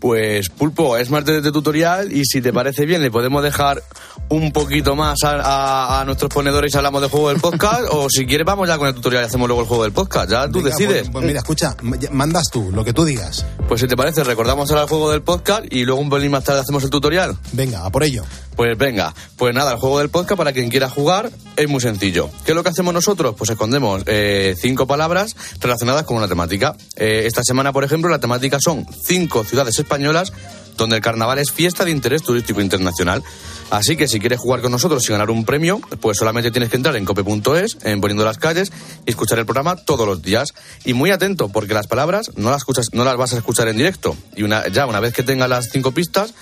Pues 0.00 0.48
Pulpo, 0.50 0.96
es 0.96 1.10
martes 1.10 1.42
de 1.42 1.50
tutorial 1.52 2.12
y 2.12 2.24
si 2.24 2.40
te 2.40 2.52
parece 2.52 2.86
bien 2.86 3.02
le 3.02 3.10
podemos 3.10 3.42
dejar 3.42 3.82
un 4.28 4.52
poquito 4.52 4.94
más 4.94 5.24
a, 5.24 5.30
a- 5.40 6.00
a 6.00 6.04
nuestros 6.04 6.32
ponedores 6.32 6.72
y 6.72 6.76
hablamos 6.76 7.00
del 7.00 7.10
juego 7.10 7.30
del 7.30 7.40
podcast 7.40 7.82
o 7.90 8.08
si 8.08 8.24
quieres 8.26 8.44
vamos 8.46 8.68
ya 8.68 8.78
con 8.78 8.86
el 8.88 8.94
tutorial 8.94 9.24
y 9.24 9.26
hacemos 9.26 9.48
luego 9.48 9.62
el 9.62 9.68
juego 9.68 9.82
del 9.84 9.92
podcast, 9.92 10.30
ya 10.30 10.46
tú 10.48 10.58
Venga, 10.62 10.70
decides. 10.70 11.00
Pues, 11.02 11.10
pues 11.10 11.24
mira, 11.24 11.38
escucha, 11.40 11.76
mandas 12.12 12.44
tú, 12.50 12.70
lo 12.72 12.84
que 12.84 12.92
tú 12.92 13.04
digas. 13.04 13.44
Pues 13.66 13.80
si 13.80 13.88
te 13.88 13.96
parece 13.96 14.22
recordamos 14.22 14.70
ahora 14.70 14.82
el 14.82 14.88
juego 14.88 15.10
del 15.10 15.22
podcast 15.22 15.64
y 15.70 15.84
luego 15.84 16.00
un 16.00 16.10
pelín 16.10 16.30
más 16.30 16.44
tarde 16.44 16.60
hacemos 16.60 16.84
el 16.84 16.90
tutorial. 16.90 17.36
Venga, 17.52 17.84
a 17.84 17.90
por 17.90 18.04
ello. 18.04 18.22
Pues 18.54 18.76
venga, 18.76 19.14
pues 19.36 19.54
nada, 19.54 19.72
el 19.72 19.78
juego 19.78 19.98
del 20.00 20.10
podcast 20.10 20.36
para 20.38 20.52
quien 20.52 20.68
quiera 20.68 20.90
jugar 20.90 21.30
es 21.56 21.68
muy 21.68 21.80
sencillo. 21.80 22.28
¿Qué 22.44 22.52
es 22.52 22.56
lo 22.56 22.62
que 22.64 22.70
hacemos 22.70 22.92
nosotros? 22.92 23.34
Pues 23.38 23.50
escondemos 23.50 24.02
eh, 24.06 24.56
cinco 24.60 24.86
palabras 24.86 25.36
relacionadas 25.60 26.04
con 26.04 26.16
una 26.16 26.26
temática. 26.28 26.76
Eh, 26.96 27.22
esta 27.26 27.42
semana, 27.44 27.72
por 27.72 27.84
ejemplo, 27.84 28.10
la 28.10 28.18
temática 28.18 28.58
son 28.60 28.84
cinco 29.04 29.44
ciudades 29.44 29.74
españolas 29.78 29.87
donde 30.78 30.96
el 30.96 31.02
carnaval 31.02 31.38
es 31.38 31.52
fiesta 31.52 31.84
de 31.84 31.90
interés 31.90 32.22
turístico 32.22 32.60
internacional. 32.60 33.22
Así 33.70 33.96
que 33.96 34.08
si 34.08 34.18
quieres 34.18 34.38
jugar 34.38 34.62
con 34.62 34.72
nosotros 34.72 35.06
y 35.06 35.12
ganar 35.12 35.30
un 35.30 35.44
premio, 35.44 35.80
pues 36.00 36.16
solamente 36.16 36.50
tienes 36.50 36.70
que 36.70 36.76
entrar 36.76 36.96
en 36.96 37.04
cope.es, 37.04 37.76
en 37.82 38.00
poniendo 38.00 38.24
las 38.24 38.38
calles 38.38 38.72
y 39.04 39.10
escuchar 39.10 39.38
el 39.38 39.44
programa 39.44 39.76
todos 39.76 40.06
los 40.06 40.22
días. 40.22 40.54
Y 40.86 40.94
muy 40.94 41.10
atento, 41.10 41.48
porque 41.48 41.74
las 41.74 41.86
palabras 41.86 42.30
no 42.36 42.50
las, 42.50 42.62
no 42.92 43.04
las 43.04 43.16
vas 43.16 43.34
a 43.34 43.36
escuchar 43.36 43.68
en 43.68 43.76
directo. 43.76 44.16
Y 44.36 44.44
una, 44.44 44.68
ya 44.68 44.86
una 44.86 45.00
vez 45.00 45.12
que 45.12 45.22
tengas 45.22 45.50
las 45.50 45.68
cinco 45.68 45.92
pistas, 45.92 46.32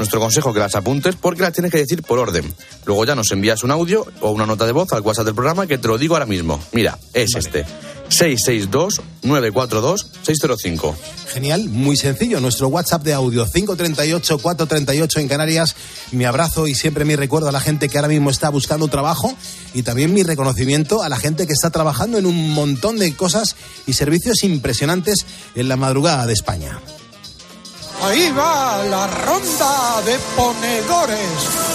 nuestro 0.00 0.18
consejo 0.18 0.54
que 0.54 0.60
las 0.60 0.74
apuntes 0.76 1.14
porque 1.14 1.42
las 1.42 1.52
tienes 1.52 1.70
que 1.70 1.76
decir 1.76 2.02
por 2.02 2.18
orden. 2.18 2.54
Luego 2.86 3.04
ya 3.04 3.14
nos 3.14 3.32
envías 3.32 3.62
un 3.64 3.70
audio 3.70 4.06
o 4.22 4.30
una 4.30 4.46
nota 4.46 4.64
de 4.64 4.72
voz 4.72 4.90
al 4.94 5.02
WhatsApp 5.02 5.26
del 5.26 5.34
programa 5.34 5.66
que 5.66 5.76
te 5.76 5.88
lo 5.88 5.98
digo 5.98 6.14
ahora 6.14 6.24
mismo. 6.24 6.58
Mira, 6.72 6.98
es 7.12 7.34
este. 7.34 7.66
662-942-605. 8.08 10.94
Genial, 11.28 11.68
muy 11.68 11.98
sencillo. 11.98 12.40
Nuestro 12.40 12.68
WhatsApp 12.68 13.02
de 13.02 13.12
audio 13.12 13.46
538-438 13.46 15.20
en 15.20 15.28
Canarias. 15.28 15.76
Mi 16.12 16.24
abrazo 16.24 16.66
y 16.66 16.74
siempre 16.74 17.04
mi 17.04 17.14
recuerdo 17.14 17.50
a 17.50 17.52
la 17.52 17.60
gente 17.60 17.90
que 17.90 17.98
ahora 17.98 18.08
mismo 18.08 18.30
está 18.30 18.48
buscando 18.48 18.88
trabajo 18.88 19.36
y 19.74 19.82
también 19.82 20.14
mi 20.14 20.22
reconocimiento 20.22 21.02
a 21.02 21.10
la 21.10 21.18
gente 21.18 21.46
que 21.46 21.52
está 21.52 21.68
trabajando 21.68 22.16
en 22.16 22.24
un 22.24 22.54
montón 22.54 22.96
de 22.96 23.14
cosas 23.14 23.54
y 23.86 23.92
servicios 23.92 24.44
impresionantes 24.44 25.26
en 25.54 25.68
la 25.68 25.76
madrugada 25.76 26.26
de 26.26 26.32
España. 26.32 26.80
Ahí 28.02 28.30
va 28.32 28.82
la 28.84 29.06
ronda 29.06 30.02
de 30.06 30.16
ponedores. 30.36 31.18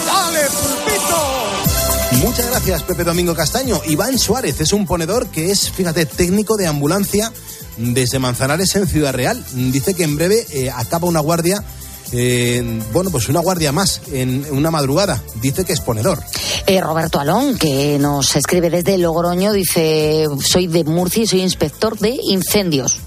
¡Dale, 0.06 0.40
pulpito! 0.50 2.26
Muchas 2.26 2.50
gracias, 2.50 2.84
Pepe 2.84 3.04
Domingo 3.04 3.36
Castaño. 3.36 3.80
Iván 3.86 4.18
Suárez 4.18 4.60
es 4.60 4.74
un 4.74 4.86
ponedor 4.86 5.28
que 5.28 5.52
es, 5.52 5.70
fíjate, 5.70 6.06
técnico 6.06 6.58
de 6.58 6.66
ambulancia 6.68 7.32
desde 7.78 8.20
Manzanares 8.20 8.76
en 8.76 8.88
Ciudad 8.88 9.14
Real. 9.14 9.44
Dice 9.54 9.94
que 9.94 10.04
en 10.04 10.16
breve 10.16 10.46
eh, 10.52 10.72
acaba 10.72 11.08
una 11.08 11.20
guardia. 11.20 11.64
eh, 12.12 12.82
bueno, 12.94 13.10
pues 13.12 13.30
una 13.30 13.42
guardia 13.42 13.72
más 13.72 14.02
en 14.12 14.46
una 14.52 14.72
madrugada. 14.72 15.22
Dice 15.42 15.64
que 15.66 15.74
es 15.74 15.82
ponedor. 15.82 16.20
Eh, 16.66 16.82
Roberto 16.82 17.20
Alón, 17.20 17.58
que 17.58 17.98
nos 18.00 18.36
escribe 18.36 18.70
desde 18.72 18.98
Logroño, 18.98 19.52
dice, 19.54 20.26
soy 20.44 20.68
de 20.68 20.84
Murcia 20.86 21.24
y 21.24 21.28
soy 21.28 21.42
inspector 21.42 21.98
de 22.00 22.18
incendios. 22.24 23.00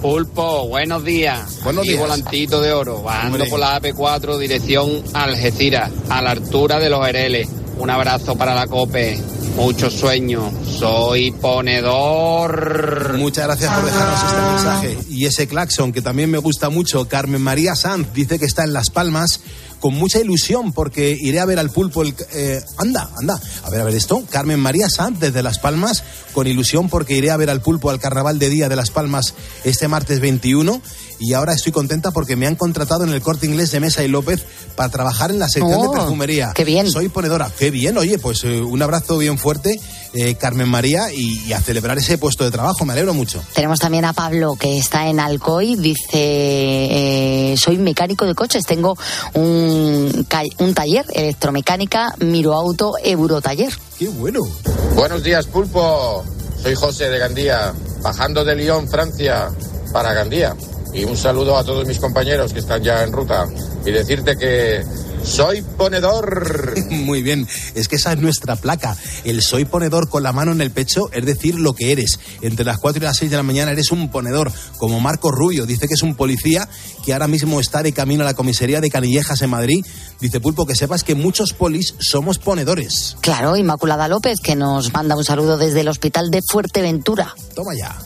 Pulpo, 0.00 0.66
buenos 0.68 1.04
días. 1.04 1.62
Buenos 1.62 1.84
días. 1.84 2.00
volantito 2.00 2.60
de 2.62 2.72
oro, 2.72 3.02
bajando 3.02 3.36
Hombre. 3.36 3.50
por 3.50 3.60
la 3.60 3.80
AP4, 3.80 4.38
dirección 4.38 5.02
Algeciras, 5.12 5.90
a 6.08 6.22
la 6.22 6.30
altura 6.30 6.78
de 6.80 6.88
los 6.88 7.06
Hereles. 7.06 7.48
Un 7.78 7.90
abrazo 7.90 8.36
para 8.36 8.54
la 8.54 8.66
COPE. 8.66 9.18
Muchos 9.56 9.92
sueños. 9.94 10.52
Soy 10.66 11.32
ponedor. 11.32 13.14
Muchas 13.18 13.46
gracias 13.46 13.74
por 13.74 13.84
dejarnos 13.84 14.24
este 14.24 14.40
mensaje. 14.40 14.98
Y 15.10 15.26
ese 15.26 15.46
claxon 15.46 15.92
que 15.92 16.00
también 16.00 16.30
me 16.30 16.38
gusta 16.38 16.70
mucho, 16.70 17.06
Carmen 17.06 17.42
María 17.42 17.74
Sanz 17.74 18.12
dice 18.14 18.38
que 18.38 18.46
está 18.46 18.64
en 18.64 18.72
Las 18.72 18.88
Palmas 18.90 19.40
con 19.80 19.94
mucha 19.94 20.20
ilusión 20.20 20.72
porque 20.72 21.16
iré 21.18 21.40
a 21.40 21.46
ver 21.46 21.58
al 21.58 21.70
pulpo. 21.70 22.02
El, 22.02 22.14
eh, 22.32 22.60
anda, 22.78 23.10
anda. 23.18 23.40
A 23.64 23.70
ver, 23.70 23.80
a 23.80 23.84
ver 23.84 23.94
esto. 23.94 24.22
Carmen 24.30 24.60
María 24.60 24.88
Sanz 24.88 25.18
desde 25.18 25.42
Las 25.42 25.58
Palmas 25.58 26.04
con 26.32 26.46
ilusión 26.46 26.88
porque 26.88 27.16
iré 27.16 27.30
a 27.30 27.36
ver 27.36 27.50
al 27.50 27.62
pulpo 27.62 27.90
al 27.90 27.98
Carnaval 27.98 28.38
de 28.38 28.48
Día 28.48 28.68
de 28.68 28.76
Las 28.76 28.90
Palmas 28.90 29.34
este 29.64 29.88
martes 29.88 30.20
21. 30.20 30.80
Y 31.20 31.34
ahora 31.34 31.52
estoy 31.52 31.70
contenta 31.70 32.10
porque 32.12 32.34
me 32.34 32.46
han 32.46 32.56
contratado 32.56 33.04
en 33.04 33.10
el 33.10 33.20
corte 33.20 33.44
inglés 33.46 33.70
de 33.70 33.78
Mesa 33.80 34.02
y 34.02 34.08
López 34.08 34.42
para 34.74 34.88
trabajar 34.88 35.30
en 35.30 35.38
la 35.38 35.48
sección 35.48 35.74
Oh, 35.78 35.82
de 35.92 35.98
perfumería. 35.98 36.52
qué 36.54 36.64
bien. 36.64 36.90
Soy 36.90 37.10
ponedora. 37.10 37.50
Qué 37.58 37.70
bien, 37.70 37.96
oye, 37.98 38.18
pues 38.18 38.42
eh, 38.44 38.60
un 38.62 38.80
abrazo 38.82 39.18
bien 39.18 39.36
fuerte, 39.38 39.78
eh, 40.14 40.34
Carmen 40.36 40.68
María, 40.68 41.12
y, 41.12 41.42
y 41.46 41.52
a 41.52 41.60
celebrar 41.60 41.98
ese 41.98 42.16
puesto 42.18 42.44
de 42.44 42.50
trabajo. 42.50 42.84
Me 42.86 42.94
alegro 42.94 43.12
mucho. 43.12 43.42
Tenemos 43.54 43.78
también 43.78 44.06
a 44.06 44.14
Pablo 44.14 44.56
que 44.58 44.78
está 44.78 45.08
en 45.08 45.20
Alcoy, 45.20 45.76
dice, 45.76 46.08
eh, 46.14 47.54
soy 47.58 47.76
mecánico 47.78 48.24
de 48.24 48.34
coches, 48.34 48.64
tengo 48.64 48.96
un, 49.34 50.26
un 50.58 50.74
taller, 50.74 51.04
electromecánica, 51.12 52.14
Miro 52.20 52.54
Auto, 52.54 52.94
Eurotaller. 53.02 53.72
Qué 53.98 54.08
bueno. 54.08 54.40
Buenos 54.94 55.22
días, 55.22 55.46
Pulpo. 55.46 56.24
Soy 56.62 56.74
José 56.74 57.08
de 57.10 57.18
Gandía, 57.18 57.72
bajando 58.02 58.44
de 58.44 58.54
Lyon, 58.56 58.88
Francia, 58.88 59.50
para 59.92 60.12
Gandía. 60.12 60.54
Y 60.92 61.04
un 61.04 61.16
saludo 61.16 61.56
a 61.56 61.64
todos 61.64 61.86
mis 61.86 61.98
compañeros 61.98 62.52
que 62.52 62.60
están 62.60 62.82
ya 62.82 63.02
en 63.02 63.12
ruta. 63.12 63.46
Y 63.86 63.90
decirte 63.92 64.36
que 64.36 64.84
soy 65.24 65.62
ponedor. 65.62 66.74
Muy 66.90 67.22
bien, 67.22 67.46
es 67.74 67.88
que 67.88 67.96
esa 67.96 68.12
es 68.12 68.18
nuestra 68.18 68.56
placa. 68.56 68.96
El 69.24 69.42
soy 69.42 69.64
ponedor 69.64 70.08
con 70.08 70.22
la 70.22 70.32
mano 70.32 70.52
en 70.52 70.60
el 70.60 70.70
pecho, 70.70 71.10
es 71.12 71.24
decir, 71.24 71.54
lo 71.56 71.74
que 71.74 71.92
eres. 71.92 72.18
Entre 72.42 72.64
las 72.64 72.78
4 72.78 73.02
y 73.02 73.04
las 73.04 73.16
6 73.18 73.30
de 73.30 73.36
la 73.36 73.42
mañana 73.42 73.72
eres 73.72 73.92
un 73.92 74.10
ponedor, 74.10 74.52
como 74.78 75.00
Marco 75.00 75.30
Rubio, 75.30 75.66
dice 75.66 75.86
que 75.86 75.94
es 75.94 76.02
un 76.02 76.14
policía 76.14 76.68
que 77.04 77.12
ahora 77.12 77.28
mismo 77.28 77.60
está 77.60 77.82
de 77.82 77.92
camino 77.92 78.22
a 78.22 78.26
la 78.26 78.34
comisaría 78.34 78.80
de 78.80 78.90
Canillejas 78.90 79.42
en 79.42 79.50
Madrid. 79.50 79.84
Dice 80.20 80.40
Pulpo 80.40 80.66
que 80.66 80.74
sepas 80.74 81.04
que 81.04 81.14
muchos 81.14 81.52
polis 81.52 81.94
somos 81.98 82.38
ponedores. 82.38 83.16
Claro, 83.20 83.56
Inmaculada 83.56 84.08
López 84.08 84.40
que 84.40 84.56
nos 84.56 84.92
manda 84.92 85.16
un 85.16 85.24
saludo 85.24 85.58
desde 85.58 85.80
el 85.80 85.88
hospital 85.88 86.30
de 86.30 86.40
Fuerteventura. 86.42 87.34
Toma 87.54 87.72
ya. 87.78 87.96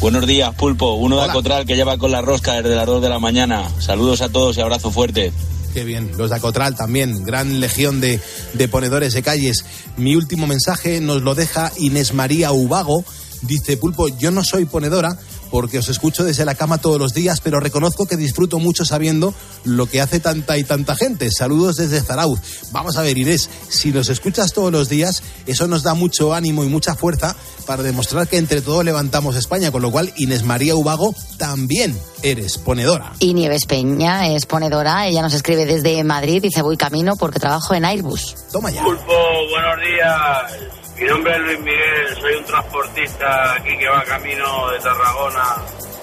Buenos 0.00 0.26
días, 0.26 0.54
Pulpo. 0.54 0.94
Uno 0.94 1.16
de 1.16 1.24
Acotral 1.24 1.64
que 1.64 1.74
lleva 1.74 1.96
con 1.96 2.10
la 2.10 2.20
rosca 2.20 2.54
desde 2.54 2.76
las 2.76 2.86
2 2.86 3.02
de 3.02 3.08
la 3.08 3.18
mañana. 3.18 3.64
Saludos 3.80 4.20
a 4.20 4.28
todos 4.28 4.56
y 4.56 4.60
abrazo 4.60 4.90
fuerte. 4.90 5.32
Qué 5.72 5.84
bien, 5.84 6.12
los 6.16 6.30
de 6.30 6.36
Acotral 6.36 6.76
también, 6.76 7.24
gran 7.24 7.60
legión 7.60 8.00
de, 8.00 8.20
de 8.52 8.68
ponedores 8.68 9.14
de 9.14 9.22
calles. 9.22 9.64
Mi 9.96 10.14
último 10.14 10.46
mensaje 10.46 11.00
nos 11.00 11.22
lo 11.22 11.34
deja 11.34 11.72
Inés 11.78 12.12
María 12.12 12.52
Ubago. 12.52 13.04
Dice 13.42 13.76
Pulpo, 13.76 14.08
yo 14.08 14.30
no 14.30 14.44
soy 14.44 14.64
ponedora 14.66 15.18
porque 15.56 15.78
os 15.78 15.88
escucho 15.88 16.22
desde 16.22 16.44
la 16.44 16.54
cama 16.54 16.76
todos 16.76 16.98
los 16.98 17.14
días, 17.14 17.40
pero 17.40 17.60
reconozco 17.60 18.04
que 18.04 18.18
disfruto 18.18 18.58
mucho 18.58 18.84
sabiendo 18.84 19.32
lo 19.64 19.86
que 19.86 20.02
hace 20.02 20.20
tanta 20.20 20.58
y 20.58 20.64
tanta 20.64 20.94
gente. 20.96 21.30
Saludos 21.30 21.76
desde 21.76 22.02
Zarauz. 22.02 22.40
Vamos 22.72 22.98
a 22.98 23.00
ver, 23.00 23.16
Inés, 23.16 23.48
si 23.70 23.90
nos 23.90 24.10
escuchas 24.10 24.52
todos 24.52 24.70
los 24.70 24.90
días, 24.90 25.22
eso 25.46 25.66
nos 25.66 25.82
da 25.82 25.94
mucho 25.94 26.34
ánimo 26.34 26.62
y 26.62 26.68
mucha 26.68 26.94
fuerza 26.94 27.34
para 27.64 27.82
demostrar 27.82 28.28
que 28.28 28.36
entre 28.36 28.60
todos 28.60 28.84
levantamos 28.84 29.34
España, 29.34 29.72
con 29.72 29.80
lo 29.80 29.90
cual 29.90 30.12
Inés 30.16 30.42
María 30.42 30.74
Ubago 30.74 31.14
también 31.38 31.98
eres 32.22 32.58
ponedora. 32.58 33.14
Y 33.18 33.32
Nieves 33.32 33.64
Peña 33.64 34.28
es 34.28 34.44
ponedora, 34.44 35.06
ella 35.06 35.22
nos 35.22 35.32
escribe 35.32 35.64
desde 35.64 36.04
Madrid, 36.04 36.42
dice 36.42 36.60
voy 36.60 36.76
camino 36.76 37.16
porque 37.16 37.40
trabajo 37.40 37.72
en 37.72 37.86
Airbus. 37.86 38.36
Toma 38.52 38.70
ya. 38.70 38.82
Pulpo, 38.82 39.14
buenos 39.50 39.80
días. 39.80 40.85
Mi 40.98 41.06
nombre 41.06 41.32
es 41.36 41.42
Luis 41.42 41.58
Miguel, 41.60 42.16
soy 42.18 42.34
un 42.36 42.44
transportista 42.46 43.54
aquí 43.54 43.76
que 43.78 43.86
va 43.86 44.02
camino 44.04 44.70
de 44.70 44.78
Tarragona. 44.78 45.56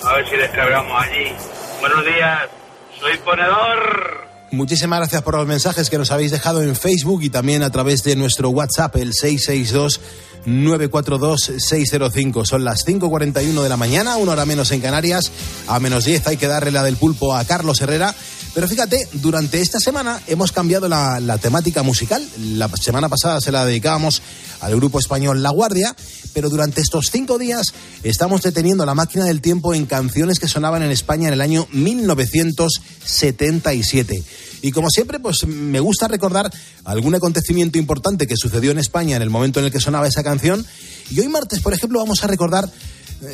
A 0.04 0.14
ver 0.16 0.30
si 0.30 0.36
descargamos 0.36 1.04
allí. 1.04 1.32
Buenos 1.80 2.06
días, 2.06 2.42
soy 3.00 3.18
ponedor. 3.18 4.28
Muchísimas 4.52 5.00
gracias 5.00 5.24
por 5.24 5.36
los 5.36 5.48
mensajes 5.48 5.90
que 5.90 5.98
nos 5.98 6.12
habéis 6.12 6.30
dejado 6.30 6.62
en 6.62 6.76
Facebook 6.76 7.24
y 7.24 7.32
también 7.32 7.64
a 7.64 7.72
través 7.72 8.04
de 8.04 8.16
nuestro 8.16 8.50
WhatsApp, 8.50 8.96
el 8.98 9.14
662 9.14 10.00
942 10.46 11.54
605. 11.58 12.46
Son 12.46 12.64
las 12.64 12.86
5.41 12.86 13.64
de 13.64 13.70
la 13.70 13.78
mañana, 13.78 14.18
una 14.18 14.34
hora 14.34 14.46
menos 14.46 14.72
en 14.72 14.82
Canarias. 14.82 15.32
A 15.68 15.80
menos 15.80 16.06
10 16.06 16.28
hay 16.28 16.38
que 16.38 16.48
darle 16.48 16.70
la 16.70 16.84
del 16.84 16.98
pulpo 16.98 17.36
a 17.36 17.44
Carlos 17.46 17.82
Herrera. 17.82 18.14
Pero 18.54 18.68
fíjate, 18.68 19.08
durante 19.14 19.62
esta 19.62 19.80
semana 19.80 20.22
hemos 20.28 20.52
cambiado 20.52 20.88
la, 20.88 21.40
temática 21.42 21.82
musical. 21.82 22.24
La 22.38 22.70
semana 22.70 23.10
pasada 23.10 23.42
se 23.42 23.52
la 23.52 23.66
dedicábamos 23.66 24.22
al 24.62 24.76
grupo 24.76 25.00
español 25.00 25.42
La 25.42 25.50
Guardia, 25.50 25.96
pero 26.34 26.52
durante 26.52 26.82
estos 26.82 27.10
cinco 27.12 27.40
días 27.40 27.74
estamos 28.04 28.44
deteniendo 28.44 28.86
la 28.86 28.94
máquina 28.94 29.26
del 29.26 29.42
tiempo 29.42 29.74
en 29.74 29.88
canciones 29.88 30.38
que 30.38 30.48
sonaban 30.48 30.84
en 30.84 30.92
España 30.92 31.30
en 31.30 31.34
el 31.34 31.42
año 31.42 31.68
1977. 31.72 34.24
Y 34.62 34.72
como 34.72 34.92
siempre, 34.92 35.20
pues 35.20 35.48
me 35.48 35.80
gusta 35.80 36.08
recordar 36.08 36.52
algún 36.84 37.16
acontecimiento 37.16 37.80
importante 37.80 38.28
que 38.28 38.38
sucedió 38.38 38.70
en 38.70 38.78
España 38.78 39.16
en 39.16 39.24
el 39.24 39.32
momento 39.32 39.62
en 39.62 39.66
el 39.66 39.72
que 39.72 39.80
sonaba 39.80 40.08
esa 40.08 40.22
canción. 40.24 40.64
Y 41.10 41.20
hoy 41.20 41.28
martes, 41.28 41.60
por 41.60 41.74
ejemplo, 41.74 41.98
vamos 42.00 42.24
a 42.24 42.28
recordar 42.28 42.70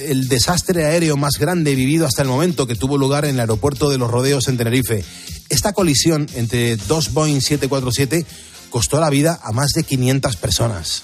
el 0.07 0.27
desastre 0.27 0.85
aéreo 0.85 1.17
más 1.17 1.37
grande 1.39 1.75
vivido 1.75 2.05
hasta 2.05 2.21
el 2.21 2.27
momento 2.27 2.67
que 2.67 2.75
tuvo 2.75 2.97
lugar 2.97 3.25
en 3.25 3.35
el 3.35 3.39
aeropuerto 3.39 3.89
de 3.89 3.97
los 3.97 4.09
Rodeos 4.09 4.47
en 4.47 4.57
Tenerife. 4.57 5.03
Esta 5.49 5.73
colisión 5.73 6.27
entre 6.35 6.77
dos 6.77 7.13
Boeing 7.13 7.41
747 7.41 8.25
costó 8.69 8.99
la 8.99 9.09
vida 9.09 9.39
a 9.43 9.51
más 9.51 9.71
de 9.71 9.83
500 9.83 10.35
personas. 10.37 11.03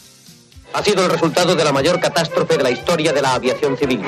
Ha 0.73 0.83
sido 0.83 1.05
el 1.05 1.11
resultado 1.11 1.55
de 1.55 1.63
la 1.63 1.71
mayor 1.71 1.99
catástrofe 1.99 2.57
de 2.57 2.63
la 2.63 2.71
historia 2.71 3.13
de 3.13 3.21
la 3.21 3.33
aviación 3.33 3.77
civil. 3.77 4.01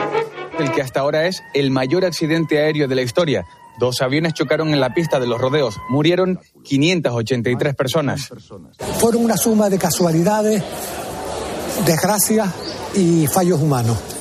El 0.60 0.72
que 0.72 0.82
hasta 0.82 1.00
ahora 1.00 1.28
es 1.28 1.42
el 1.54 1.72
mayor 1.72 2.04
accidente 2.04 2.60
aéreo 2.60 2.88
de 2.88 2.96
la 2.96 3.04
historia. 3.04 3.46
Dos 3.80 4.02
aviones 4.02 4.34
chocaron 4.34 4.74
en 4.74 4.80
la 4.80 4.94
pista 4.94 5.20
de 5.20 5.28
los 5.28 5.40
rodeos. 5.40 5.78
Murieron 5.90 6.40
583 6.64 7.76
personas. 7.76 8.30
Fueron 9.00 9.24
una 9.24 9.38
suma 9.38 9.70
de 9.70 9.78
casualidades, 9.78 10.64
desgracias 11.86 12.50
y 12.96 13.28
fallos 13.28 13.62
humanos. 13.62 14.17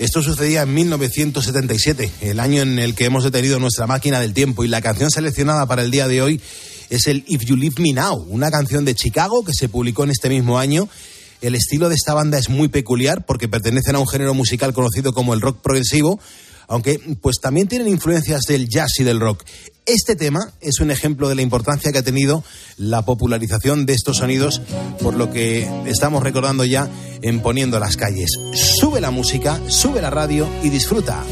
Esto 0.00 0.22
sucedía 0.22 0.62
en 0.62 0.72
1977, 0.72 2.10
el 2.22 2.40
año 2.40 2.62
en 2.62 2.78
el 2.78 2.94
que 2.94 3.04
hemos 3.04 3.22
detenido 3.22 3.58
nuestra 3.58 3.86
máquina 3.86 4.18
del 4.18 4.32
tiempo 4.32 4.64
y 4.64 4.68
la 4.68 4.80
canción 4.80 5.10
seleccionada 5.10 5.66
para 5.66 5.82
el 5.82 5.90
día 5.90 6.08
de 6.08 6.22
hoy 6.22 6.40
es 6.88 7.06
el 7.06 7.22
If 7.26 7.44
You 7.44 7.54
Leave 7.54 7.82
Me 7.82 7.92
Now, 7.92 8.16
una 8.30 8.50
canción 8.50 8.86
de 8.86 8.94
Chicago 8.94 9.44
que 9.44 9.52
se 9.52 9.68
publicó 9.68 10.04
en 10.04 10.10
este 10.10 10.30
mismo 10.30 10.58
año. 10.58 10.88
El 11.42 11.54
estilo 11.54 11.90
de 11.90 11.96
esta 11.96 12.14
banda 12.14 12.38
es 12.38 12.48
muy 12.48 12.68
peculiar 12.68 13.26
porque 13.26 13.46
pertenecen 13.46 13.94
a 13.94 13.98
un 13.98 14.08
género 14.08 14.32
musical 14.32 14.72
conocido 14.72 15.12
como 15.12 15.34
el 15.34 15.42
rock 15.42 15.60
progresivo, 15.60 16.18
aunque 16.66 16.98
pues 17.20 17.36
también 17.42 17.68
tienen 17.68 17.88
influencias 17.88 18.40
del 18.48 18.70
jazz 18.70 18.92
y 19.00 19.04
del 19.04 19.20
rock. 19.20 19.44
Este 19.84 20.16
tema 20.16 20.50
es 20.62 20.80
un 20.80 20.90
ejemplo 20.90 21.28
de 21.28 21.34
la 21.34 21.42
importancia 21.42 21.92
que 21.92 21.98
ha 21.98 22.02
tenido 22.02 22.42
la 22.78 23.04
popularización 23.04 23.84
de 23.84 23.92
estos 23.92 24.16
sonidos, 24.16 24.62
por 25.02 25.14
lo 25.14 25.30
que 25.30 25.68
estamos 25.84 26.22
recordando 26.22 26.64
ya 26.64 26.88
en 27.22 27.40
Poniendo 27.40 27.78
las 27.78 27.96
calles. 27.96 28.30
Sube 28.52 29.00
la 29.00 29.10
música, 29.10 29.60
sube 29.68 30.00
la 30.00 30.10
radio 30.10 30.48
y 30.62 30.68
disfruta. 30.70 31.24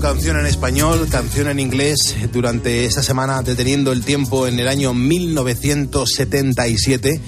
Canción 0.00 0.38
en 0.38 0.46
español, 0.46 1.08
canción 1.10 1.48
en 1.48 1.60
inglés, 1.60 2.14
durante 2.32 2.84
esta 2.84 3.02
semana 3.02 3.42
deteniendo 3.42 3.92
el 3.92 4.04
tiempo 4.04 4.46
en 4.46 4.58
el 4.58 4.68
año 4.68 4.94
1977. 4.94 7.20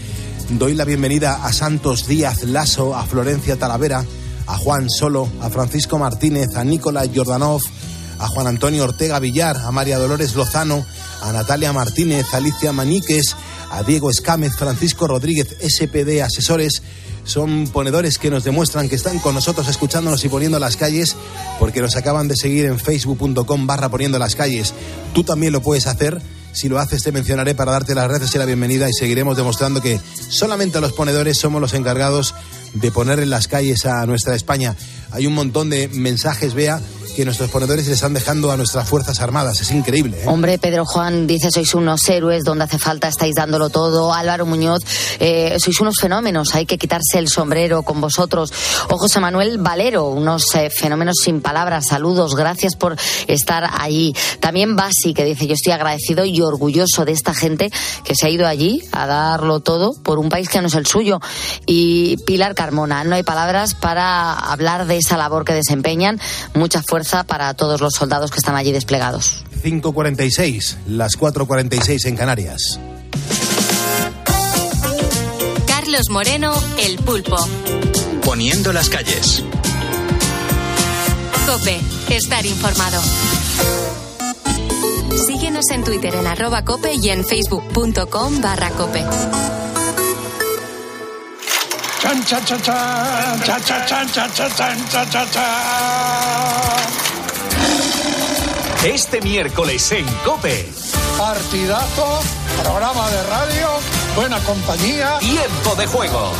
Doy 0.50 0.74
la 0.74 0.84
bienvenida 0.84 1.44
a 1.44 1.52
Santos 1.52 2.06
Díaz 2.06 2.44
Lasso, 2.44 2.94
a 2.94 3.04
Florencia 3.04 3.56
Talavera, 3.56 4.04
a 4.46 4.56
Juan 4.56 4.88
Solo, 4.88 5.28
a 5.40 5.50
Francisco 5.50 5.98
Martínez, 5.98 6.54
a 6.56 6.64
Nicolás 6.64 7.08
Jordanov, 7.14 7.60
a 8.18 8.28
Juan 8.28 8.46
Antonio 8.46 8.84
Ortega 8.84 9.18
Villar, 9.18 9.58
a 9.58 9.70
María 9.70 9.98
Dolores 9.98 10.34
Lozano, 10.34 10.84
a 11.22 11.32
Natalia 11.32 11.72
Martínez, 11.72 12.32
a 12.32 12.38
Alicia 12.38 12.72
Maniques, 12.72 13.36
a 13.70 13.82
Diego 13.82 14.10
Escámez, 14.10 14.54
Francisco 14.56 15.06
Rodríguez, 15.06 15.56
SPD 15.60 16.22
Asesores. 16.22 16.82
Son 17.24 17.66
ponedores 17.68 18.18
que 18.18 18.30
nos 18.30 18.44
demuestran 18.44 18.88
que 18.88 18.96
están 18.96 19.18
con 19.18 19.34
nosotros 19.34 19.68
escuchándonos 19.68 20.24
y 20.24 20.28
poniendo 20.28 20.58
las 20.58 20.76
calles 20.76 21.16
porque 21.58 21.80
nos 21.80 21.96
acaban 21.96 22.28
de 22.28 22.36
seguir 22.36 22.66
en 22.66 22.78
facebook.com 22.78 23.66
barra 23.66 23.88
poniendo 23.88 24.18
las 24.18 24.36
calles. 24.36 24.74
Tú 25.14 25.24
también 25.24 25.52
lo 25.52 25.62
puedes 25.62 25.86
hacer. 25.86 26.20
Si 26.52 26.68
lo 26.68 26.78
haces 26.78 27.02
te 27.02 27.10
mencionaré 27.10 27.54
para 27.54 27.72
darte 27.72 27.94
las 27.94 28.08
gracias 28.08 28.34
y 28.34 28.38
la 28.38 28.44
bienvenida 28.44 28.88
y 28.88 28.92
seguiremos 28.92 29.36
demostrando 29.36 29.80
que 29.80 29.98
solamente 30.28 30.80
los 30.80 30.92
ponedores 30.92 31.38
somos 31.38 31.60
los 31.60 31.74
encargados 31.74 32.34
de 32.74 32.92
poner 32.92 33.18
en 33.18 33.30
las 33.30 33.48
calles 33.48 33.86
a 33.86 34.06
nuestra 34.06 34.36
España. 34.36 34.76
Hay 35.10 35.26
un 35.26 35.34
montón 35.34 35.70
de 35.70 35.88
mensajes, 35.88 36.54
vea, 36.54 36.80
que 37.14 37.24
nuestros 37.24 37.50
ponedores 37.50 37.86
le 37.86 37.94
están 37.94 38.12
dejando 38.12 38.50
a 38.50 38.56
nuestras 38.56 38.88
Fuerzas 38.88 39.20
Armadas. 39.20 39.60
Es 39.60 39.70
increíble. 39.70 40.18
¿eh? 40.20 40.24
Hombre, 40.26 40.58
Pedro 40.58 40.84
Juan 40.84 41.26
dice, 41.26 41.48
sois 41.50 41.74
unos 41.74 42.08
héroes, 42.08 42.44
donde 42.44 42.64
hace 42.64 42.78
falta 42.78 43.08
estáis 43.08 43.34
dándolo 43.34 43.70
todo. 43.70 44.12
Álvaro 44.12 44.46
Muñoz, 44.46 44.82
eh, 45.20 45.56
sois 45.58 45.80
unos 45.80 45.96
fenómenos, 46.00 46.54
hay 46.54 46.66
que 46.66 46.76
quitarse 46.76 47.18
el 47.18 47.28
sombrero 47.28 47.82
con 47.82 48.00
vosotros. 48.00 48.52
O 48.90 48.98
José 48.98 49.20
Manuel 49.20 49.58
Valero, 49.58 50.08
unos 50.08 50.54
eh, 50.54 50.70
fenómenos 50.70 51.16
sin 51.22 51.40
palabras. 51.40 51.86
Saludos, 51.88 52.34
gracias 52.34 52.74
por 52.76 52.96
estar 53.28 53.70
allí. 53.78 54.14
También 54.40 54.76
Basi, 54.76 55.14
que 55.14 55.24
dice, 55.24 55.46
yo 55.46 55.54
estoy 55.54 55.72
agradecido 55.72 56.24
y 56.24 56.40
orgulloso 56.40 57.04
de 57.04 57.12
esta 57.12 57.34
gente 57.34 57.70
que 58.04 58.14
se 58.14 58.26
ha 58.26 58.30
ido 58.30 58.46
allí 58.46 58.82
a 58.92 59.06
darlo 59.06 59.60
todo 59.60 59.94
por 60.02 60.18
un 60.18 60.28
país 60.28 60.48
que 60.48 60.60
no 60.60 60.66
es 60.66 60.74
el 60.74 60.86
suyo. 60.86 61.20
Y 61.66 62.16
Pilar 62.26 62.54
Carmona, 62.54 63.04
no 63.04 63.14
hay 63.14 63.22
palabras 63.22 63.74
para 63.74 64.32
hablar 64.32 64.86
de 64.86 64.96
esa 64.96 65.16
labor 65.16 65.44
que 65.44 65.54
desempeñan. 65.54 66.20
Mucha 66.54 66.82
fuerza 67.04 67.24
para 67.24 67.52
todos 67.52 67.80
los 67.80 67.92
soldados 67.92 68.30
que 68.30 68.38
están 68.38 68.56
allí 68.56 68.72
desplegados. 68.72 69.44
5.46, 69.62 70.76
las 70.86 71.18
4.46 71.18 72.06
en 72.06 72.16
Canarias. 72.16 72.80
Carlos 75.66 76.08
Moreno, 76.10 76.54
El 76.78 76.96
Pulpo. 76.98 77.36
Poniendo 78.24 78.72
las 78.72 78.88
calles. 78.88 79.42
Cope, 81.46 81.78
estar 82.08 82.46
informado. 82.46 83.02
Síguenos 85.26 85.68
en 85.70 85.84
Twitter 85.84 86.14
en 86.14 86.26
arroba 86.26 86.64
cope 86.64 86.94
y 86.94 87.10
en 87.10 87.22
facebook.com 87.22 88.40
barra 88.40 88.70
cope. 88.70 89.04
Chan, 92.00 92.24
chan, 92.24 92.44
chan, 92.44 92.62
chan, 92.62 93.40
chan, 93.44 93.62
chan, 93.62 93.86
chan, 93.86 94.08
chan, 94.08 94.32
chan, 94.34 94.56
chan, 94.56 94.88
chan, 94.88 95.10
chan, 95.10 95.30
chan. 95.30 96.93
Este 98.84 99.22
miércoles 99.22 99.90
en 99.92 100.04
Cope. 100.26 100.68
Partidazo, 101.16 102.20
programa 102.62 103.10
de 103.10 103.22
radio, 103.22 103.68
buena 104.14 104.38
compañía. 104.40 105.18
Tiempo 105.20 105.74
de 105.74 105.86
juego. 105.86 106.32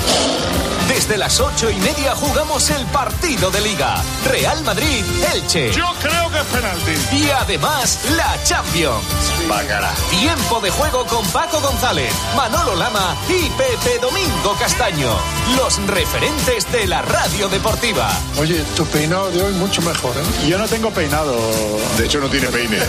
Desde 0.89 1.17
las 1.17 1.41
ocho 1.41 1.71
y 1.71 1.77
media 1.77 2.15
jugamos 2.15 2.69
el 2.69 2.85
partido 2.87 3.51
de 3.51 3.61
Liga. 3.63 4.03
Real 4.31 4.63
Madrid-Elche. 4.65 5.73
Yo 5.73 5.87
creo 6.03 6.31
que 6.31 6.39
es 6.39 6.45
penalti. 6.45 7.17
Y 7.17 7.31
además 7.31 8.01
la 8.17 8.37
Champions. 8.45 9.03
Bacala. 9.49 9.93
Tiempo 10.11 10.61
de 10.61 10.71
juego 10.71 11.07
con 11.07 11.27
Paco 11.29 11.61
González, 11.61 12.13
Manolo 12.37 12.77
Lama 12.77 13.17
y 13.29 13.49
Pepe 13.51 13.99
Domingo 14.01 14.55
Castaño. 14.59 15.17
Los 15.57 15.79
referentes 15.87 16.71
de 16.71 16.87
la 16.87 17.01
radio 17.01 17.49
deportiva. 17.49 18.11
Oye, 18.39 18.63
tu 18.77 18.85
peinado 18.87 19.31
de 19.31 19.43
hoy 19.43 19.55
mucho 19.55 19.81
mejor, 19.81 20.15
¿eh? 20.17 20.49
Yo 20.49 20.59
no 20.59 20.69
tengo 20.69 20.91
peinado. 20.91 21.35
De 21.97 22.05
hecho, 22.05 22.21
no 22.21 22.29
tiene 22.29 22.49
peine. 22.49 22.79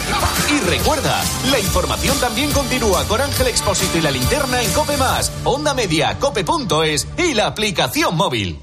Y 0.45 0.59
recuerda, 0.69 1.23
la 1.49 1.59
información 1.59 2.17
también 2.19 2.51
continúa 2.51 3.03
con 3.05 3.19
Ángel 3.19 3.47
Expósito 3.47 3.97
y 3.97 4.01
la 4.01 4.11
linterna 4.11 4.61
en 4.61 4.71
Cope 4.73 4.95
Más, 4.95 5.31
Onda 5.43 5.73
Media, 5.73 6.17
Cope.es 6.19 7.07
y 7.17 7.33
la 7.33 7.47
aplicación 7.47 7.84
móvil. 8.11 8.59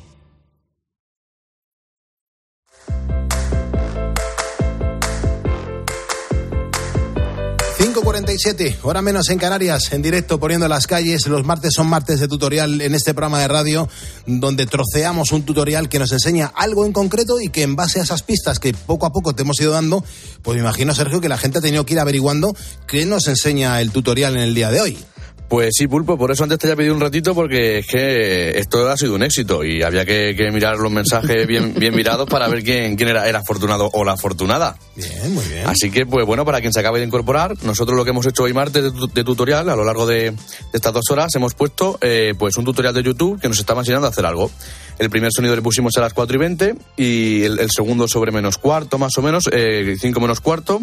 siete, 8.39 8.79
hora 8.83 9.03
menos 9.03 9.29
en 9.29 9.39
Canarias, 9.39 9.93
en 9.93 10.03
directo 10.03 10.41
poniendo 10.41 10.67
las 10.67 10.87
calles. 10.87 11.27
Los 11.27 11.45
martes 11.45 11.75
son 11.75 11.87
martes 11.87 12.19
de 12.21 12.29
tutorial 12.29 12.81
en 12.81 12.95
este 12.95 13.15
programa 13.15 13.41
de 13.41 13.49
radio, 13.49 13.89
donde 14.27 14.67
troceamos 14.67 15.33
un 15.33 15.45
tutorial 15.45 15.89
que 15.89 15.99
nos 15.99 16.13
enseña 16.13 16.53
algo 16.55 16.85
en 16.87 16.93
concreto 16.93 17.41
y 17.41 17.49
que 17.49 17.63
en 17.63 17.77
base 17.77 18.01
a 18.01 18.03
esas 18.03 18.23
pistas 18.23 18.59
que 18.59 18.73
poco 18.73 19.07
a 19.07 19.13
poco 19.13 19.35
te 19.35 19.43
hemos 19.43 19.61
ido 19.61 19.73
dando, 19.73 20.05
pues 20.43 20.57
me 20.57 20.63
imagino, 20.63 20.95
Sergio, 20.95 21.21
que 21.21 21.29
la 21.29 21.39
gente 21.39 21.59
ha 21.59 21.63
tenido 21.63 21.85
que 21.85 21.95
ir 21.95 22.01
averiguando 22.01 22.57
qué 22.87 23.07
nos 23.07 23.29
enseña 23.29 23.81
el 23.81 23.93
tutorial 23.93 24.35
en 24.35 24.43
el 24.43 24.55
día 24.55 24.71
de 24.71 24.81
hoy. 24.81 24.99
Pues 25.53 25.75
sí, 25.77 25.87
Pulpo, 25.87 26.17
por 26.17 26.31
eso 26.31 26.45
antes 26.45 26.59
te 26.59 26.67
había 26.67 26.77
pedido 26.77 26.95
un 26.95 27.01
ratito 27.03 27.35
porque 27.35 27.81
es 27.81 27.87
que 27.87 28.59
esto 28.59 28.89
ha 28.89 28.97
sido 28.97 29.15
un 29.15 29.23
éxito 29.23 29.63
y 29.63 29.83
había 29.83 30.07
que, 30.07 30.35
que 30.35 30.51
mirar 30.51 30.79
los 30.79 30.91
mensajes 30.91 31.47
bien, 31.47 31.75
bien 31.79 31.95
mirados 31.95 32.27
para 32.27 32.49
ver 32.49 32.63
quién, 32.65 32.97
quién 32.97 33.11
era 33.11 33.29
el 33.29 33.37
afortunado 33.37 33.91
o 33.93 34.03
la 34.03 34.13
afortunada. 34.13 34.79
Bien, 34.97 35.35
muy 35.35 35.45
bien. 35.45 35.67
Así 35.67 35.91
que, 35.91 36.07
pues 36.07 36.25
bueno, 36.25 36.47
para 36.47 36.63
quien 36.63 36.73
se 36.73 36.81
acabe 36.81 37.01
de 37.01 37.05
incorporar, 37.05 37.55
nosotros 37.65 37.95
lo 37.95 38.03
que 38.03 38.13
hemos 38.13 38.25
hecho 38.25 38.45
hoy 38.45 38.55
martes 38.55 38.83
de, 38.83 38.93
tu- 38.93 39.09
de 39.09 39.25
tutorial, 39.25 39.69
a 39.69 39.77
lo 39.77 39.85
largo 39.85 40.07
de, 40.07 40.31
de 40.31 40.37
estas 40.73 40.95
dos 40.95 41.05
horas, 41.11 41.35
hemos 41.35 41.53
puesto 41.53 41.99
eh, 42.01 42.33
pues 42.39 42.57
un 42.57 42.65
tutorial 42.65 42.95
de 42.95 43.03
YouTube 43.03 43.39
que 43.39 43.49
nos 43.49 43.59
estaba 43.59 43.83
enseñando 43.83 44.07
a 44.07 44.11
hacer 44.11 44.25
algo. 44.25 44.51
El 44.99 45.11
primer 45.11 45.33
sonido 45.37 45.55
le 45.55 45.61
pusimos 45.61 45.95
a 45.99 46.01
las 46.01 46.15
4 46.15 46.35
y 46.35 46.39
20 46.39 46.75
y 46.97 47.43
el, 47.45 47.59
el 47.59 47.71
segundo 47.71 48.09
sobre 48.09 48.33
menos 48.33 48.57
cuarto, 48.57 48.97
más 48.97 49.19
o 49.19 49.23
menos, 49.23 49.51
eh, 49.53 49.97
5 50.01 50.19
menos 50.19 50.41
cuarto. 50.41 50.81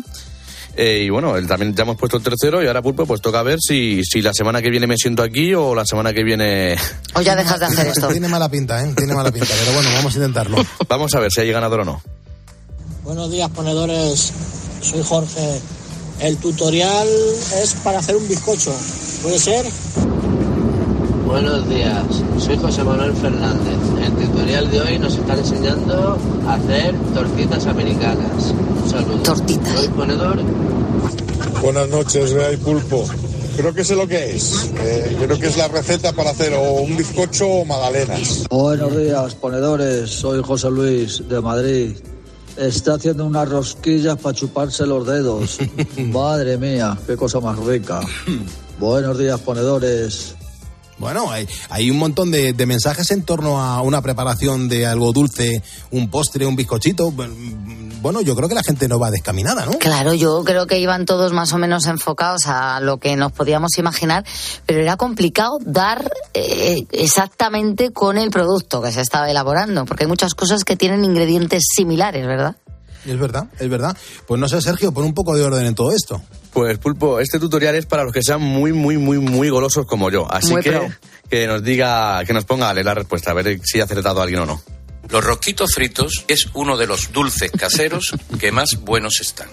Eh, 0.81 1.03
y 1.03 1.09
bueno, 1.09 1.35
el- 1.35 1.45
también 1.45 1.75
ya 1.75 1.83
hemos 1.83 1.97
puesto 1.97 2.15
el 2.15 2.23
tercero 2.23 2.63
y 2.63 2.67
ahora 2.67 2.81
Pulpo, 2.81 3.05
pues 3.05 3.19
toca 3.19 3.43
ver 3.43 3.59
si, 3.59 4.01
si 4.05 4.21
la 4.21 4.33
semana 4.33 4.61
que 4.61 4.69
viene 4.69 4.87
me 4.87 4.95
siento 4.95 5.23
aquí 5.23 5.53
o 5.53 5.75
la 5.75 5.85
semana 5.85 6.13
que 6.13 6.23
viene... 6.23 6.77
O 7.15 7.21
ya 7.21 7.35
dejas 7.35 7.59
de 7.59 7.65
hacer 7.65 7.87
esto. 7.87 8.07
Tiene 8.07 8.29
mala 8.29 8.47
pinta, 8.49 8.81
¿eh? 8.81 8.93
Tiene 8.95 9.13
mala 9.13 9.29
pinta, 9.29 9.53
pero 9.59 9.73
bueno, 9.73 9.89
vamos 9.93 10.13
a 10.13 10.17
intentarlo. 10.17 10.57
Vamos 10.87 11.13
a 11.15 11.19
ver 11.19 11.31
si 11.33 11.41
hay 11.41 11.51
ganador 11.51 11.81
o 11.81 11.85
no. 11.85 12.01
Buenos 13.03 13.29
días, 13.29 13.49
ponedores. 13.49 14.31
Soy 14.81 15.03
Jorge. 15.03 15.59
El 16.21 16.37
tutorial 16.37 17.07
es 17.61 17.73
para 17.83 17.99
hacer 17.99 18.15
un 18.15 18.25
bizcocho. 18.29 18.73
¿Puede 19.21 19.37
ser? 19.37 19.65
Buenos 21.25 21.67
días, 21.69 22.03
soy 22.39 22.57
José 22.57 22.83
Manuel 22.83 23.13
Fernández. 23.13 23.77
El 24.03 24.11
tutorial 24.13 24.71
de 24.71 24.79
hoy 24.81 24.97
nos 24.99 25.13
están 25.15 25.37
enseñando 25.39 26.17
a 26.47 26.53
hacer 26.55 26.95
tortitas 27.13 27.67
americanas. 27.67 28.53
Tortitas. 29.23 29.89
Buenas 31.61 31.89
noches, 31.89 32.33
Bea 32.33 32.51
y 32.53 32.57
Pulpo. 32.57 33.05
Creo 33.55 33.73
que 33.73 33.83
sé 33.83 33.95
lo 33.95 34.07
que 34.07 34.35
es. 34.35 34.71
Eh, 34.79 35.17
creo 35.19 35.37
que 35.37 35.47
es 35.47 35.57
la 35.57 35.67
receta 35.67 36.13
para 36.13 36.31
hacer 36.31 36.53
o 36.53 36.81
un 36.81 36.95
bizcocho 36.95 37.47
o 37.47 37.65
magdalenas. 37.65 38.45
Buenos 38.49 38.95
días, 38.95 39.35
ponedores. 39.35 40.09
Soy 40.09 40.41
José 40.41 40.69
Luis 40.71 41.27
de 41.27 41.41
Madrid. 41.41 41.91
Está 42.57 42.95
haciendo 42.95 43.25
unas 43.25 43.49
rosquillas 43.49 44.17
para 44.17 44.35
chuparse 44.35 44.85
los 44.85 45.05
dedos. 45.05 45.59
Madre 45.97 46.57
mía, 46.57 46.97
qué 47.05 47.17
cosa 47.17 47.39
más 47.39 47.59
rica. 47.59 48.01
Buenos 48.79 49.17
días, 49.17 49.39
ponedores. 49.41 50.35
Bueno, 50.97 51.31
hay, 51.31 51.47
hay 51.69 51.89
un 51.91 51.97
montón 51.97 52.31
de, 52.31 52.53
de 52.53 52.65
mensajes 52.65 53.11
en 53.11 53.23
torno 53.23 53.61
a 53.61 53.81
una 53.81 54.01
preparación 54.01 54.67
de 54.67 54.85
algo 54.85 55.13
dulce, 55.13 55.63
un 55.91 56.09
postre, 56.09 56.45
un 56.45 56.55
bizcochito. 56.55 57.13
Bueno, 58.01 58.21
yo 58.21 58.35
creo 58.35 58.47
que 58.47 58.55
la 58.55 58.63
gente 58.63 58.87
no 58.87 58.97
va 58.97 59.11
descaminada, 59.11 59.65
¿no? 59.65 59.73
Claro, 59.73 60.13
yo 60.13 60.43
creo 60.43 60.67
que 60.67 60.79
iban 60.79 61.05
todos 61.05 61.33
más 61.33 61.51
o 61.53 61.57
menos 61.57 61.85
enfocados 61.85 62.47
a 62.47 62.79
lo 62.79 62.97
que 62.97 63.15
nos 63.15 63.31
podíamos 63.31 63.77
imaginar, 63.77 64.23
pero 64.65 64.81
era 64.81 64.95
complicado 64.95 65.59
dar 65.61 66.09
eh, 66.33 66.85
exactamente 66.91 67.91
con 67.91 68.17
el 68.17 68.29
producto 68.31 68.81
que 68.81 68.91
se 68.91 69.01
estaba 69.01 69.29
elaborando, 69.29 69.85
porque 69.85 70.05
hay 70.05 70.07
muchas 70.07 70.33
cosas 70.33 70.63
que 70.63 70.77
tienen 70.77 71.03
ingredientes 71.03 71.63
similares, 71.75 72.25
¿verdad? 72.25 72.55
Es 73.05 73.17
verdad, 73.17 73.47
es 73.59 73.69
verdad. 73.69 73.97
Pues 74.27 74.39
no 74.39 74.47
sé, 74.47 74.61
Sergio, 74.61 74.91
pon 74.91 75.05
un 75.05 75.13
poco 75.13 75.35
de 75.35 75.43
orden 75.43 75.65
en 75.65 75.75
todo 75.75 75.91
esto. 75.91 76.21
Pues 76.51 76.77
Pulpo, 76.77 77.19
este 77.19 77.39
tutorial 77.39 77.75
es 77.75 77.85
para 77.85 78.03
los 78.03 78.13
que 78.13 78.21
sean 78.21 78.41
muy, 78.41 78.73
muy, 78.73 78.97
muy, 78.97 79.19
muy 79.19 79.49
golosos 79.49 79.85
como 79.85 80.09
yo. 80.09 80.29
Así 80.31 80.51
Muy 80.51 80.61
que 80.61 80.71
pro. 80.71 80.89
que 81.29 81.47
nos 81.47 81.63
diga, 81.63 82.23
que 82.25 82.33
nos 82.33 82.45
ponga 82.45 82.69
a 82.69 82.73
leer 82.73 82.85
la 82.85 82.95
respuesta, 82.95 83.31
a 83.31 83.33
ver 83.33 83.59
si 83.63 83.79
ha 83.79 83.85
acertado 83.85 84.21
alguien 84.21 84.41
o 84.41 84.45
no. 84.45 84.61
Los 85.09 85.23
rosquitos 85.23 85.71
fritos 85.73 86.23
es 86.27 86.47
uno 86.53 86.77
de 86.77 86.87
los 86.87 87.11
dulces 87.11 87.51
caseros 87.51 88.13
que 88.39 88.51
más 88.51 88.79
buenos 88.81 89.19
están. 89.21 89.49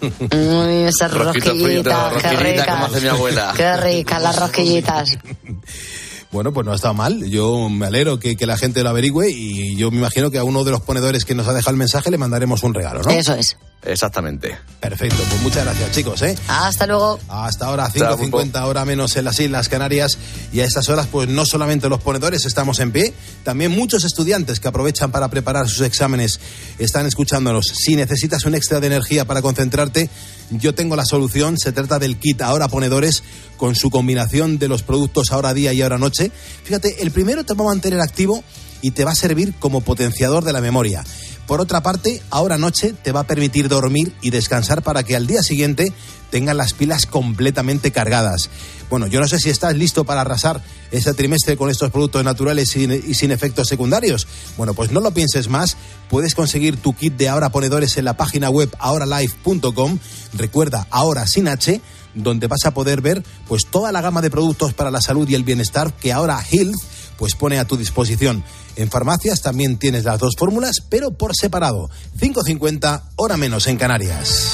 Uy, 0.00 0.84
esas 0.84 1.12
Rosquito 1.12 1.50
frito, 1.50 1.90
rosquillitas, 2.10 2.22
qué 2.22 2.36
ricas. 2.36 2.66
como 2.68 2.86
hace 2.86 3.00
mi 3.00 3.08
abuela. 3.08 3.54
Qué 3.56 3.76
ricas 3.76 4.22
las 4.22 4.38
rosquillitas. 4.38 5.18
Bueno, 6.32 6.52
pues 6.52 6.66
no 6.66 6.72
ha 6.72 6.76
estado 6.76 6.94
mal. 6.94 7.24
Yo 7.24 7.68
me 7.68 7.86
alegro 7.86 8.18
que, 8.18 8.36
que 8.36 8.46
la 8.46 8.56
gente 8.56 8.82
lo 8.82 8.90
averigüe 8.90 9.30
y 9.30 9.76
yo 9.76 9.90
me 9.90 9.98
imagino 9.98 10.30
que 10.30 10.38
a 10.38 10.44
uno 10.44 10.64
de 10.64 10.70
los 10.70 10.80
ponedores 10.80 11.24
que 11.24 11.34
nos 11.34 11.46
ha 11.48 11.52
dejado 11.52 11.72
el 11.72 11.78
mensaje 11.78 12.10
le 12.10 12.18
mandaremos 12.18 12.62
un 12.62 12.74
regalo, 12.74 13.02
¿no? 13.02 13.10
Eso 13.10 13.34
es. 13.34 13.56
Exactamente. 13.86 14.56
Perfecto, 14.80 15.22
pues 15.28 15.40
muchas 15.42 15.64
gracias 15.64 15.92
chicos, 15.92 16.22
¿eh? 16.22 16.36
Hasta 16.48 16.86
luego. 16.86 17.20
Hasta 17.28 17.66
ahora, 17.66 17.88
Chao, 17.94 18.18
5.50 18.18 18.64
hora 18.64 18.84
menos 18.84 19.16
en 19.16 19.24
las 19.24 19.38
Islas 19.38 19.68
Canarias 19.68 20.18
y 20.52 20.60
a 20.60 20.64
estas 20.64 20.88
horas 20.88 21.06
pues 21.06 21.28
no 21.28 21.46
solamente 21.46 21.88
los 21.88 22.00
ponedores 22.00 22.44
estamos 22.46 22.80
en 22.80 22.90
pie, 22.90 23.14
también 23.44 23.70
muchos 23.70 24.04
estudiantes 24.04 24.58
que 24.58 24.68
aprovechan 24.68 25.12
para 25.12 25.28
preparar 25.28 25.68
sus 25.68 25.82
exámenes 25.82 26.40
están 26.78 27.06
escuchándonos. 27.06 27.66
Si 27.66 27.94
necesitas 27.94 28.44
un 28.44 28.54
extra 28.54 28.80
de 28.80 28.88
energía 28.88 29.24
para 29.24 29.40
concentrarte, 29.40 30.10
yo 30.50 30.74
tengo 30.74 30.96
la 30.96 31.04
solución, 31.04 31.58
se 31.58 31.72
trata 31.72 31.98
del 31.98 32.18
kit 32.18 32.42
Ahora 32.42 32.68
Ponedores 32.68 33.22
con 33.56 33.74
su 33.74 33.90
combinación 33.90 34.58
de 34.58 34.68
los 34.68 34.82
productos 34.82 35.32
Ahora 35.32 35.54
Día 35.54 35.72
y 35.72 35.82
Ahora 35.82 35.98
Noche. 35.98 36.30
Fíjate, 36.64 37.02
el 37.02 37.10
primero 37.10 37.44
te 37.44 37.54
va 37.54 37.64
a 37.64 37.68
mantener 37.68 38.00
activo 38.00 38.42
y 38.82 38.92
te 38.92 39.04
va 39.04 39.12
a 39.12 39.16
servir 39.16 39.54
como 39.58 39.80
potenciador 39.80 40.44
de 40.44 40.52
la 40.52 40.60
memoria. 40.60 41.04
Por 41.46 41.60
otra 41.60 41.82
parte, 41.82 42.22
ahora 42.30 42.58
noche 42.58 42.92
te 42.92 43.12
va 43.12 43.20
a 43.20 43.26
permitir 43.26 43.68
dormir 43.68 44.12
y 44.20 44.30
descansar 44.30 44.82
para 44.82 45.04
que 45.04 45.14
al 45.14 45.26
día 45.26 45.42
siguiente 45.42 45.92
tengas 46.30 46.56
las 46.56 46.72
pilas 46.72 47.06
completamente 47.06 47.92
cargadas. 47.92 48.50
Bueno, 48.90 49.06
yo 49.06 49.20
no 49.20 49.28
sé 49.28 49.38
si 49.38 49.50
estás 49.50 49.76
listo 49.76 50.04
para 50.04 50.22
arrasar 50.22 50.60
este 50.90 51.14
trimestre 51.14 51.56
con 51.56 51.70
estos 51.70 51.90
productos 51.90 52.24
naturales 52.24 52.76
y, 52.76 52.84
y 52.84 53.14
sin 53.14 53.30
efectos 53.30 53.68
secundarios. 53.68 54.26
Bueno, 54.56 54.74
pues 54.74 54.90
no 54.90 55.00
lo 55.00 55.12
pienses 55.12 55.48
más. 55.48 55.76
Puedes 56.10 56.34
conseguir 56.34 56.76
tu 56.76 56.94
kit 56.94 57.16
de 57.16 57.28
ahora 57.28 57.50
ponedores 57.50 57.96
en 57.96 58.04
la 58.04 58.16
página 58.16 58.50
web 58.50 58.74
ahoralife.com. 58.78 59.98
Recuerda, 60.34 60.86
ahora 60.90 61.26
sin 61.26 61.48
H 61.48 61.80
donde 62.16 62.46
vas 62.46 62.64
a 62.64 62.72
poder 62.72 63.02
ver 63.02 63.22
pues 63.46 63.66
toda 63.66 63.92
la 63.92 64.00
gama 64.00 64.22
de 64.22 64.30
productos 64.30 64.72
para 64.72 64.90
la 64.90 65.00
salud 65.00 65.28
y 65.28 65.34
el 65.34 65.44
bienestar 65.44 65.92
que 65.92 66.12
ahora 66.12 66.42
Health 66.50 66.74
pues 67.18 67.34
pone 67.34 67.58
a 67.58 67.64
tu 67.64 67.76
disposición. 67.76 68.44
En 68.76 68.90
farmacias 68.90 69.42
también 69.42 69.78
tienes 69.78 70.04
las 70.04 70.18
dos 70.18 70.34
fórmulas, 70.36 70.82
pero 70.88 71.12
por 71.12 71.34
separado. 71.34 71.90
5.50, 72.18 73.02
hora 73.16 73.36
menos 73.36 73.66
en 73.66 73.76
Canarias. 73.76 74.52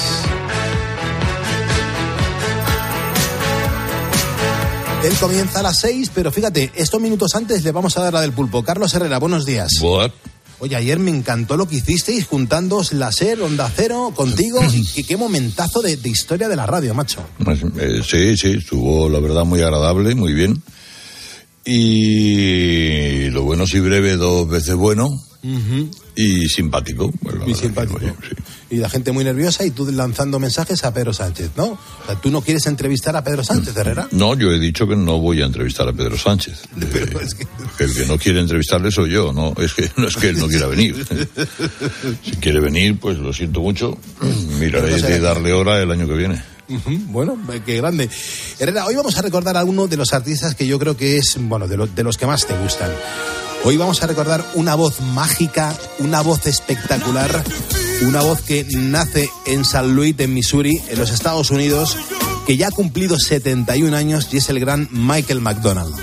Él 5.03 5.13
comienza 5.19 5.59
a 5.59 5.63
las 5.63 5.79
6, 5.79 6.11
pero 6.15 6.31
fíjate, 6.31 6.71
estos 6.75 7.01
minutos 7.01 7.35
antes 7.35 7.63
le 7.65 7.73
vamos 7.73 7.97
a 7.97 8.03
dar 8.03 8.13
la 8.13 8.21
del 8.21 8.31
pulpo. 8.31 8.63
Carlos 8.63 8.93
Herrera, 8.93 9.19
buenos 9.19 9.45
días. 9.45 9.73
Oye, 10.59 10.77
ayer 10.77 10.97
me 10.97 11.11
encantó 11.11 11.57
lo 11.57 11.67
que 11.67 11.75
hicisteis 11.75 12.25
juntándoos 12.25 12.93
la 12.93 13.11
SER, 13.11 13.41
Onda 13.41 13.69
Cero, 13.75 14.13
contigo. 14.15 14.61
y 14.95 15.03
qué, 15.03 15.17
momentazo 15.17 15.81
de, 15.81 15.97
de 15.97 16.07
historia 16.07 16.47
de 16.47 16.55
la 16.55 16.65
radio, 16.65 16.93
macho. 16.93 17.19
Pues, 17.43 17.59
eh, 17.79 18.01
sí, 18.01 18.37
sí, 18.37 18.55
estuvo 18.59 19.09
la 19.09 19.19
verdad 19.19 19.43
muy 19.43 19.61
agradable, 19.61 20.15
muy 20.15 20.31
bien. 20.31 20.63
Y 21.65 23.29
lo 23.29 23.43
bueno 23.43 23.65
si 23.65 23.79
breve, 23.79 24.15
dos 24.15 24.47
veces 24.49 24.75
bueno. 24.75 25.09
Y 26.15 26.47
simpático. 26.47 27.11
pues, 27.11 27.35
Y 27.47 27.53
simpático. 27.53 27.99
sí. 27.99 28.35
Y 28.69 28.77
la 28.77 28.89
gente 28.89 29.11
muy 29.11 29.23
nerviosa 29.23 29.65
y 29.65 29.71
tú 29.71 29.85
lanzando 29.91 30.39
mensajes 30.39 30.83
a 30.83 30.93
Pedro 30.93 31.13
Sánchez, 31.13 31.51
¿no? 31.55 31.65
O 31.73 32.05
sea, 32.07 32.15
tú 32.15 32.31
no 32.31 32.41
quieres 32.41 32.65
entrevistar 32.65 33.15
a 33.15 33.23
Pedro 33.23 33.43
Sánchez, 33.43 33.75
Herrera. 33.75 34.07
No, 34.11 34.35
yo 34.35 34.51
he 34.51 34.59
dicho 34.59 34.87
que 34.87 34.95
no 34.95 35.19
voy 35.19 35.41
a 35.41 35.45
entrevistar 35.45 35.87
a 35.87 35.93
Pedro 35.93 36.17
Sánchez. 36.17 36.61
Eh, 36.83 37.67
que 37.77 37.83
el 37.85 37.93
que 37.93 38.05
no 38.05 38.17
quiere 38.17 38.39
entrevistarle 38.39 38.91
soy 38.91 39.11
yo, 39.11 39.33
no 39.33 39.53
es 39.57 39.73
que 39.73 39.89
no 39.97 40.07
es 40.07 40.15
que 40.15 40.29
él 40.29 40.37
no 40.39 40.47
quiera 40.47 40.67
venir. 40.67 41.05
si 42.23 42.31
quiere 42.37 42.59
venir, 42.59 42.99
pues 42.99 43.17
lo 43.17 43.33
siento 43.33 43.61
mucho. 43.61 43.97
Miraré 44.59 44.99
no 45.01 45.07
de 45.07 45.19
darle 45.19 45.53
hora 45.53 45.81
el 45.81 45.91
año 45.91 46.07
que 46.07 46.13
viene. 46.13 46.43
Bueno, 47.09 47.37
qué 47.65 47.77
grande. 47.77 48.09
Herrera, 48.59 48.85
hoy 48.85 48.95
vamos 48.95 49.17
a 49.17 49.21
recordar 49.21 49.57
a 49.57 49.63
uno 49.63 49.87
de 49.87 49.97
los 49.97 50.13
artistas 50.13 50.55
que 50.55 50.65
yo 50.65 50.79
creo 50.79 50.95
que 50.97 51.17
es, 51.17 51.35
bueno, 51.39 51.67
de, 51.67 51.77
lo- 51.77 51.87
de 51.87 52.03
los 52.03 52.17
que 52.17 52.25
más 52.25 52.45
te 52.45 52.57
gustan. 52.57 52.91
Hoy 53.65 53.77
vamos 53.77 54.01
a 54.03 54.07
recordar 54.07 54.43
una 54.55 54.75
voz 54.75 54.99
mágica, 54.99 55.75
una 55.99 56.21
voz 56.21 56.47
espectacular, 56.47 57.43
una 58.01 58.21
voz 58.21 58.41
que 58.41 58.65
nace 58.75 59.29
en 59.45 59.63
San 59.65 59.95
Luis, 59.95 60.15
en 60.19 60.33
Missouri, 60.33 60.81
en 60.89 60.99
los 60.99 61.11
Estados 61.11 61.49
Unidos, 61.51 61.97
que 62.45 62.57
ya 62.57 62.67
ha 62.67 62.71
cumplido 62.71 63.17
71 63.17 63.95
años 63.95 64.27
y 64.31 64.37
es 64.37 64.49
el 64.49 64.59
gran 64.59 64.89
Michael 64.91 65.39
McDonald. 65.41 65.93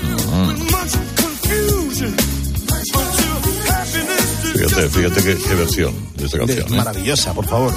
Fíjate, 4.53 4.89
fíjate 4.89 5.23
qué, 5.23 5.37
qué 5.37 5.55
versión 5.55 5.93
de 6.15 6.25
esta 6.25 6.37
De- 6.39 6.45
canción. 6.45 6.73
¿eh? 6.73 6.77
maravillosa, 6.77 7.33
por 7.33 7.47
favor. 7.47 7.73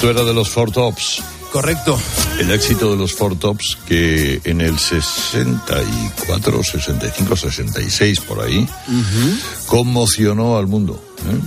Esto 0.00 0.12
era 0.12 0.24
de 0.24 0.32
los 0.32 0.48
Four 0.48 0.72
Tops. 0.72 1.22
Correcto. 1.52 2.00
El 2.38 2.50
éxito 2.50 2.90
de 2.90 2.96
los 2.96 3.12
Four 3.12 3.38
Tops 3.38 3.76
que 3.86 4.40
en 4.44 4.62
el 4.62 4.78
64, 4.78 6.64
65, 6.64 7.36
66 7.36 8.20
por 8.20 8.40
ahí 8.40 8.66
conmocionó 9.66 10.56
al 10.56 10.68
mundo. 10.68 11.04
¿eh? 11.18 11.38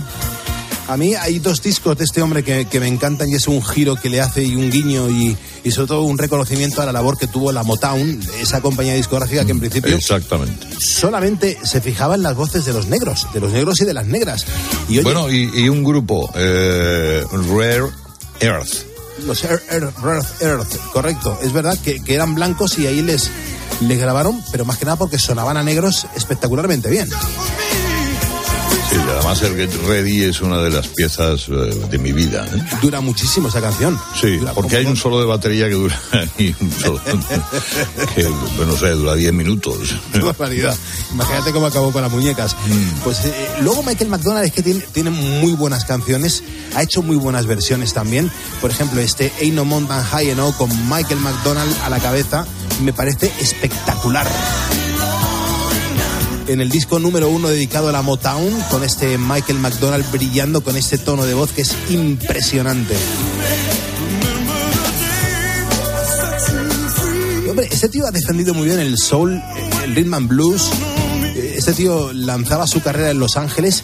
A 0.86 0.96
mí 0.96 1.16
hay 1.16 1.40
dos 1.40 1.62
discos 1.62 1.98
de 1.98 2.04
este 2.04 2.22
hombre 2.22 2.44
que, 2.44 2.66
que 2.66 2.78
me 2.78 2.86
encantan 2.86 3.28
y 3.28 3.34
es 3.34 3.48
un 3.48 3.60
giro 3.60 3.96
que 3.96 4.08
le 4.08 4.20
hace 4.20 4.44
y 4.44 4.54
un 4.54 4.70
guiño 4.70 5.10
y, 5.10 5.36
y 5.64 5.70
sobre 5.72 5.88
todo 5.88 6.02
un 6.02 6.16
reconocimiento 6.16 6.80
a 6.80 6.86
la 6.86 6.92
labor 6.92 7.18
que 7.18 7.26
tuvo 7.26 7.50
la 7.50 7.64
Motown, 7.64 8.20
esa 8.40 8.60
compañía 8.60 8.94
discográfica 8.94 9.44
que 9.44 9.50
en 9.50 9.58
principio 9.58 9.96
Exactamente. 9.96 10.64
solamente 10.78 11.58
se 11.64 11.80
fijaba 11.80 12.14
en 12.14 12.22
las 12.22 12.36
voces 12.36 12.64
de 12.64 12.72
los 12.72 12.86
negros, 12.86 13.26
de 13.34 13.40
los 13.40 13.50
negros 13.50 13.80
y 13.80 13.84
de 13.84 13.94
las 13.94 14.06
negras. 14.06 14.46
Y 14.88 14.98
oye, 14.98 15.02
Bueno, 15.02 15.28
y, 15.28 15.50
y 15.56 15.68
un 15.68 15.82
grupo, 15.82 16.30
eh, 16.36 17.24
Rare 17.32 18.03
Earth. 18.44 18.84
los 19.26 19.44
Earth, 19.44 19.70
Earth, 19.70 20.42
Earth, 20.42 20.76
correcto, 20.92 21.38
es 21.42 21.52
verdad 21.52 21.78
que, 21.82 22.02
que 22.02 22.14
eran 22.14 22.34
blancos 22.34 22.78
y 22.78 22.86
ahí 22.86 23.02
les, 23.02 23.30
les 23.80 23.98
grabaron, 23.98 24.42
pero 24.50 24.64
más 24.64 24.78
que 24.78 24.84
nada 24.84 24.96
porque 24.96 25.18
sonaban 25.18 25.56
a 25.56 25.62
negros 25.62 26.06
espectacularmente 26.14 26.90
bien. 26.90 27.08
Además 28.98 29.42
el 29.42 29.56
Get 29.56 29.74
Ready 29.86 30.24
es 30.24 30.40
una 30.40 30.58
de 30.58 30.70
las 30.70 30.86
piezas 30.88 31.46
eh, 31.48 31.52
de 31.90 31.98
mi 31.98 32.12
vida. 32.12 32.46
¿eh? 32.54 32.62
Dura 32.80 33.00
muchísimo 33.00 33.48
esa 33.48 33.60
canción. 33.60 33.98
Sí, 34.20 34.38
porque 34.54 34.76
hay 34.76 34.86
un 34.86 34.96
solo 34.96 35.18
de 35.20 35.26
batería 35.26 35.68
que 35.68 35.74
dura, 35.74 35.98
y 36.38 36.54
un 36.60 36.70
solo- 36.72 37.00
que, 38.14 38.24
pues, 38.56 38.68
no 38.68 38.76
sé, 38.76 38.90
dura 38.90 39.14
10 39.14 39.32
minutos. 39.32 39.96
Qué 40.12 40.20
barbaridad. 40.20 40.76
Imagínate 41.12 41.52
cómo 41.52 41.66
acabó 41.66 41.92
con 41.92 42.02
las 42.02 42.10
muñecas. 42.10 42.56
Pues 43.02 43.24
eh, 43.24 43.48
luego 43.62 43.82
Michael 43.82 44.10
McDonald 44.10 44.46
es 44.46 44.52
que 44.52 44.62
tiene, 44.62 44.80
tiene 44.92 45.10
muy 45.10 45.52
buenas 45.52 45.84
canciones, 45.84 46.42
ha 46.74 46.82
hecho 46.82 47.02
muy 47.02 47.16
buenas 47.16 47.46
versiones 47.46 47.92
también. 47.92 48.30
Por 48.60 48.70
ejemplo, 48.70 49.00
este 49.00 49.32
Ain't 49.40 49.54
No 49.54 49.64
Mountain 49.64 50.02
High 50.02 50.30
Enough 50.30 50.56
con 50.56 50.70
Michael 50.88 51.20
McDonald 51.20 51.74
a 51.84 51.90
la 51.90 51.98
cabeza 52.00 52.46
me 52.82 52.92
parece 52.92 53.30
espectacular. 53.40 54.26
En 56.46 56.60
el 56.60 56.68
disco 56.68 56.98
número 56.98 57.30
uno 57.30 57.48
dedicado 57.48 57.88
a 57.88 57.92
la 57.92 58.02
Motown, 58.02 58.52
con 58.70 58.84
este 58.84 59.16
Michael 59.16 59.58
McDonald 59.58 60.10
brillando 60.12 60.62
con 60.62 60.76
este 60.76 60.98
tono 60.98 61.24
de 61.24 61.32
voz 61.32 61.52
que 61.52 61.62
es 61.62 61.74
impresionante. 61.88 62.94
Hombre, 67.48 67.68
este 67.70 67.88
tío 67.88 68.06
ha 68.06 68.10
defendido 68.10 68.52
muy 68.52 68.66
bien 68.66 68.78
el 68.78 68.98
soul, 68.98 69.42
el 69.84 69.94
rhythm 69.94 70.14
and 70.14 70.28
blues. 70.28 70.70
Este 71.34 71.72
tío 71.72 72.12
lanzaba 72.12 72.66
su 72.66 72.82
carrera 72.82 73.10
en 73.10 73.18
Los 73.18 73.36
Ángeles. 73.38 73.82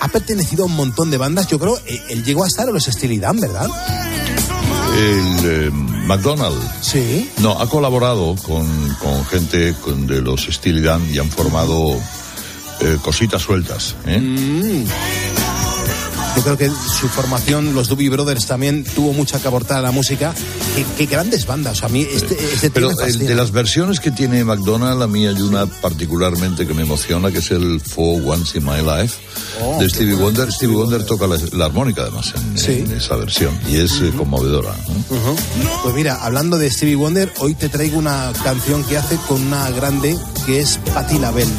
Ha 0.00 0.08
pertenecido 0.08 0.64
a 0.64 0.66
un 0.66 0.74
montón 0.74 1.10
de 1.10 1.16
bandas. 1.16 1.46
Yo 1.46 1.60
creo, 1.60 1.78
eh, 1.86 2.02
él 2.08 2.24
llegó 2.24 2.42
a 2.42 2.48
estar 2.48 2.66
en 2.66 2.74
los 2.74 2.84
Steely 2.84 3.18
Dan, 3.18 3.38
¿verdad? 3.38 3.68
El 4.98 5.89
McDonald. 6.10 6.60
Sí. 6.80 7.30
No, 7.38 7.52
ha 7.60 7.68
colaborado 7.68 8.34
con, 8.42 8.66
con 9.00 9.24
gente 9.26 9.74
con- 9.80 10.08
de 10.08 10.20
los 10.20 10.42
Steely 10.42 10.80
Dan 10.82 11.06
y 11.14 11.18
han 11.18 11.30
formado 11.30 11.94
eh, 12.80 12.96
cositas 13.00 13.42
sueltas. 13.42 13.94
¿eh? 14.06 14.18
Mm. 14.18 14.84
Yo 16.36 16.42
creo 16.42 16.56
que 16.56 16.68
su 16.70 17.08
formación, 17.08 17.74
los 17.74 17.88
Doobie 17.88 18.08
Brothers 18.08 18.46
también 18.46 18.84
tuvo 18.84 19.12
mucha 19.12 19.38
que 19.40 19.48
aportar 19.48 19.78
a 19.78 19.82
la 19.82 19.90
música. 19.90 20.32
Qué, 20.76 20.84
qué 20.96 21.06
grandes 21.06 21.44
bandas. 21.46 21.82
A 21.82 21.88
mí 21.88 22.02
este, 22.02 22.34
este 22.34 22.70
tío 22.70 22.88
Pero 22.88 23.00
el- 23.06 23.18
de 23.18 23.34
las 23.34 23.50
versiones 23.50 24.00
que 24.00 24.10
tiene 24.10 24.44
McDonald, 24.44 25.02
a 25.02 25.06
mí 25.06 25.26
hay 25.26 25.40
una 25.42 25.66
particularmente 25.66 26.66
que 26.66 26.72
me 26.74 26.82
emociona, 26.82 27.30
que 27.30 27.38
es 27.38 27.50
el 27.50 27.80
For 27.80 28.22
Once 28.24 28.56
in 28.58 28.64
My 28.64 28.78
Life 28.80 29.16
Oh, 29.62 29.78
de 29.80 29.88
Stevie 29.90 30.14
bueno, 30.14 30.26
Wonder. 30.38 30.52
Stevie 30.52 30.76
Wonder 30.76 31.04
toca 31.04 31.26
la, 31.26 31.36
la 31.52 31.64
armónica 31.66 32.02
además 32.02 32.32
en, 32.36 32.70
en 32.86 32.92
esa 32.96 33.16
versión 33.16 33.58
y 33.68 33.76
es 33.76 34.00
eh, 34.00 34.12
conmovedora. 34.16 34.74
¿no? 34.88 35.16
Ujú. 35.16 35.36
Pues 35.82 35.94
mira, 35.94 36.24
hablando 36.24 36.56
de 36.58 36.70
Stevie 36.70 36.94
Wonder, 36.96 37.32
hoy 37.40 37.54
te 37.54 37.68
traigo 37.68 37.98
una 37.98 38.32
canción 38.44 38.84
que 38.84 38.96
hace 38.96 39.16
con 39.28 39.42
una 39.42 39.68
grande 39.70 40.16
que 40.46 40.60
es 40.60 40.78
Patti 40.94 41.18
LaBelle. 41.18 41.50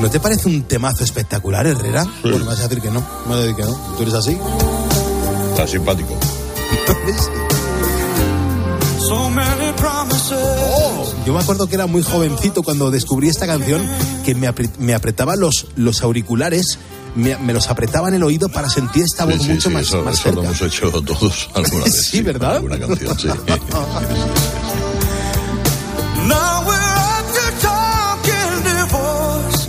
¿No 0.00 0.08
te 0.10 0.20
parece 0.20 0.48
un 0.48 0.62
temazo 0.62 1.02
espectacular, 1.04 1.66
Herrera? 1.66 2.04
Bueno, 2.22 2.38
me 2.38 2.44
vas 2.44 2.60
a 2.60 2.68
decir 2.68 2.80
que 2.80 2.90
no. 2.90 3.00
Me 3.26 3.34
vas 3.34 3.38
a 3.38 3.40
decir 3.40 3.56
que 3.56 3.62
no. 3.64 3.72
¿Tú 3.96 4.02
eres 4.02 4.14
así? 4.14 4.38
Está 5.50 5.66
simpático. 5.66 6.14
So 9.08 9.30
Yo 11.24 11.32
me 11.32 11.40
acuerdo 11.40 11.66
que 11.66 11.76
era 11.76 11.86
muy 11.86 12.02
jovencito 12.02 12.62
cuando 12.62 12.90
descubrí 12.90 13.28
esta 13.28 13.46
canción 13.46 13.80
que 14.24 14.34
me, 14.34 14.46
apre- 14.48 14.68
me 14.78 14.92
apretaba 14.94 15.34
los, 15.36 15.66
los 15.76 16.02
auriculares, 16.02 16.78
me, 17.14 17.36
me 17.38 17.54
los 17.54 17.68
apretaba 17.68 18.08
en 18.08 18.14
el 18.14 18.22
oído 18.22 18.50
para 18.50 18.68
sentir 18.68 19.04
esta 19.04 19.24
voz 19.24 19.36
Sí, 19.36 19.44
sí, 19.44 19.48
mucho 19.50 19.68
sí, 19.70 19.74
más, 19.74 19.82
eso, 19.86 20.02
más 20.02 20.14
eso 20.20 20.28
lo 20.32 20.42
cerca. 20.42 20.48
hemos 20.48 20.60
hecho 20.62 20.90
todos 21.02 21.48
alguna 21.54 21.84
vez. 21.86 22.04
Sí, 22.10 22.20
¿verdad? 22.22 22.56
Alguna 22.56 22.78
canción, 22.78 23.18
sí. 23.18 23.28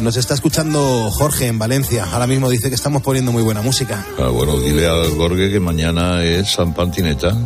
Nos 0.09 0.17
está 0.17 0.33
escuchando 0.33 1.11
Jorge 1.11 1.45
en 1.45 1.59
Valencia. 1.59 2.03
Ahora 2.11 2.25
mismo 2.25 2.49
dice 2.49 2.69
que 2.69 2.73
estamos 2.73 3.03
poniendo 3.03 3.31
muy 3.31 3.43
buena 3.43 3.61
música. 3.61 4.03
Ah, 4.17 4.29
bueno, 4.29 4.59
dile 4.59 4.87
a 4.87 4.95
Gorge 5.09 5.51
que 5.51 5.59
mañana 5.59 6.23
es 6.23 6.53
San 6.53 6.73
Pantineta, 6.73 7.37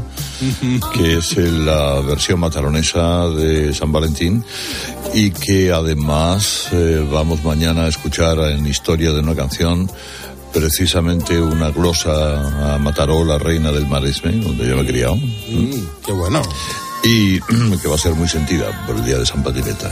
que 0.94 1.18
es 1.18 1.36
la 1.36 2.00
versión 2.00 2.40
mataronesa 2.40 3.28
de 3.28 3.74
San 3.74 3.92
Valentín, 3.92 4.46
y 5.14 5.32
que 5.32 5.74
además 5.74 6.70
eh, 6.72 7.06
vamos 7.12 7.44
mañana 7.44 7.84
a 7.84 7.88
escuchar 7.90 8.40
en 8.40 8.66
Historia 8.66 9.12
de 9.12 9.20
una 9.20 9.36
canción 9.36 9.92
precisamente 10.54 11.42
una 11.42 11.70
glosa 11.70 12.76
a 12.76 12.78
Mataró, 12.78 13.26
la 13.26 13.40
reina 13.40 13.74
del 13.74 13.88
maresme, 13.88 14.32
donde 14.38 14.70
yo 14.70 14.78
me 14.78 14.84
he 14.84 14.86
criado. 14.86 15.18
Mm, 15.18 15.86
qué 16.06 16.14
bueno. 16.14 16.42
Y 17.04 17.40
que 17.82 17.88
va 17.88 17.96
a 17.96 17.98
ser 17.98 18.14
muy 18.14 18.30
sentida 18.30 18.86
por 18.88 18.96
el 18.96 19.06
día 19.06 19.18
de 19.18 19.26
San 19.26 19.44
Patineta. 19.44 19.92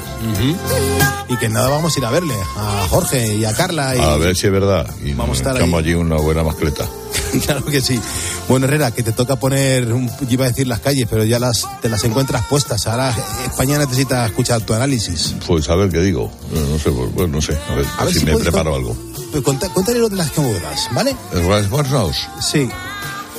Y 1.28 1.38
que 1.38 1.50
nada, 1.50 1.70
vamos 1.70 1.96
a 1.96 2.00
ir 2.00 2.06
a 2.06 2.12
verle 2.12 2.36
a 2.58 2.88
Jorge 2.90 3.36
y 3.36 3.46
a 3.46 3.54
Carla. 3.54 3.96
Y... 3.96 4.00
A 4.00 4.16
ver 4.16 4.36
si 4.36 4.48
es 4.48 4.54
verdad. 4.54 4.90
Y 5.04 5.14
Vamos 5.14 5.38
a 5.38 5.42
estar 5.42 5.58
echamos 5.58 5.80
allí 5.80 5.94
una 5.94 6.16
buena 6.16 6.44
mascleta. 6.44 6.88
claro 7.46 7.66
que 7.66 7.82
sí. 7.82 8.00
Bueno, 8.48 8.66
Herrera, 8.66 8.92
que 8.92 9.04
te 9.04 9.12
toca 9.12 9.36
poner, 9.36 9.88
iba 10.30 10.46
a 10.46 10.48
decir 10.50 10.68
las 10.68 10.80
calles, 10.80 11.08
pero 11.10 11.24
ya 11.24 11.40
las 11.40 11.66
te 11.82 11.90
las 11.90 12.04
encuentras 12.04 12.46
puestas. 12.48 12.88
Ahora 12.88 13.14
España 13.46 13.78
necesita 13.78 14.26
escuchar 14.26 14.62
tu 14.62 14.74
análisis. 14.74 15.36
Pues 15.46 15.70
a 15.70 15.76
ver 15.76 15.90
qué 15.90 16.00
digo. 16.00 16.32
No, 16.52 16.80
sé, 16.80 16.92
pues, 16.92 17.14
bueno, 17.14 17.36
no 17.36 17.42
sé. 17.42 17.58
A 17.70 17.76
ver, 17.76 17.86
A 17.98 18.06
ver 18.06 18.14
si, 18.14 18.20
si 18.20 18.26
me 18.26 18.38
preparo 18.38 18.76
algo. 18.76 18.96
Pues 19.32 19.44
cuéntale 19.44 20.00
lo 20.00 20.10
de 20.10 20.18
las 20.18 20.32
comodas, 20.32 20.90
¿vale? 20.92 21.16
¿El 21.34 21.42
Rice 21.42 21.70
Warehouse? 21.70 22.28
Sí. 22.42 22.70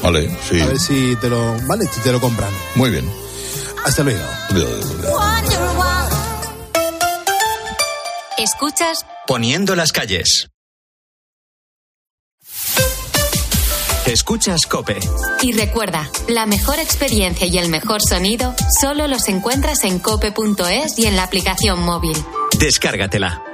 Vale, 0.02 0.36
sí. 0.48 0.60
A 0.60 0.66
ver 0.66 0.80
si 0.80 1.16
te 1.16 1.28
lo, 1.28 1.56
¿vale? 1.66 1.86
Si 1.86 2.00
te 2.00 2.10
lo 2.10 2.20
compran. 2.20 2.50
Muy 2.74 2.90
bien. 2.90 3.21
Hasta 3.84 4.02
luego. 4.02 4.20
Escuchas 8.38 9.04
Poniendo 9.26 9.74
las 9.74 9.92
calles. 9.92 10.48
Escuchas 14.06 14.66
Cope. 14.66 14.98
y 15.42 15.52
recuerda, 15.52 16.10
la 16.28 16.44
mejor 16.44 16.78
experiencia 16.80 17.46
y 17.46 17.56
el 17.58 17.68
mejor 17.68 18.02
sonido 18.02 18.54
solo 18.80 19.06
los 19.06 19.28
encuentras 19.28 19.84
en 19.84 20.00
cope.es 20.00 20.98
y 20.98 21.06
en 21.06 21.16
la 21.16 21.22
aplicación 21.22 21.80
móvil. 21.80 22.16
Descárgatela. 22.58 23.51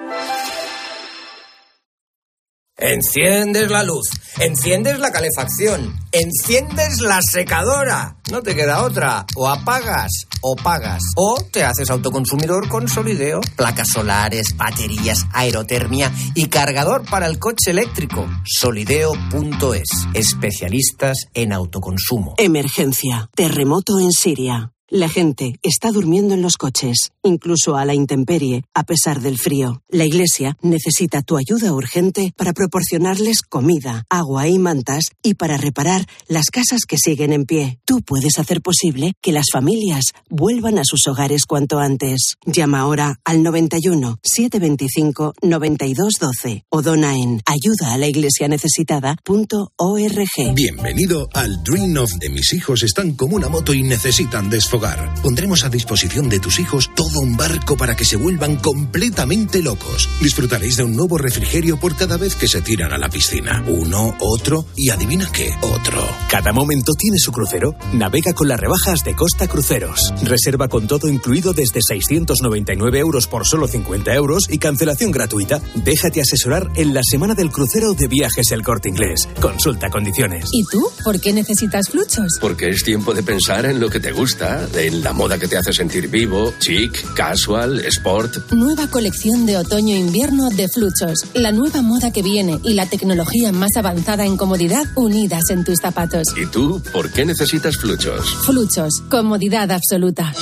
Enciendes 2.81 3.73
la 3.73 3.83
luz, 3.83 4.09
enciendes 4.39 5.01
la 5.01 5.11
calefacción, 5.11 5.99
enciendes 6.13 7.01
la 7.01 7.21
secadora. 7.29 8.17
No 8.31 8.41
te 8.41 8.55
queda 8.55 8.85
otra. 8.85 9.27
O 9.35 9.49
apagas 9.49 10.13
o 10.43 10.55
pagas. 10.55 11.03
O 11.17 11.43
te 11.53 11.65
haces 11.65 11.91
autoconsumidor 11.91 12.69
con 12.69 12.87
Solideo. 12.87 13.41
Placas 13.57 13.89
solares, 13.89 14.57
baterías, 14.57 15.27
aerotermia 15.33 16.13
y 16.37 16.47
cargador 16.47 17.05
para 17.11 17.27
el 17.27 17.41
coche 17.41 17.73
eléctrico. 17.73 18.29
Solideo.es. 18.45 19.89
Especialistas 20.15 21.27
en 21.35 21.53
autoconsumo. 21.53 22.35
Emergencia. 22.39 23.29
Terremoto 23.35 23.99
en 23.99 24.13
Siria. 24.13 24.73
La 24.91 25.11
gente 25.11 25.61
está 25.63 25.93
durmiendo 25.93 26.33
en 26.33 26.41
los 26.41 26.57
coches, 26.57 27.11
incluso 27.23 27.77
a 27.77 27.85
la 27.85 27.93
intemperie, 27.93 28.65
a 28.73 28.85
pesar 28.85 29.21
del 29.21 29.37
frío. 29.37 29.83
La 29.91 30.07
Iglesia 30.07 30.57
necesita 30.63 31.21
tu 31.21 31.37
ayuda 31.37 31.75
urgente 31.75 32.33
para 32.35 32.55
proporcionarles 32.55 33.43
comida, 33.43 34.07
agua 34.09 34.49
y 34.49 34.59
mantas 34.59 35.11
y 35.23 35.35
para 35.35 35.59
reparar 35.59 36.07
las 36.27 36.47
casas 36.47 36.87
que 36.89 36.97
siguen 36.97 37.35
en 37.35 37.45
pie. 37.45 37.81
Tú 37.85 38.01
puedes 38.01 38.39
hacer 38.39 38.63
posible 38.63 39.13
que 39.21 39.33
las 39.33 39.49
familias 39.53 40.15
vuelvan 40.31 40.79
a 40.79 40.85
sus 40.85 41.07
hogares 41.07 41.45
cuanto 41.45 41.81
antes. 41.81 42.39
Llama 42.47 42.81
ahora 42.81 43.21
al 43.25 43.43
91 43.43 44.21
725 44.23 45.35
9212 45.43 46.65
o 46.71 46.81
dona 46.81 47.15
en 47.15 47.43
ayuda 47.45 47.93
a 47.93 47.99
la 47.99 48.07
iglesia 48.07 48.49
necesitada.org. 48.49 50.55
Bienvenido 50.55 51.29
al 51.35 51.63
Dream 51.63 51.99
of 51.99 52.15
de 52.15 52.31
mis 52.31 52.55
hijos 52.55 52.83
están 52.83 53.17
como 53.17 53.37
una 53.37 53.51
moto 53.51 53.75
y 53.75 53.83
necesitan 53.83 54.49
desfogar. 54.49 54.78
Pondremos 55.23 55.65
a 55.65 55.69
disposición 55.69 56.29
de 56.29 56.39
tus 56.39 56.61
hijos 56.61 56.91
todo 56.95 57.21
un 57.21 57.37
barco 57.37 57.77
para 57.77 57.97
que 57.97 58.05
se 58.05 58.17
vuelvan 58.17 58.57
completamente 58.57 59.61
locos. 59.63 60.09
Disfrutaréis 60.21 60.77
de 60.77 60.85
un 60.85 60.95
nuevo 60.95 61.19
refrigerio 61.19 61.79
por 61.81 61.97
cada 61.97 62.17
vez 62.17 62.37
que 62.37 62.47
se 62.47 62.63
tiran 62.63 62.93
a 62.93 62.99
la 62.99 63.09
piscina. 63.09 63.65
Uno, 63.67 64.17
otro 64.21 64.67
y 64.77 64.91
adivina 64.91 65.29
qué, 65.33 65.51
otro. 65.63 66.01
Cada 66.31 66.53
momento 66.53 66.93
tiene 66.93 67.19
su 67.19 67.33
crucero. 67.33 67.75
Navega 67.93 68.33
con 68.35 68.49
las 68.49 68.61
rebajas 68.61 69.03
de 69.03 69.17
Costa 69.17 69.49
Cruceros. 69.49 70.15
Reserva 70.23 70.69
con 70.69 70.87
todo 70.87 71.09
incluido 71.09 71.53
desde 71.53 71.81
699 71.83 72.99
euros 73.01 73.27
por 73.27 73.47
solo 73.47 73.67
50 73.67 74.15
euros 74.15 74.47
y 74.49 74.59
cancelación 74.59 75.11
gratuita. 75.11 75.61
Déjate 75.75 76.21
asesorar 76.21 76.71
en 76.77 76.95
la 76.95 77.03
semana 77.03 77.35
del 77.35 77.51
crucero 77.51 77.95
de 77.95 78.07
viajes 78.07 78.53
El 78.53 78.63
Corte 78.63 78.89
Inglés. 78.89 79.29
Consulta 79.41 79.91
condiciones. 79.91 80.49
¿Y 80.53 80.65
tú? 80.71 80.89
¿Por 81.03 81.21
qué 81.21 81.33
necesitas 81.33 81.89
fluchos? 81.89 82.39
Porque 82.41 82.69
es 82.69 82.85
tiempo 82.85 83.15
de 83.15 83.23
pensar 83.23 83.67
en 83.67 83.81
lo 83.81 83.91
que 83.91 84.01
te 84.01 84.13
gusta, 84.13 84.68
en 84.77 85.03
la 85.03 85.13
moda 85.13 85.39
que 85.39 85.49
te 85.49 85.57
hace 85.57 85.73
sentir 85.73 86.09
vivo, 86.09 86.53
chic, 86.59 87.15
casual, 87.15 87.81
sport. 87.87 88.53
Nueva 88.53 88.89
colección 88.89 89.47
de 89.47 89.57
otoño-invierno 89.57 90.51
de 90.51 90.69
Fluchos. 90.69 91.27
La 91.35 91.53
nueva 91.53 91.83
moda 91.83 92.13
que 92.13 92.23
viene 92.23 92.59
y 92.63 92.75
la 92.75 92.87
tecnología 92.87 93.53
más 93.53 93.77
avanzada 93.77 94.25
en 94.25 94.37
comodidad 94.37 94.85
unidas 94.95 95.51
en 95.51 95.65
tus 95.65 95.79
zapatos. 95.81 96.29
¿Y 96.37 96.47
tú 96.47 96.83
por 96.93 97.11
qué 97.11 97.25
necesitas 97.25 97.77
fluchos? 97.77 98.35
Fluchos. 98.45 99.03
Comodidad 99.09 99.71
absoluta. 99.71 100.33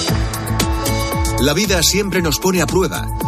La 1.40 1.52
vida 1.52 1.82
siempre 1.82 2.22
nos 2.22 2.38
pone 2.38 2.62
a 2.62 2.66
prueba. 2.66 3.06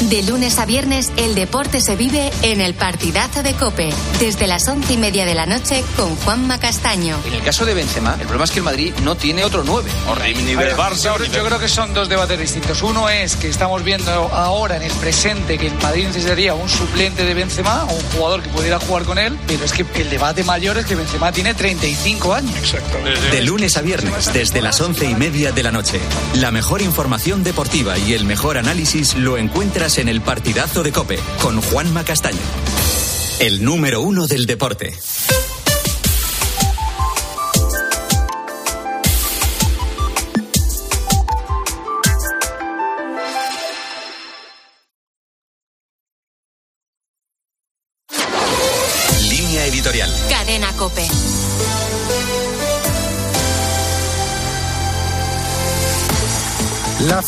De 0.00 0.22
lunes 0.22 0.58
a 0.60 0.64
viernes, 0.64 1.10
el 1.16 1.34
deporte 1.34 1.80
se 1.80 1.96
vive 1.96 2.30
en 2.42 2.60
el 2.60 2.74
partidazo 2.74 3.42
de 3.42 3.54
Cope, 3.54 3.92
desde 4.20 4.46
las 4.46 4.68
once 4.68 4.92
y 4.92 4.96
media 4.96 5.24
de 5.26 5.34
la 5.34 5.44
noche 5.44 5.82
con 5.96 6.14
Juanma 6.14 6.60
Castaño. 6.60 7.16
En 7.26 7.34
el 7.34 7.42
caso 7.42 7.64
de 7.66 7.74
Benzema, 7.74 8.12
el 8.14 8.20
problema 8.20 8.44
es 8.44 8.52
que 8.52 8.60
el 8.60 8.64
Madrid 8.64 8.94
no 9.02 9.16
tiene 9.16 9.42
otro 9.44 9.64
9. 9.64 9.90
A 10.08 10.14
ver, 10.14 10.36
yo, 11.02 11.14
creo- 11.16 11.32
yo 11.32 11.44
creo 11.44 11.58
que 11.58 11.68
son 11.68 11.92
dos 11.94 12.08
debates 12.08 12.38
distintos. 12.38 12.80
Uno 12.82 13.08
es 13.08 13.34
que 13.34 13.48
estamos 13.48 13.82
viendo 13.82 14.10
ahora 14.32 14.76
en 14.76 14.82
el 14.84 14.92
presente 14.92 15.58
que 15.58 15.66
el 15.66 15.74
Madrid 15.82 16.06
necesitaría 16.06 16.54
un 16.54 16.68
suplente 16.68 17.24
de 17.24 17.34
Benzema, 17.34 17.84
o 17.84 17.94
un 17.94 18.02
jugador 18.16 18.42
que 18.42 18.50
pudiera 18.50 18.78
jugar 18.78 19.02
con 19.02 19.18
él, 19.18 19.36
pero 19.48 19.64
es 19.64 19.72
que 19.72 19.84
el 20.00 20.10
debate 20.10 20.44
mayor 20.44 20.78
es 20.78 20.86
que 20.86 20.94
Benzema 20.94 21.32
tiene 21.32 21.54
35 21.54 22.34
años. 22.34 22.56
Exacto. 22.56 22.96
De 23.32 23.42
lunes 23.42 23.76
a 23.76 23.82
viernes, 23.82 24.32
desde 24.32 24.62
las 24.62 24.80
once 24.80 25.06
y 25.06 25.14
media 25.16 25.50
de 25.50 25.62
la 25.64 25.72
noche. 25.72 25.98
La 26.34 26.52
mejor 26.52 26.82
información 26.82 27.42
deportiva 27.42 27.98
y 27.98 28.14
el 28.14 28.24
mejor 28.24 28.58
análisis 28.58 29.14
lo 29.16 29.36
encuentras 29.38 29.87
en 29.96 30.08
el 30.10 30.20
partidazo 30.20 30.82
de 30.82 30.92
Cope 30.92 31.18
con 31.40 31.62
Juanma 31.62 32.04
Castaño. 32.04 32.36
El 33.40 33.64
número 33.64 34.02
uno 34.02 34.26
del 34.26 34.44
deporte. 34.44 34.92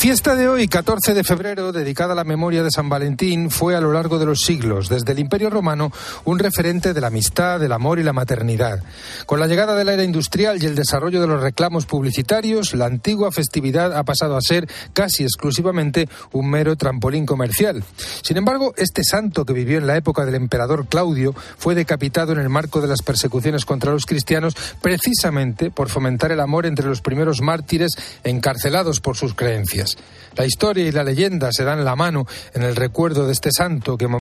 Fiesta 0.01 0.35
de 0.35 0.49
hoy, 0.49 0.67
14 0.67 1.13
de 1.13 1.25
febrero, 1.25 1.73
dedicada 1.73 2.15
a 2.15 2.17
la 2.17 2.25
memoria 2.25 2.63
de 2.63 2.71
San 2.71 2.89
Valentín, 2.89 3.51
fue 3.51 3.77
a 3.77 3.83
lo 3.83 3.93
largo 3.93 4.19
de 4.19 4.25
los 4.25 4.41
siglos, 4.41 4.89
desde 4.89 5.13
el 5.13 5.19
Imperio 5.19 5.51
Romano, 5.51 5.93
un 6.25 6.39
referente 6.39 6.95
de 6.95 7.03
la 7.03 7.09
amistad, 7.09 7.61
del 7.61 7.73
amor 7.73 7.99
y 7.99 8.03
la 8.03 8.15
maternidad. 8.15 8.83
Con 9.27 9.41
la 9.41 9.47
llegada 9.47 9.75
de 9.75 9.85
la 9.85 9.93
era 9.93 10.03
industrial 10.03 10.63
y 10.63 10.65
el 10.65 10.75
desarrollo 10.75 11.21
de 11.21 11.27
los 11.27 11.43
reclamos 11.43 11.85
publicitarios, 11.85 12.73
la 12.73 12.87
antigua 12.87 13.31
festividad 13.31 13.95
ha 13.95 14.03
pasado 14.05 14.39
a 14.39 14.41
ser 14.41 14.67
casi 14.95 15.23
exclusivamente 15.23 16.09
un 16.33 16.49
mero 16.49 16.77
trampolín 16.77 17.27
comercial. 17.27 17.85
Sin 18.23 18.39
embargo, 18.39 18.73
este 18.79 19.05
santo 19.05 19.45
que 19.45 19.53
vivió 19.53 19.77
en 19.77 19.87
la 19.87 19.99
época 19.99 20.25
del 20.25 20.35
emperador 20.35 20.87
Claudio 20.87 21.35
fue 21.59 21.75
decapitado 21.75 22.33
en 22.33 22.39
el 22.39 22.49
marco 22.49 22.81
de 22.81 22.89
las 22.89 23.03
persecuciones 23.03 23.67
contra 23.67 23.93
los 23.93 24.07
cristianos 24.07 24.55
precisamente 24.81 25.71
por 25.71 25.91
fomentar 25.91 26.33
el 26.33 26.41
amor 26.41 26.65
entre 26.65 26.87
los 26.87 27.03
primeros 27.03 27.43
mártires 27.43 27.93
encarcelados 28.25 29.01
por 29.01 29.19
sus 29.19 29.35
creencias. 29.35 29.89
La 30.36 30.47
historia 30.47 30.86
y 30.86 30.93
la 30.93 31.05
leyenda 31.05 31.51
se 31.53 31.64
dan 31.64 31.84
la 31.84 31.97
mano 31.97 32.26
en 32.55 32.62
el 32.62 32.76
recuerdo 32.76 33.26
de 33.26 33.32
este 33.32 33.51
santo 33.51 33.97
que 33.97 34.07